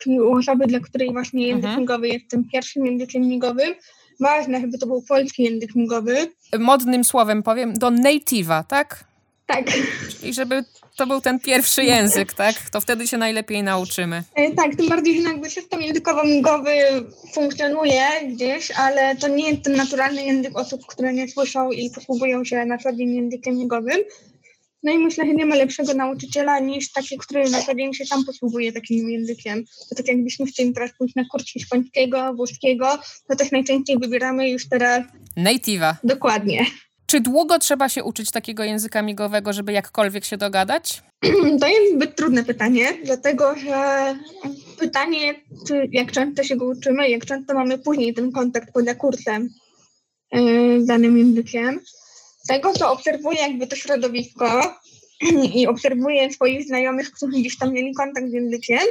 czyli 0.00 0.20
u 0.20 0.32
osoby, 0.32 0.66
dla 0.66 0.80
której 0.80 1.12
właśnie 1.12 1.46
język 1.46 1.64
mhm. 1.64 1.80
migowy 1.80 2.08
jest 2.08 2.28
tym 2.28 2.44
pierwszym 2.52 2.86
językiem 2.86 3.22
migowym. 3.22 3.74
Ważne, 4.20 4.60
żeby 4.60 4.78
to 4.78 4.86
był 4.86 5.02
polski 5.02 5.42
język 5.42 5.74
migowy. 5.74 6.16
Modnym 6.58 7.04
słowem 7.04 7.42
powiem, 7.42 7.74
do 7.74 7.90
native'a, 7.90 8.64
tak? 8.64 9.04
Tak. 9.50 9.66
I 10.22 10.34
żeby 10.34 10.64
to 10.96 11.06
był 11.06 11.20
ten 11.20 11.40
pierwszy 11.40 11.84
język, 11.84 12.32
tak? 12.32 12.70
To 12.70 12.80
wtedy 12.80 13.08
się 13.08 13.18
najlepiej 13.18 13.62
nauczymy. 13.62 14.22
E, 14.34 14.54
tak, 14.54 14.76
tym 14.76 14.88
bardziej, 14.88 15.22
że 15.22 15.28
jakby 15.28 15.50
system 15.50 15.80
językowo-migowy 15.80 16.72
funkcjonuje 17.34 18.02
gdzieś, 18.28 18.70
ale 18.70 19.16
to 19.16 19.28
nie 19.28 19.50
jest 19.50 19.62
ten 19.62 19.76
naturalny 19.76 20.24
język 20.24 20.58
osób, 20.58 20.86
które 20.86 21.12
nie 21.12 21.28
słyszą 21.28 21.70
i 21.70 21.90
posługują 21.90 22.44
się 22.44 22.64
na 22.64 22.78
co 22.78 22.92
dzień 22.92 23.14
językiem 23.14 23.56
migowym. 23.56 23.98
No 24.82 24.92
i 24.92 24.98
myślę, 24.98 25.26
że 25.26 25.34
nie 25.34 25.46
ma 25.46 25.54
lepszego 25.54 25.94
nauczyciela 25.94 26.58
niż 26.58 26.92
taki, 26.92 27.18
który 27.18 27.50
na 27.50 27.62
co 27.62 27.74
dzień 27.74 27.94
się 27.94 28.04
sam 28.04 28.24
posługuje 28.24 28.72
takim 28.72 29.10
językiem. 29.10 29.64
To 29.88 29.94
tak 29.94 30.08
jakbyśmy 30.08 30.46
chcieli 30.46 30.72
teraz 30.72 30.90
pójść 30.98 31.14
na 31.14 31.24
kurs 31.24 31.44
hiszpańskiego, 31.52 32.34
włoskiego, 32.34 32.98
to 33.28 33.36
też 33.36 33.50
najczęściej 33.52 33.98
wybieramy 33.98 34.50
już 34.50 34.68
teraz... 34.68 35.02
Native'a. 35.36 35.94
Dokładnie. 36.04 36.66
Czy 37.10 37.20
długo 37.20 37.58
trzeba 37.58 37.88
się 37.88 38.04
uczyć 38.04 38.30
takiego 38.30 38.64
języka 38.64 39.02
migowego, 39.02 39.52
żeby 39.52 39.72
jakkolwiek 39.72 40.24
się 40.24 40.36
dogadać? 40.36 41.02
To 41.60 41.68
jest 41.68 41.94
zbyt 41.94 42.16
trudne 42.16 42.44
pytanie, 42.44 42.86
dlatego 43.04 43.54
że 43.56 43.78
pytanie, 44.78 45.34
jak 45.92 46.12
często 46.12 46.42
się 46.42 46.56
go 46.56 46.64
uczymy, 46.64 47.08
jak 47.08 47.26
często 47.26 47.54
mamy 47.54 47.78
później 47.78 48.14
ten 48.14 48.32
kontakt 48.32 48.72
poza 48.72 48.94
kursem 48.94 49.48
z 50.78 50.86
danym 50.86 51.18
językiem 51.18 51.80
tego, 52.48 52.72
co 52.72 52.92
obserwuję 52.92 53.40
jakby 53.40 53.66
to 53.66 53.76
środowisko 53.76 54.76
i 55.58 55.66
obserwuję 55.66 56.32
swoich 56.32 56.64
znajomych, 56.64 57.12
którzy 57.12 57.32
gdzieś 57.40 57.58
tam 57.58 57.72
mieli 57.72 57.94
kontakt 57.94 58.28
z 58.28 58.32
językiem, 58.32 58.82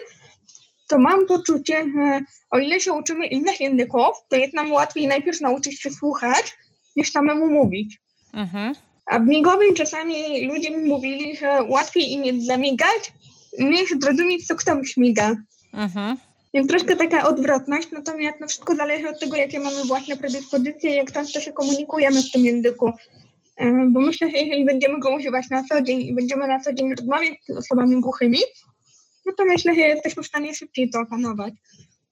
to 0.88 1.00
mam 1.00 1.26
poczucie, 1.26 1.86
że 1.96 2.22
o 2.52 2.60
ile 2.60 2.80
się 2.80 2.94
uczymy 2.94 3.28
innych 3.28 3.60
języków, 3.60 4.16
to 4.30 4.36
jest 4.36 4.54
nam 4.54 4.72
łatwiej 4.72 5.08
najpierw 5.08 5.42
nauczyć 5.42 5.82
się 5.82 5.90
słuchać, 5.90 6.58
niż 6.96 7.12
samemu 7.12 7.48
mówić. 7.50 8.00
Mhm. 8.34 8.76
A 9.06 9.20
w 9.20 9.28
migowym 9.28 9.74
czasami 9.74 10.48
ludzie 10.48 10.72
mi 10.72 10.90
mówili, 10.90 11.38
że 11.38 11.64
łatwiej 11.64 12.12
im 12.12 12.26
jest 12.26 12.46
zamigać, 12.46 13.14
niż 13.60 13.90
zrozumieć, 14.02 14.48
co 14.48 14.56
kto 14.56 14.84
śmiga. 14.84 15.36
Mhm. 15.74 16.18
Więc 16.54 16.68
troszkę 16.68 16.96
taka 16.96 17.28
odwrotność, 17.28 17.92
natomiast 17.92 18.38
no 18.42 18.48
wszystko 18.48 18.76
zależy 18.76 19.10
od 19.10 19.20
tego, 19.20 19.36
jakie 19.36 19.60
mamy 19.60 19.84
własne 19.86 20.18
predyspozycje, 20.18 20.96
jak 20.96 21.12
często 21.12 21.40
się 21.40 21.54
komunikujemy 21.54 22.24
w 22.24 22.32
tym 22.32 22.46
języku. 22.46 22.92
Bo 23.88 24.00
myślę, 24.00 24.30
że 24.30 24.38
jeżeli 24.38 24.66
będziemy 24.66 25.00
go 25.00 25.16
używać 25.16 25.50
na 25.50 25.64
co 25.64 25.82
dzień 25.82 26.02
i 26.02 26.14
będziemy 26.14 26.48
na 26.48 26.60
co 26.60 26.74
dzień 26.74 26.96
rozmawiać 26.96 27.34
z 27.48 27.58
osobami 27.58 28.02
głuchymi, 28.02 28.40
no 29.26 29.34
to 29.38 29.46
myślę, 29.46 29.76
że 29.76 29.82
jesteśmy 29.82 30.24
w 30.24 30.28
stanie 30.28 30.56
szybciej 30.56 30.90
to 30.90 31.00
opanować. 31.00 31.54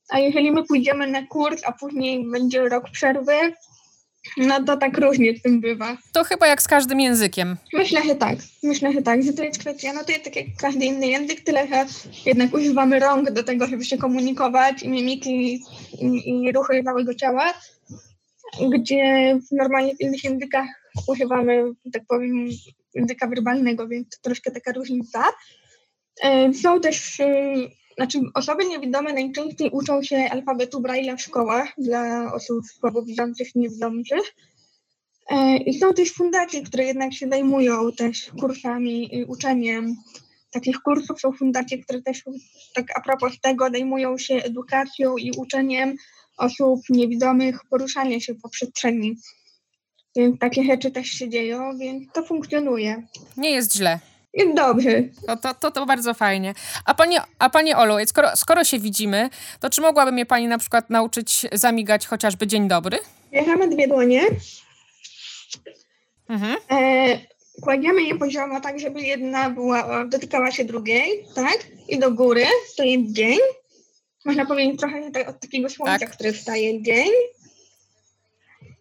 A 0.09 0.19
jeżeli 0.19 0.51
my 0.51 0.63
pójdziemy 0.63 1.07
na 1.07 1.27
kurs, 1.27 1.61
a 1.65 1.71
później 1.71 2.25
będzie 2.31 2.69
rok 2.69 2.89
przerwy, 2.91 3.53
no 4.37 4.63
to 4.63 4.77
tak 4.77 4.97
różnie 4.97 5.37
z 5.37 5.41
tym 5.41 5.59
bywa. 5.61 5.97
To 6.11 6.23
chyba 6.23 6.47
jak 6.47 6.61
z 6.61 6.67
każdym 6.67 6.99
językiem. 6.99 7.57
Myślę, 7.73 8.01
że 8.03 8.15
tak. 8.15 8.37
Myślę, 8.63 8.93
że 8.93 9.01
tak. 9.01 9.23
Że 9.23 9.33
to 9.33 9.43
jest 9.43 9.59
kwestia, 9.59 9.93
no 9.93 10.03
to 10.03 10.11
jest 10.11 10.23
tak 10.23 10.35
jak 10.35 10.45
każdy 10.61 10.85
inny 10.85 11.07
język, 11.07 11.41
tyle 11.41 11.67
że 11.67 11.85
jednak 12.25 12.53
używamy 12.53 12.99
rąk 12.99 13.31
do 13.31 13.43
tego, 13.43 13.67
żeby 13.67 13.85
się 13.85 13.97
komunikować 13.97 14.83
i 14.83 14.89
mimiki 14.89 15.63
i, 16.01 16.29
i 16.29 16.51
ruchy 16.51 16.83
całego 16.83 17.13
ciała, 17.13 17.53
gdzie 18.69 19.37
normalnie 19.51 19.95
w 19.95 20.01
innych 20.01 20.23
językach 20.23 20.67
używamy, 21.07 21.63
tak 21.93 22.03
powiem, 22.07 22.47
języka 22.95 23.27
werbalnego, 23.27 23.87
więc 23.87 24.09
to 24.09 24.17
troszkę 24.21 24.51
taka 24.51 24.71
różnica. 24.71 25.23
E, 26.23 26.53
są 26.53 26.81
też, 26.81 27.19
e, 27.19 27.53
znaczy 27.97 28.19
osoby 28.33 28.65
niewidome 28.65 29.13
najczęściej 29.13 29.69
uczą 29.71 30.03
się 30.03 30.17
alfabetu 30.31 30.81
Braille'a 30.81 31.17
w 31.17 31.21
szkołach 31.21 31.73
dla 31.77 32.33
osób 32.33 32.65
słabowidzących 32.65 33.55
niewidzących. 33.55 34.35
E, 35.29 35.57
I 35.57 35.79
są 35.79 35.93
też 35.93 36.13
fundacje, 36.13 36.61
które 36.61 36.83
jednak 36.83 37.13
się 37.13 37.27
zajmują 37.27 37.91
też 37.91 38.31
kursami 38.39 39.15
i 39.15 39.25
uczeniem 39.25 39.95
takich 40.51 40.79
kursów. 40.79 41.19
Są 41.19 41.31
fundacje, 41.31 41.83
które 41.83 42.01
też 42.01 42.23
tak 42.75 42.85
a 42.95 43.01
propos 43.01 43.39
tego 43.41 43.69
zajmują 43.69 44.17
się 44.17 44.35
edukacją 44.35 45.17
i 45.17 45.31
uczeniem 45.37 45.95
osób 46.37 46.81
niewidomych 46.89 47.59
poruszania 47.69 48.19
się 48.19 48.35
po 48.35 48.49
przestrzeni. 48.49 49.15
Więc 50.15 50.39
takie 50.39 50.63
rzeczy 50.63 50.91
też 50.91 51.07
się 51.07 51.29
dzieją, 51.29 51.77
więc 51.77 52.11
to 52.13 52.23
funkcjonuje. 52.25 53.03
Nie 53.37 53.51
jest 53.51 53.75
źle. 53.75 53.99
Dobrze. 54.55 55.03
To, 55.27 55.37
to, 55.37 55.53
to, 55.53 55.71
to 55.71 55.85
bardzo 55.85 56.13
fajnie. 56.13 56.53
A 56.85 56.93
pani, 56.93 57.17
a 57.39 57.49
pani 57.49 57.73
Olu, 57.73 57.95
skoro, 58.05 58.35
skoro 58.35 58.63
się 58.63 58.79
widzimy, 58.79 59.29
to 59.59 59.69
czy 59.69 59.81
mogłaby 59.81 60.11
mnie 60.11 60.25
pani 60.25 60.47
na 60.47 60.57
przykład 60.57 60.89
nauczyć 60.89 61.45
zamigać 61.51 62.07
chociażby 62.07 62.47
dzień 62.47 62.67
dobry? 62.67 62.99
Bierzemy 63.31 63.67
dwie 63.67 63.87
dłonie. 63.87 64.21
Mhm. 66.29 66.57
E, 66.71 67.19
kładziemy 67.61 68.03
je 68.03 68.15
poziomo 68.15 68.61
tak, 68.61 68.79
żeby 68.79 69.01
jedna 69.01 69.49
była, 69.49 70.05
dotykała 70.05 70.51
się 70.51 70.65
drugiej, 70.65 71.25
tak? 71.35 71.57
I 71.87 71.99
do 71.99 72.11
góry, 72.11 72.45
to 72.77 72.83
jest 72.83 73.11
dzień. 73.11 73.37
Można 74.25 74.45
powiedzieć 74.45 74.79
trochę 74.79 75.11
od 75.27 75.39
takiego 75.39 75.69
słońca, 75.69 75.99
tak. 75.99 76.11
które 76.11 76.33
wstaje 76.33 76.83
dzień. 76.83 77.09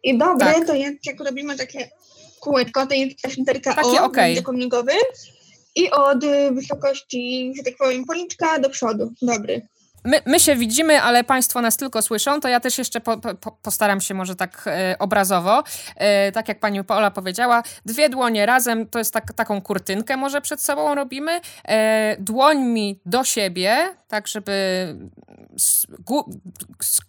I 0.03 0.19
dobre 0.19 0.53
tak. 0.53 0.67
to 0.67 0.75
jest, 0.75 1.07
jak 1.07 1.21
robimy 1.21 1.57
takie 1.57 1.91
kółeczko, 2.41 2.87
to 2.87 2.95
jest 2.95 3.23
też 3.23 3.37
literka 3.37 3.75
takie, 3.75 4.03
O 4.03 4.05
okay. 4.05 4.35
I 5.77 5.91
od 5.91 6.25
wysokości, 6.53 7.53
że 7.57 7.63
tak 7.63 7.77
powiem, 7.77 8.05
policzka 8.05 8.59
do 8.59 8.71
przodu. 8.71 9.13
Dobry. 9.23 9.63
My, 10.07 10.21
my 10.27 10.41
się 10.41 10.57
widzimy, 10.57 11.03
ale 11.03 11.25
Państwo 11.25 11.61
nas 11.61 11.77
tylko 11.77 12.03
słyszą, 12.03 12.41
to 12.41 12.49
ja 12.49 12.61
też 12.61 12.79
jeszcze 12.79 13.01
po, 13.01 13.17
po, 13.17 13.53
postaram 13.53 14.01
się 14.01 14.15
może 14.15 14.37
tak 14.37 14.65
e, 14.67 14.97
obrazowo. 14.99 15.63
E, 15.97 16.33
tak 16.33 16.49
jak 16.49 16.61
Pani 16.61 16.85
Paola 16.85 17.11
powiedziała, 17.11 17.63
dwie 17.87 18.09
dłonie 18.09 18.47
razem, 18.47 18.87
to 18.89 18.99
jest 18.99 19.13
tak, 19.13 19.33
taką 19.33 19.63
kurtynkę 19.63 20.17
może 20.17 20.41
przed 20.41 20.63
sobą 20.63 20.95
robimy. 20.95 21.41
E, 21.69 22.17
dłońmi 22.19 23.01
do 23.07 23.25
siebie, 23.25 23.97
tak 24.09 24.29
żeby 24.29 24.57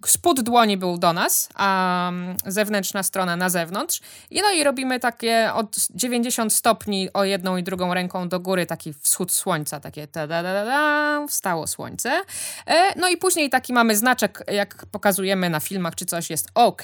spód 0.05 0.41
dłoni 0.41 0.77
był 0.77 0.97
do 0.97 1.13
nas, 1.13 1.49
a 1.55 2.09
mm, 2.09 2.37
zewnętrzna 2.45 3.03
strona 3.03 3.35
na 3.35 3.49
zewnątrz. 3.49 4.01
I 4.29 4.41
no 4.41 4.51
i 4.51 4.63
robimy 4.63 4.99
takie 4.99 5.53
od 5.53 5.75
90 5.95 6.53
stopni 6.53 7.13
o 7.13 7.23
jedną 7.23 7.57
i 7.57 7.63
drugą 7.63 7.93
ręką 7.93 8.29
do 8.29 8.39
góry, 8.39 8.65
taki 8.65 8.93
wschód 8.93 9.31
słońca, 9.31 9.79
takie 9.79 10.07
ta 10.07 10.27
da 10.27 10.43
da 10.43 10.65
da 10.65 11.27
wstało 11.27 11.67
słońce. 11.67 12.21
E, 12.67 12.86
no 12.95 13.09
i 13.09 13.17
później 13.17 13.49
taki 13.49 13.73
mamy 13.73 13.95
znaczek, 13.95 14.43
jak 14.51 14.85
pokazujemy 14.85 15.49
na 15.49 15.59
filmach 15.59 15.95
czy 15.95 16.05
coś 16.05 16.29
jest 16.29 16.49
OK. 16.53 16.81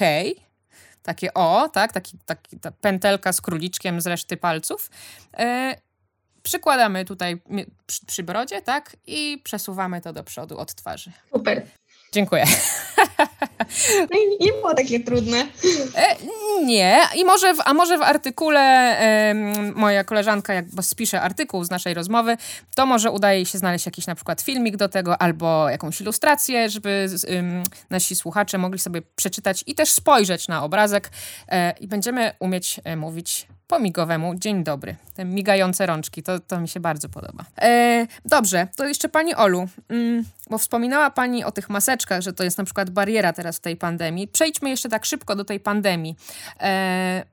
Takie 1.02 1.34
o, 1.34 1.68
tak, 1.68 1.92
taki, 1.92 2.18
taki 2.26 2.58
ta 2.58 2.70
pętelka 2.70 3.32
z 3.32 3.40
króliczkiem 3.40 4.00
z 4.00 4.06
reszty 4.06 4.36
palców. 4.36 4.90
E, 5.38 5.76
przykładamy 6.42 7.04
tutaj 7.04 7.42
przy, 7.86 8.06
przy 8.06 8.22
brodzie, 8.22 8.62
tak, 8.62 8.96
i 9.06 9.40
przesuwamy 9.44 10.00
to 10.00 10.12
do 10.12 10.24
przodu 10.24 10.58
od 10.58 10.74
twarzy. 10.74 11.12
Super. 11.32 11.66
Dziękuję. 12.14 12.44
No 14.10 14.18
i 14.18 14.44
nie 14.44 14.52
było 14.52 14.74
takie 14.74 15.00
trudne. 15.00 15.46
E, 15.96 16.16
nie, 16.64 17.00
i 17.16 17.24
może 17.24 17.54
w, 17.54 17.58
a 17.64 17.74
może 17.74 17.98
w 17.98 18.02
artykule 18.02 18.96
moja 19.74 20.04
koleżanka, 20.04 20.54
jak 20.54 20.64
spisze 20.82 21.20
artykuł 21.20 21.64
z 21.64 21.70
naszej 21.70 21.94
rozmowy, 21.94 22.36
to 22.74 22.86
może 22.86 23.10
udaje 23.10 23.46
się 23.46 23.58
znaleźć 23.58 23.86
jakiś 23.86 24.06
na 24.06 24.14
przykład 24.14 24.42
filmik 24.42 24.76
do 24.76 24.88
tego 24.88 25.22
albo 25.22 25.68
jakąś 25.68 26.00
ilustrację, 26.00 26.70
żeby 26.70 27.06
nasi 27.90 28.16
słuchacze 28.16 28.58
mogli 28.58 28.78
sobie 28.78 29.02
przeczytać 29.16 29.64
i 29.66 29.74
też 29.74 29.90
spojrzeć 29.90 30.48
na 30.48 30.64
obrazek 30.64 31.10
e, 31.48 31.74
i 31.80 31.88
będziemy 31.88 32.32
umieć 32.38 32.80
e, 32.84 32.96
mówić 32.96 33.46
po 33.66 33.78
migowemu 33.78 34.34
dzień 34.34 34.64
dobry. 34.64 34.96
Te 35.14 35.24
migające 35.24 35.86
rączki, 35.86 36.22
to, 36.22 36.40
to 36.40 36.60
mi 36.60 36.68
się 36.68 36.80
bardzo 36.80 37.08
podoba. 37.08 37.44
E, 37.62 38.06
dobrze, 38.24 38.68
to 38.76 38.88
jeszcze 38.88 39.08
pani 39.08 39.34
Olu, 39.34 39.68
mm, 39.88 40.24
bo 40.50 40.58
wspominała 40.58 41.10
pani 41.10 41.44
o 41.44 41.52
tych 41.52 41.70
maseczkach, 41.70 42.20
że 42.20 42.32
to 42.32 42.44
jest 42.44 42.58
na 42.58 42.64
przykład 42.64 42.90
bariera 42.90 43.32
teraz 43.32 43.56
w 43.56 43.60
tej 43.60 43.76
pandemii. 43.76 44.28
Przejdźmy 44.28 44.70
jeszcze 44.70 44.88
tak 44.88 45.04
szybko 45.04 45.36
do 45.36 45.44
tej 45.44 45.60
pandemii. 45.60 46.16
E, 46.60 47.24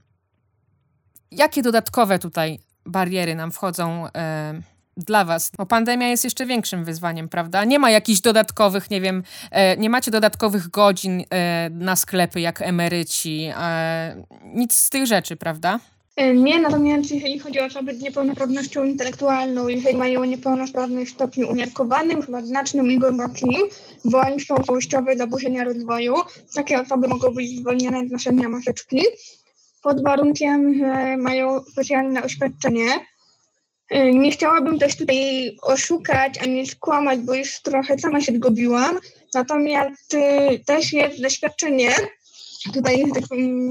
jakie 1.32 1.62
dodatkowe 1.62 2.20
tutaj 2.20 2.60
bariery 2.86 3.36
nam 3.36 3.52
wchodzą 3.52 4.08
e, 4.16 4.62
dla 4.98 5.26
was? 5.26 5.52
Bo 5.58 5.66
pandemia 5.66 6.08
jest 6.08 6.24
jeszcze 6.24 6.46
większym 6.46 6.86
wyzwaniem, 6.86 7.30
prawda? 7.30 7.66
Nie 7.66 7.80
ma 7.80 7.92
jakichś 7.92 8.22
dodatkowych, 8.22 8.90
nie 8.90 9.02
wiem, 9.02 9.24
e, 9.52 9.78
nie 9.78 9.90
macie 9.90 10.12
dodatkowych 10.12 10.70
godzin 10.70 11.24
e, 11.30 11.70
na 11.70 11.96
sklepy 11.96 12.42
jak 12.42 12.62
emeryci, 12.62 13.52
e, 13.58 14.24
nic 14.44 14.74
z 14.74 14.90
tych 14.90 15.06
rzeczy, 15.08 15.36
prawda? 15.36 15.80
E, 16.16 16.34
nie, 16.34 16.60
natomiast 16.60 17.12
jeżeli 17.12 17.40
chodzi 17.40 17.60
o 17.60 17.66
osoby 17.66 17.96
z 17.96 18.02
niepełnosprawnością 18.02 18.84
intelektualną, 18.84 19.68
jeżeli 19.68 19.98
mają 19.98 20.24
niepełnosprawność 20.24 21.12
w 21.12 21.14
stopniu 21.14 21.50
umiarkowanym, 21.50 22.22
chyba 22.22 22.42
znacznym 22.42 22.92
i 22.92 23.00
głębokim, 23.00 23.62
bądź 24.06 24.48
są 24.48 24.56
całościowe 24.56 25.16
zaburzenia 25.18 25.64
rozwoju, 25.64 26.16
takie 26.56 26.82
osoby 26.82 27.08
mogą 27.08 27.34
być 27.34 27.60
zwolnione 27.60 28.08
z 28.08 28.12
noszenia 28.12 28.50
maseczki 28.50 29.02
pod 29.82 30.04
warunkiem, 30.04 30.74
że 30.74 31.18
mają 31.18 31.64
specjalne 31.64 32.24
oświadczenie. 32.24 32.88
E, 33.90 34.14
nie 34.14 34.32
chciałabym 34.32 34.80
też 34.80 34.96
tutaj 34.96 35.52
oszukać 35.62 36.38
ani 36.38 36.68
skłamać, 36.68 37.20
bo 37.20 37.34
już 37.34 37.62
trochę 37.62 38.00
sama 38.00 38.22
się 38.22 38.32
zgubiłam. 38.36 39.00
Natomiast 39.34 40.14
e, 40.14 40.60
też 40.60 40.94
jest 40.94 41.20
zaświadczenie, 41.20 41.90
tutaj 42.74 43.12
tak 43.14 43.24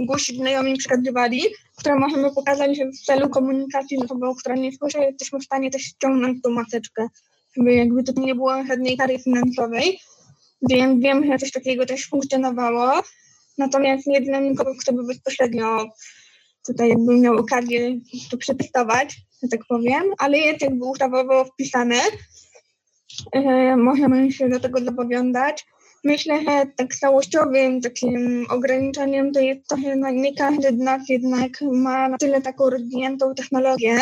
głosi 0.07 0.37
znajomi 0.37 0.77
przekazywali, 0.77 1.43
które 1.77 1.97
możemy 1.97 2.35
pokazać 2.35 2.79
w 2.79 3.05
celu 3.05 3.29
komunikacji 3.29 3.99
z 3.99 4.03
osobą, 4.03 4.35
która 4.35 4.55
nie 4.55 4.73
słyszy, 4.73 4.99
jesteśmy 4.99 5.39
w 5.39 5.45
stanie 5.45 5.71
też 5.71 5.83
ściągnąć 5.83 6.43
tą 6.43 6.51
maseczkę, 6.51 7.09
żeby 7.57 7.75
jakby 7.75 8.03
to 8.03 8.21
nie 8.21 8.35
było 8.35 8.65
żadnej 8.65 8.97
kary 8.97 9.19
finansowej, 9.19 10.01
więc 10.71 11.03
wiem, 11.03 11.27
że 11.27 11.39
coś 11.39 11.53
takiego 11.53 11.87
też 11.87 12.09
funkcjonowało, 12.09 13.03
natomiast 13.59 14.07
nie 14.07 14.21
dla 14.21 14.41
nikogo, 14.41 14.73
kto 14.81 14.93
by 14.93 15.07
bezpośrednio 15.07 15.87
tutaj 16.67 16.89
jakby 16.89 17.17
miał 17.17 17.37
okazję 17.37 17.97
to 18.31 18.37
przetestować, 18.37 19.17
że 19.43 19.49
tak 19.49 19.61
powiem, 19.69 20.03
ale 20.19 20.39
jest 20.39 20.63
jakby 20.63 20.85
ustawowo 20.85 21.45
wpisane, 21.45 22.01
możemy 23.77 24.33
się 24.33 24.49
do 24.49 24.61
tego 24.61 24.81
zobowiązać. 24.85 25.67
Myślę, 26.05 26.41
że 26.45 26.67
tak 26.77 26.95
całościowym 26.95 27.81
takim 27.81 28.47
ograniczeniem 28.49 29.33
to 29.33 29.41
jest 29.41 29.69
to, 29.69 29.77
że 29.77 29.97
nie 30.13 30.35
każdy 30.35 30.69
z 30.69 30.79
nas 30.79 31.09
jednak 31.09 31.53
ma 31.73 32.09
na 32.09 32.19
tyle 32.19 32.43
taką 32.43 32.71
rozwiniętą 32.71 33.35
technologię, 33.35 33.97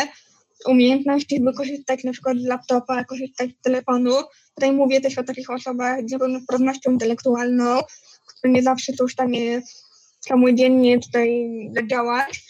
umiejętności, 0.65 1.39
by 1.39 1.53
korzystać 1.53 2.03
na 2.03 2.11
przykład 2.11 2.37
z 2.37 2.45
laptopa, 2.45 3.03
korzystać 3.03 3.49
z 3.49 3.61
telefonu. 3.61 4.11
Tutaj 4.55 4.71
mówię 4.71 5.01
też 5.01 5.17
o 5.17 5.23
takich 5.23 5.49
osobach 5.49 5.99
z 6.07 6.11
niepełnosprawnością 6.11 6.91
intelektualną, 6.91 7.79
które 8.27 8.53
nie 8.53 8.63
zawsze 8.63 8.93
są 8.93 9.07
w 9.07 9.11
stanie 9.11 9.61
samodzielnie 10.27 10.99
tutaj 10.99 11.49
działać. 11.91 12.43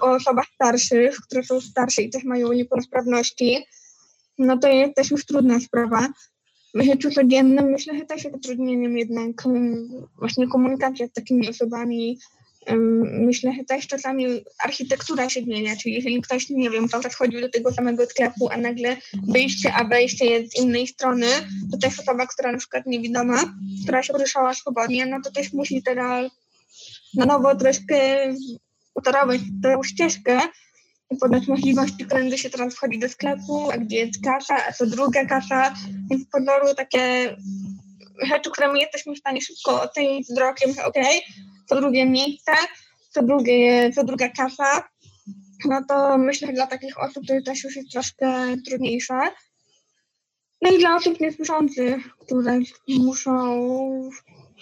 O 0.00 0.10
osobach 0.10 0.46
starszych, 0.54 1.16
które 1.16 1.42
są 1.42 1.60
starsze 1.60 2.02
i 2.02 2.10
też 2.10 2.24
mają 2.24 2.52
niepełnosprawności. 2.52 3.64
No 4.38 4.58
to 4.58 4.68
jest 4.68 4.94
też 4.94 5.10
już 5.10 5.26
trudna 5.26 5.60
sprawa 5.60 6.08
w 6.74 6.82
życiu 6.82 7.10
codziennym 7.10 7.70
myślę, 7.70 7.98
że 7.98 8.04
też 8.04 8.24
jest 8.24 8.36
utrudnieniem 8.36 8.98
jednak 8.98 9.42
właśnie 10.18 10.48
komunikacja 10.48 11.06
z 11.06 11.12
takimi 11.12 11.48
osobami. 11.48 12.18
Myślę, 13.02 13.52
że 13.58 13.64
też 13.64 13.86
czasami 13.86 14.26
architektura 14.64 15.28
się 15.28 15.42
zmienia, 15.42 15.76
czyli 15.76 15.94
jeżeli 15.94 16.22
ktoś, 16.22 16.50
nie 16.50 16.70
wiem, 16.70 16.88
cały 16.88 17.02
czas 17.02 17.14
chodził 17.14 17.40
do 17.40 17.48
tego 17.48 17.72
samego 17.72 18.06
sklepu, 18.06 18.48
a 18.50 18.56
nagle 18.56 18.96
wyjście, 19.28 19.72
a 19.72 19.84
wejście 19.84 20.26
jest 20.26 20.52
z 20.52 20.60
innej 20.60 20.86
strony, 20.86 21.26
to 21.72 21.78
też 21.78 22.00
osoba, 22.00 22.26
która 22.26 22.52
na 22.52 22.58
przykład 22.58 22.86
niewidoma, 22.86 23.54
która 23.82 24.02
się 24.02 24.12
poruszała 24.12 24.54
swobodnie, 24.54 25.06
no 25.06 25.16
to 25.24 25.30
też 25.30 25.52
musi 25.52 25.82
teraz 25.82 26.30
na 27.14 27.26
nowo 27.26 27.56
troszkę 27.56 27.96
utorować 28.94 29.40
tę 29.62 29.76
ścieżkę, 29.84 30.40
podać 31.20 31.46
możliwości, 31.46 32.06
którędy 32.06 32.38
się 32.38 32.50
teraz 32.50 32.74
wchodzi 32.74 32.98
do 32.98 33.08
sklepu, 33.08 33.70
a 33.70 33.78
gdzie 33.78 33.96
jest 33.96 34.24
kasa, 34.24 34.56
a 34.68 34.72
co 34.72 34.86
druga 34.86 35.26
kasa, 35.26 35.74
więc 36.10 36.28
pozoru 36.28 36.74
takie 36.76 37.36
rzeczy, 38.22 38.50
które 38.50 38.72
my 38.72 38.78
jesteśmy 38.78 39.14
w 39.14 39.18
stanie 39.18 39.40
szybko 39.40 39.82
ocenić 39.82 40.28
wzrokiem, 40.28 40.70
okej, 40.70 40.86
okay, 40.86 41.20
co 41.68 41.80
drugie 41.80 42.06
miejsce, 42.06 42.52
co, 43.10 43.22
drugie, 43.22 43.92
co 43.92 44.04
druga 44.04 44.28
kasa, 44.28 44.88
no 45.64 45.84
to 45.88 46.18
myślę, 46.18 46.46
że 46.46 46.52
dla 46.52 46.66
takich 46.66 47.00
osób 47.02 47.26
to 47.26 47.34
też 47.44 47.64
już 47.64 47.76
jest 47.76 47.90
troszkę 47.90 48.56
trudniejsze. 48.66 49.20
No 50.62 50.70
i 50.70 50.78
dla 50.78 50.96
osób 50.96 51.20
niesłyszących, 51.20 52.16
które 52.18 52.58
muszą 52.88 53.70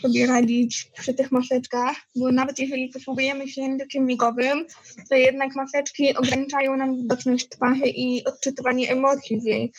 sobie 0.01 0.26
radzić 0.26 0.90
przy 0.99 1.14
tych 1.14 1.32
maseczkach, 1.32 1.96
bo 2.16 2.32
nawet 2.32 2.59
jeżeli 2.59 2.88
posługujemy 2.88 3.49
się 3.49 3.62
językiem 3.62 4.07
migowym, 4.07 4.66
to 5.11 5.14
jednak 5.14 5.55
maseczki 5.55 6.14
ograniczają 6.14 6.76
nam 6.76 6.96
widoczność 6.96 7.49
twarzy 7.49 7.86
i 7.86 8.24
odczytywanie 8.24 8.90
emocji 8.90 9.40
z 9.40 9.44
jej. 9.44 9.72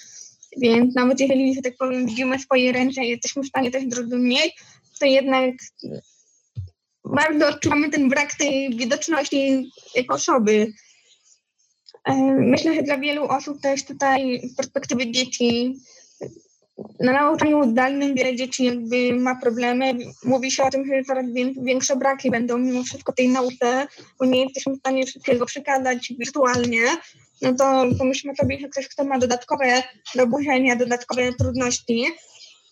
Więc 0.58 0.96
nawet 0.96 1.20
jeżeli, 1.20 1.56
że 1.56 1.62
tak 1.62 1.78
powiem, 1.78 2.06
widzimy 2.06 2.40
swoje 2.40 2.72
ręce 2.72 3.06
i 3.06 3.10
jesteśmy 3.10 3.44
w 3.44 3.48
stanie 3.48 3.72
też 3.72 3.84
zrozumieć, 3.90 4.56
to 5.00 5.06
jednak 5.06 5.56
bardzo 7.06 7.48
odczuwamy 7.48 7.90
ten 7.90 8.10
brak 8.10 8.36
tej 8.36 8.70
widoczności 8.78 9.72
jako 9.96 10.14
osoby. 10.14 10.74
E, 12.06 12.16
myślę, 12.40 12.76
że 12.76 12.84
dla 12.84 12.98
wielu 12.98 13.24
osób 13.24 13.62
też 13.62 13.86
tutaj 13.86 14.42
z 14.44 14.56
perspektywy 14.56 15.12
dzieci 15.12 15.76
na 17.00 17.14
nauczaniu 17.14 17.72
zdalnym 17.72 18.16
wiele 18.16 18.36
dzieci 18.36 18.66
jakby 18.66 19.14
ma 19.14 19.36
problemy. 19.36 19.94
Mówi 20.24 20.52
się 20.52 20.64
o 20.64 20.70
tym, 20.70 20.86
że 20.86 21.04
coraz 21.04 21.26
większe 21.62 21.96
braki 21.96 22.32
będą 22.32 22.58
mimo 22.58 22.84
wszystko 22.84 23.14
tej 23.14 23.30
nauce, 23.30 23.88
bo 24.20 24.26
nie 24.26 24.44
jesteśmy 24.44 24.74
w 24.74 24.80
stanie 24.80 25.06
wszystkiego 25.06 25.46
przekazać 25.46 26.14
wirtualnie. 26.20 26.82
No 27.42 27.54
to 27.54 27.86
pomyślmy 27.98 28.36
sobie, 28.36 28.60
że 28.60 28.70
ktoś, 28.70 28.88
kto 28.88 29.04
ma 29.04 29.20
dodatkowe 29.20 29.84
zaburzenia, 30.16 30.76
dodatkowe 30.76 31.34
trudności, 31.34 32.06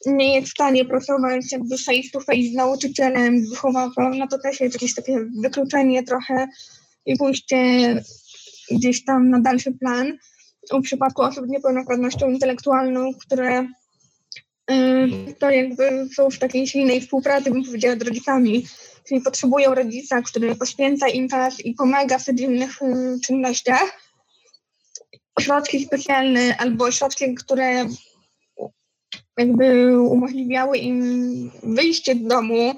nie 0.06 0.36
jest 0.36 0.48
w 0.48 0.52
stanie 0.52 0.86
pracować 0.86 1.52
jakby 1.52 1.78
face 1.78 2.10
to 2.14 2.20
face 2.20 2.42
z 2.52 2.54
nauczycielem, 2.54 3.46
z 3.46 3.50
wychowawcą, 3.50 4.10
no 4.10 4.28
to 4.28 4.40
też 4.40 4.62
jest 4.62 4.76
jakieś 4.76 4.96
takie 4.96 5.20
wykluczenie 5.42 6.04
trochę 6.04 6.48
i 7.06 7.18
pójście 7.18 7.58
gdzieś 8.72 9.06
tam 9.06 9.30
na 9.30 9.40
dalszy 9.40 9.72
plan. 9.72 10.18
W 10.74 10.82
przypadku 10.82 11.22
osób 11.22 11.46
z 11.46 11.50
niepełnosprawnością 11.50 12.30
intelektualną, 12.30 13.12
które 13.26 13.68
to 15.40 15.50
jakby 15.50 16.10
są 16.16 16.30
w 16.30 16.40
takiej 16.40 16.68
silnej 16.68 17.02
współpracy, 17.02 17.52
bym 17.52 17.64
powiedziała, 17.64 17.96
z 17.96 18.02
rodzicami, 18.02 18.66
czyli 19.08 19.22
potrzebują 19.22 19.76
rodzica, 19.76 20.22
który 20.22 20.56
poświęca 20.56 21.08
im 21.08 21.30
czas 21.30 21.60
i 21.60 21.74
pomaga 21.74 22.18
w 22.18 22.24
codziennych 22.24 22.82
y, 22.82 23.20
czynnościach. 23.24 24.02
Ośrodki 25.36 25.86
specjalne 25.86 26.58
albo 26.58 26.86
ośrodki, 26.86 27.36
które 27.36 27.86
jakby 29.38 30.00
umożliwiały 30.02 30.78
im 30.78 31.52
wyjście 31.64 32.16
z 32.16 32.28
domu, 32.28 32.76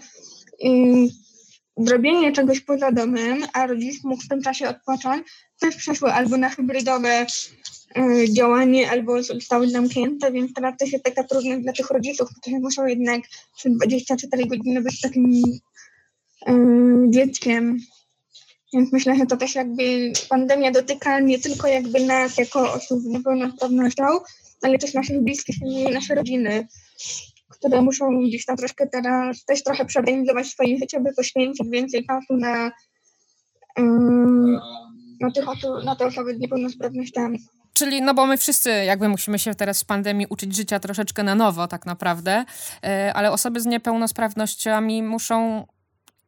zrobienie 1.80 2.32
czegoś 2.32 2.60
poza 2.60 2.92
domem, 2.92 3.46
a 3.54 3.68
rodzic 3.68 4.04
mógł 4.04 4.24
w 4.24 4.28
tym 4.28 4.42
czasie 4.42 4.70
odpocząć, 4.70 5.28
też 5.60 5.76
przeszły 5.76 6.14
albo 6.14 6.38
na 6.38 6.50
hybrydowe 6.50 7.26
y, 7.98 8.34
działanie, 8.34 8.92
albo 8.92 9.24
zostały 9.24 9.70
zamknięte, 9.70 10.32
więc 10.32 10.54
teraz 10.54 10.74
to 10.80 10.86
jest 10.86 11.04
taka 11.04 11.24
trudność 11.24 11.64
dla 11.64 11.74
tych 11.74 11.90
rodziców, 11.90 12.30
którzy 12.42 12.60
muszą 12.60 12.86
jednak 12.86 13.22
przez 13.58 13.74
24 13.74 14.46
godziny 14.46 14.82
być 14.82 15.02
takim 15.02 15.32
y, 16.50 16.54
dzieckiem. 17.10 17.80
Więc 18.74 18.94
myślę, 18.94 19.16
że 19.16 19.26
to 19.26 19.38
też 19.38 19.56
jakby 19.56 20.12
pandemia 20.30 20.72
dotyka 20.72 21.20
nie 21.20 21.40
tylko 21.40 21.68
jakby 21.68 22.00
nas 22.00 22.38
jako 22.38 22.74
osób 22.74 23.02
z 23.02 23.06
niepełnosprawnością, 23.06 24.04
ale 24.62 24.78
też 24.78 24.94
naszych 24.94 25.22
bliskich 25.22 25.56
i 25.66 25.92
nasze 25.92 26.16
rodziny 26.16 26.68
które 27.60 27.82
muszą 27.82 28.20
gdzieś 28.28 28.46
tam 28.46 28.58
troszkę 28.58 28.88
teraz 28.88 29.46
też 29.46 29.64
trochę 29.64 29.86
przeorganizować 29.86 30.48
swoje 30.48 30.78
życie, 30.78 31.00
by 31.00 31.14
poświęcić 31.14 31.70
więcej 31.70 32.06
czasu 32.06 32.36
na, 32.38 32.72
um, 33.78 34.60
na, 35.22 35.32
tych 35.32 35.46
na 35.86 35.96
te 35.96 36.06
osoby 36.06 36.36
z 36.36 36.40
niepełnosprawnościami. 36.40 37.40
Czyli, 37.74 38.02
no 38.02 38.14
bo 38.14 38.26
my 38.26 38.38
wszyscy 38.38 38.70
jakby 38.70 39.10
musimy 39.10 39.40
się 39.40 39.56
teraz 39.56 39.84
w 39.84 39.86
pandemii 39.86 40.28
uczyć 40.30 40.56
życia 40.56 40.80
troszeczkę 40.80 41.24
na 41.24 41.36
nowo 41.36 41.68
tak 41.68 41.86
naprawdę, 41.86 42.46
e, 42.84 43.14
ale 43.14 43.32
osoby 43.32 43.60
z 43.62 43.66
niepełnosprawnościami 43.66 45.04
muszą 45.04 45.66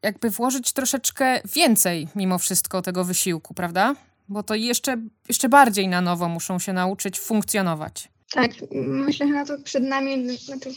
jakby 0.03 0.29
włożyć 0.29 0.73
troszeczkę 0.73 1.41
więcej 1.55 2.07
mimo 2.15 2.37
wszystko 2.37 2.81
tego 2.81 3.03
wysiłku, 3.03 3.53
prawda? 3.53 3.95
Bo 4.29 4.43
to 4.43 4.55
jeszcze, 4.55 4.97
jeszcze 5.29 5.49
bardziej 5.49 5.87
na 5.87 6.01
nowo 6.01 6.29
muszą 6.29 6.59
się 6.59 6.73
nauczyć 6.73 7.19
funkcjonować. 7.19 8.09
Tak, 8.33 8.51
myślę, 8.71 9.27
że 9.27 9.33
na 9.33 9.45
to 9.45 9.57
przed 9.59 9.83
nami, 9.83 10.37
znaczy 10.37 10.69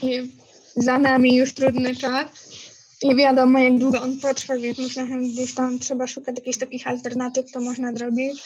za 0.76 0.98
nami 0.98 1.36
już 1.36 1.54
trudny 1.54 1.96
czas. 1.96 2.26
Nie 3.02 3.14
wiadomo, 3.14 3.58
jak 3.58 3.78
długo 3.78 4.02
on 4.02 4.20
potrwa, 4.20 4.56
więc 4.56 4.78
myślę, 4.78 5.06
że 5.06 5.18
gdzieś 5.18 5.54
tam 5.54 5.78
trzeba 5.78 6.06
szukać 6.06 6.36
jakichś 6.36 6.58
takich 6.58 6.86
alternatyw, 6.86 7.50
co 7.50 7.60
można 7.60 7.92
zrobić. 7.92 8.42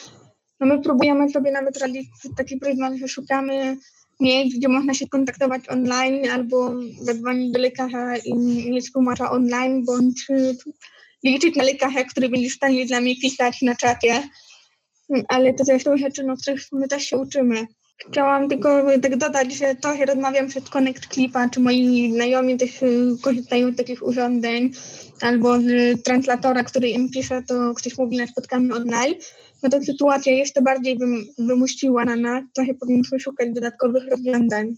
No 0.59 0.67
my 0.67 0.81
próbujemy 0.81 1.29
sobie 1.29 1.51
nawet 1.51 1.77
radzić 1.77 2.07
taki 2.37 2.57
pryzmat, 2.57 2.93
że 2.95 3.07
szukamy 3.07 3.77
miejsc, 4.19 4.57
gdzie 4.57 4.67
można 4.67 4.93
się 4.93 5.07
kontaktować 5.07 5.69
online 5.69 6.29
albo 6.29 6.73
zadzwonić 7.01 7.51
do 7.51 7.59
lekarza 7.59 8.17
i 8.17 8.33
mieć 8.71 8.91
tłumacza 8.91 9.31
online, 9.31 9.85
bądź 9.85 10.27
liczyć 11.23 11.55
na 11.55 11.63
lekarza, 11.63 12.03
który 12.03 12.29
będzie 12.29 12.49
w 12.49 12.53
stanie 12.53 12.87
z 12.87 12.89
nami 12.89 13.19
pisać 13.19 13.61
na 13.61 13.75
czacie. 13.75 14.23
Ale 15.27 15.53
to 15.53 15.65
są 15.65 15.97
rzeczy, 15.97 16.23
no, 16.23 16.37
których 16.37 16.61
my 16.71 16.87
też 16.87 17.03
się 17.03 17.17
uczymy. 17.17 17.67
Chciałam 18.07 18.49
tylko 18.49 18.83
tak 19.01 19.17
dodać, 19.17 19.53
że 19.53 19.75
trochę 19.75 20.05
rozmawiam 20.05 20.47
przed 20.47 20.69
Connect 20.69 21.07
Clipa, 21.07 21.49
czy 21.49 21.59
moi 21.59 22.11
znajomi 22.13 22.57
też 22.57 22.81
y, 22.81 23.15
korzystają 23.21 23.71
z 23.71 23.75
takich 23.75 24.03
urządzeń, 24.03 24.71
albo 25.21 25.59
z 25.59 26.01
translatora, 26.03 26.63
który 26.63 26.89
im 26.89 27.09
pisze, 27.09 27.43
to 27.47 27.73
ktoś 27.73 27.97
mówi 27.97 28.17
na 28.17 28.27
spotkaniu 28.27 28.75
online, 28.75 29.15
no 29.63 29.69
to 29.69 29.83
sytuacja 29.83 30.33
jeszcze 30.33 30.61
bardziej 30.61 30.99
wymusiła 31.37 32.05
na 32.05 32.15
nas, 32.15 32.43
trochę 32.53 32.73
powinniśmy 32.73 33.19
szukać 33.19 33.49
dodatkowych 33.53 34.03
rozwiązań. 34.11 34.75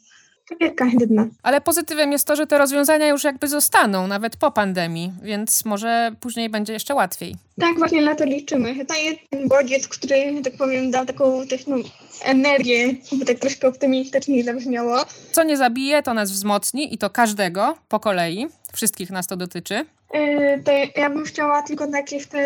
Tak 0.60 0.76
każdy 0.76 1.08
z 1.08 1.10
nas. 1.10 1.28
Ale 1.43 1.62
pozytywem 1.62 2.12
jest 2.12 2.28
to, 2.28 2.36
że 2.36 2.47
te 2.47 2.58
rozwiązania 2.58 3.08
już 3.08 3.24
jakby 3.24 3.47
zostaną, 3.47 4.08
nawet 4.08 4.38
po 4.38 4.52
pandemii, 4.52 5.12
więc 5.24 5.66
może 5.66 6.12
później 6.20 6.49
będzie 6.49 6.74
jeszcze 6.74 6.95
łatwiej. 6.95 7.36
Tak, 7.60 7.78
właśnie 7.78 8.02
na 8.02 8.16
to 8.16 8.26
liczymy. 8.26 8.86
To 8.86 8.95
jest 8.95 9.20
ten 9.30 9.47
bodziec, 9.47 9.88
który, 9.88 10.41
tak 10.43 10.54
powiem, 10.54 10.91
dał 10.91 11.06
taką 11.06 11.47
też 11.47 11.68
no, 11.68 11.76
energię, 12.24 12.95
by 13.12 13.26
tak 13.26 13.39
troszkę 13.39 13.68
optymistycznie 13.68 14.43
zabrzmiało. 14.43 14.97
Co 15.32 15.43
nie 15.43 15.58
zabije, 15.58 16.04
to 16.04 16.14
nas 16.14 16.32
wzmocni 16.32 16.93
i 16.93 16.97
to 16.97 17.10
każdego 17.10 17.78
po 17.89 17.99
kolei. 17.99 18.47
Wszystkich 18.74 19.10
nas 19.10 19.28
to 19.28 19.36
dotyczy. 19.36 19.86
Yy, 20.14 20.64
to 20.64 20.72
ja 21.02 21.10
bym 21.10 21.26
chciała 21.26 21.62
tylko 21.62 21.88
tak 21.88 22.12
jeszcze 22.12 22.38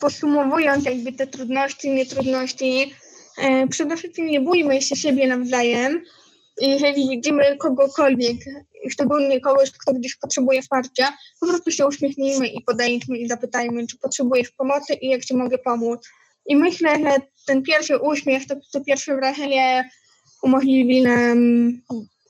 podsumowując 0.00 0.84
jakby 0.84 1.12
te 1.12 1.26
trudności, 1.26 1.90
nietrudności, 1.90 2.94
yy, 3.38 3.68
przede 3.68 3.96
wszystkim 3.96 4.26
nie 4.26 4.40
bójmy 4.40 4.82
się 4.82 4.96
siebie 4.96 5.28
nawzajem. 5.28 6.00
Jeżeli 6.60 7.08
widzimy 7.08 7.56
kogokolwiek, 7.56 8.36
szczególnie 8.90 9.40
kogoś, 9.40 9.70
kto 9.70 9.92
gdzieś 9.92 10.16
potrzebuje 10.16 10.62
wsparcia, 10.62 11.12
po 11.40 11.46
prostu 11.46 11.70
się 11.70 11.86
uśmiechnijmy 11.86 12.48
i 12.48 12.64
podejdźmy 12.64 13.18
i 13.18 13.28
zapytajmy, 13.28 13.86
czy 13.86 13.98
potrzebujesz 13.98 14.50
pomocy 14.50 14.94
i 14.94 15.08
jak 15.08 15.24
ci 15.24 15.36
mogę 15.36 15.58
pomóc. 15.58 16.08
I 16.46 16.56
myślę, 16.56 16.98
że 16.98 17.16
ten 17.46 17.62
pierwszy 17.62 17.98
uśmiech, 17.98 18.46
to, 18.46 18.54
to 18.72 18.80
pierwsze 18.80 19.16
wrażenie 19.16 19.90
umożliwi 20.42 21.02
nam 21.02 21.38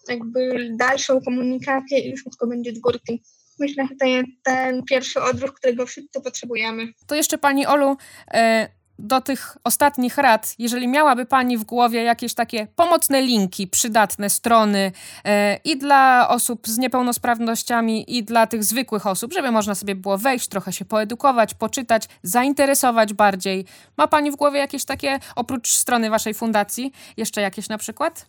jakby 0.09 0.71
dalszą 0.77 1.21
komunikację 1.21 1.99
i 1.99 2.17
wszystko 2.17 2.47
będzie 2.47 2.75
z 2.75 2.79
górki. 2.79 3.23
Myślę, 3.59 3.87
że 3.91 3.97
to 3.97 4.07
jest 4.07 4.29
ten 4.45 4.83
pierwszy 4.85 5.23
odruch, 5.23 5.55
którego 5.55 5.87
wszyscy 5.87 6.21
potrzebujemy. 6.21 6.93
To 7.07 7.15
jeszcze 7.15 7.39
Pani 7.39 7.67
Olu, 7.67 7.97
e, 8.35 8.69
do 9.01 9.21
tych 9.21 9.57
ostatnich 9.65 10.19
rad, 10.19 10.55
jeżeli 10.59 10.89
miałaby 10.89 11.27
Pani 11.27 11.59
w 11.59 11.65
głowie 11.65 12.03
jakieś 12.03 12.35
takie 12.35 12.67
pomocne 12.77 13.23
linki, 13.23 13.67
przydatne 13.67 14.31
strony 14.31 14.93
e, 15.25 15.57
i 15.65 15.79
dla 15.79 16.29
osób 16.29 16.69
z 16.69 16.79
niepełnosprawnościami, 16.79 18.17
i 18.17 18.25
dla 18.25 18.47
tych 18.47 18.65
zwykłych 18.65 19.07
osób, 19.07 19.33
żeby 19.33 19.51
można 19.51 19.75
sobie 19.75 19.95
było 19.95 20.19
wejść, 20.19 20.49
trochę 20.49 20.73
się 20.73 20.85
poedukować, 20.85 21.55
poczytać, 21.55 22.09
zainteresować 22.23 23.15
bardziej. 23.15 23.65
Ma 23.97 24.07
Pani 24.07 24.31
w 24.31 24.37
głowie 24.37 24.59
jakieś 24.59 24.85
takie, 24.85 25.19
oprócz 25.37 25.69
strony 25.69 26.11
Waszej 26.11 26.35
fundacji, 26.35 26.93
jeszcze 27.17 27.41
jakieś 27.41 27.69
na 27.69 27.79
przykład? 27.79 28.27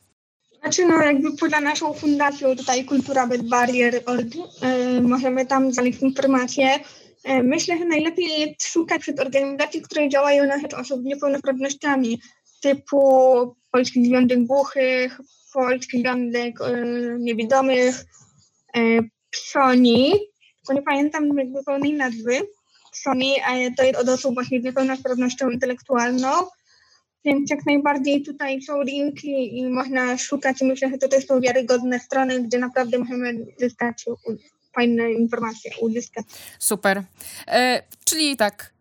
Znaczy, 0.62 0.86
no 0.86 1.04
jakby 1.04 1.38
poza 1.38 1.60
naszą 1.60 1.94
fundacją 1.94 2.56
tutaj 2.56 2.86
Kultura 2.86 3.28
Bez 3.28 3.42
Barier, 3.42 3.94
yy, 3.94 5.02
możemy 5.02 5.46
tam 5.46 5.74
znaleźć 5.74 6.02
informacje, 6.02 6.70
E, 6.70 6.80
myślę, 7.26 7.78
że 7.78 7.86
najlepiej 7.86 8.56
szukać 8.62 9.02
przed 9.02 9.20
organizacji, 9.20 9.82
które 9.82 10.10
działają 10.10 10.48
na 10.48 10.60
rzecz 10.60 10.74
osób 10.74 11.02
z 11.02 11.06
niepełnosprawnościami, 11.06 12.22
typu 12.62 13.02
Polski 13.72 14.06
Związek 14.06 14.46
Głuchych, 14.46 15.22
Polski 15.54 16.02
Związek 16.02 16.62
e, 16.62 16.86
Niewidomych, 17.20 18.06
e, 18.76 18.80
PSONI, 19.32 20.14
tylko 20.58 20.74
nie 20.74 20.82
pamiętam 20.82 21.38
jakby 21.38 21.64
pełnej 21.64 21.94
nazwy, 21.94 22.42
PSONI, 22.92 23.40
ale 23.46 23.72
to 23.72 23.84
jest 23.84 24.00
od 24.00 24.10
osób 24.10 24.34
właśnie 24.34 24.62
z 24.62 24.64
niepełnosprawnością 24.64 25.50
intelektualną, 25.50 26.30
więc 27.26 27.50
jak 27.50 27.66
najbardziej 27.66 28.24
tutaj 28.24 28.62
są 28.62 28.82
linki 28.82 29.58
i 29.58 29.70
można 29.70 30.18
szukać. 30.18 30.62
Myślę, 30.62 30.90
że 30.90 30.98
to 30.98 31.08
też 31.08 31.26
są 31.26 31.42
wiarygodne 31.42 32.00
strony, 32.00 32.42
gdzie 32.42 32.60
naprawdę 32.60 32.98
możemy 32.98 33.46
zyskać 33.60 34.06
fajne 34.76 35.12
informacje 35.12 35.72
uzyskać. 35.82 36.26
Super. 36.60 37.04
E, 37.48 37.84
czyli 38.06 38.38
tak, 38.38 38.74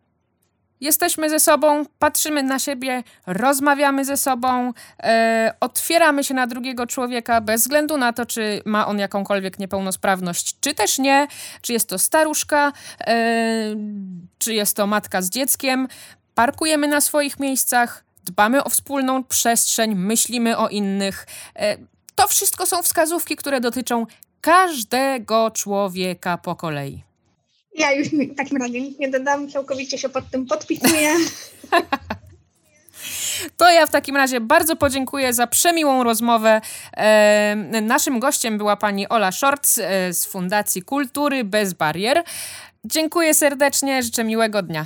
jesteśmy 0.81 1.29
ze 1.29 1.39
sobą, 1.39 1.85
patrzymy 1.99 2.43
na 2.43 2.59
siebie, 2.59 3.03
rozmawiamy 3.27 4.05
ze 4.05 4.17
sobą, 4.17 4.73
e, 5.03 5.53
otwieramy 5.59 6.23
się 6.23 6.33
na 6.33 6.47
drugiego 6.47 6.87
człowieka 6.87 7.41
bez 7.41 7.61
względu 7.61 7.97
na 7.97 8.13
to, 8.13 8.25
czy 8.25 8.61
ma 8.65 8.87
on 8.87 8.99
jakąkolwiek 8.99 9.59
niepełnosprawność, 9.59 10.55
czy 10.59 10.73
też 10.73 10.99
nie, 10.99 11.27
czy 11.61 11.73
jest 11.73 11.89
to 11.89 11.99
staruszka, 11.99 12.73
e, 13.07 13.75
czy 14.37 14.53
jest 14.53 14.75
to 14.75 14.87
matka 14.87 15.21
z 15.21 15.29
dzieckiem. 15.29 15.87
Parkujemy 16.35 16.87
na 16.87 17.01
swoich 17.01 17.39
miejscach, 17.39 18.03
dbamy 18.23 18.63
o 18.63 18.69
wspólną 18.69 19.23
przestrzeń, 19.23 19.95
myślimy 19.95 20.57
o 20.57 20.69
innych. 20.69 21.27
E, 21.55 21.77
to 22.15 22.27
wszystko 22.27 22.65
są 22.65 22.83
wskazówki, 22.83 23.35
które 23.35 23.61
dotyczą 23.61 24.05
każdego 24.41 25.51
człowieka 25.51 26.37
po 26.37 26.55
kolei. 26.55 27.03
Ja 27.77 27.91
już 27.91 28.07
w 28.07 28.35
takim 28.35 28.57
razie 28.57 28.81
nic 28.81 28.99
nie 28.99 29.09
dodam, 29.09 29.49
całkowicie 29.49 29.97
się 29.97 30.09
pod 30.09 30.29
tym 30.31 30.45
podpisuję. 30.45 31.15
To 33.57 33.71
ja 33.71 33.85
w 33.87 33.91
takim 33.91 34.17
razie 34.17 34.41
bardzo 34.41 34.75
podziękuję 34.75 35.33
za 35.33 35.47
przemiłą 35.47 36.03
rozmowę. 36.03 36.61
E, 36.97 37.55
naszym 37.81 38.19
gościem 38.19 38.57
była 38.57 38.75
pani 38.75 39.09
Ola 39.09 39.31
Shorts 39.31 39.77
e, 39.77 40.13
z 40.13 40.25
Fundacji 40.25 40.81
Kultury 40.81 41.43
Bez 41.43 41.73
Barier. 41.73 42.23
Dziękuję 42.85 43.33
serdecznie, 43.33 44.03
życzę 44.03 44.23
miłego 44.23 44.61
dnia. 44.61 44.85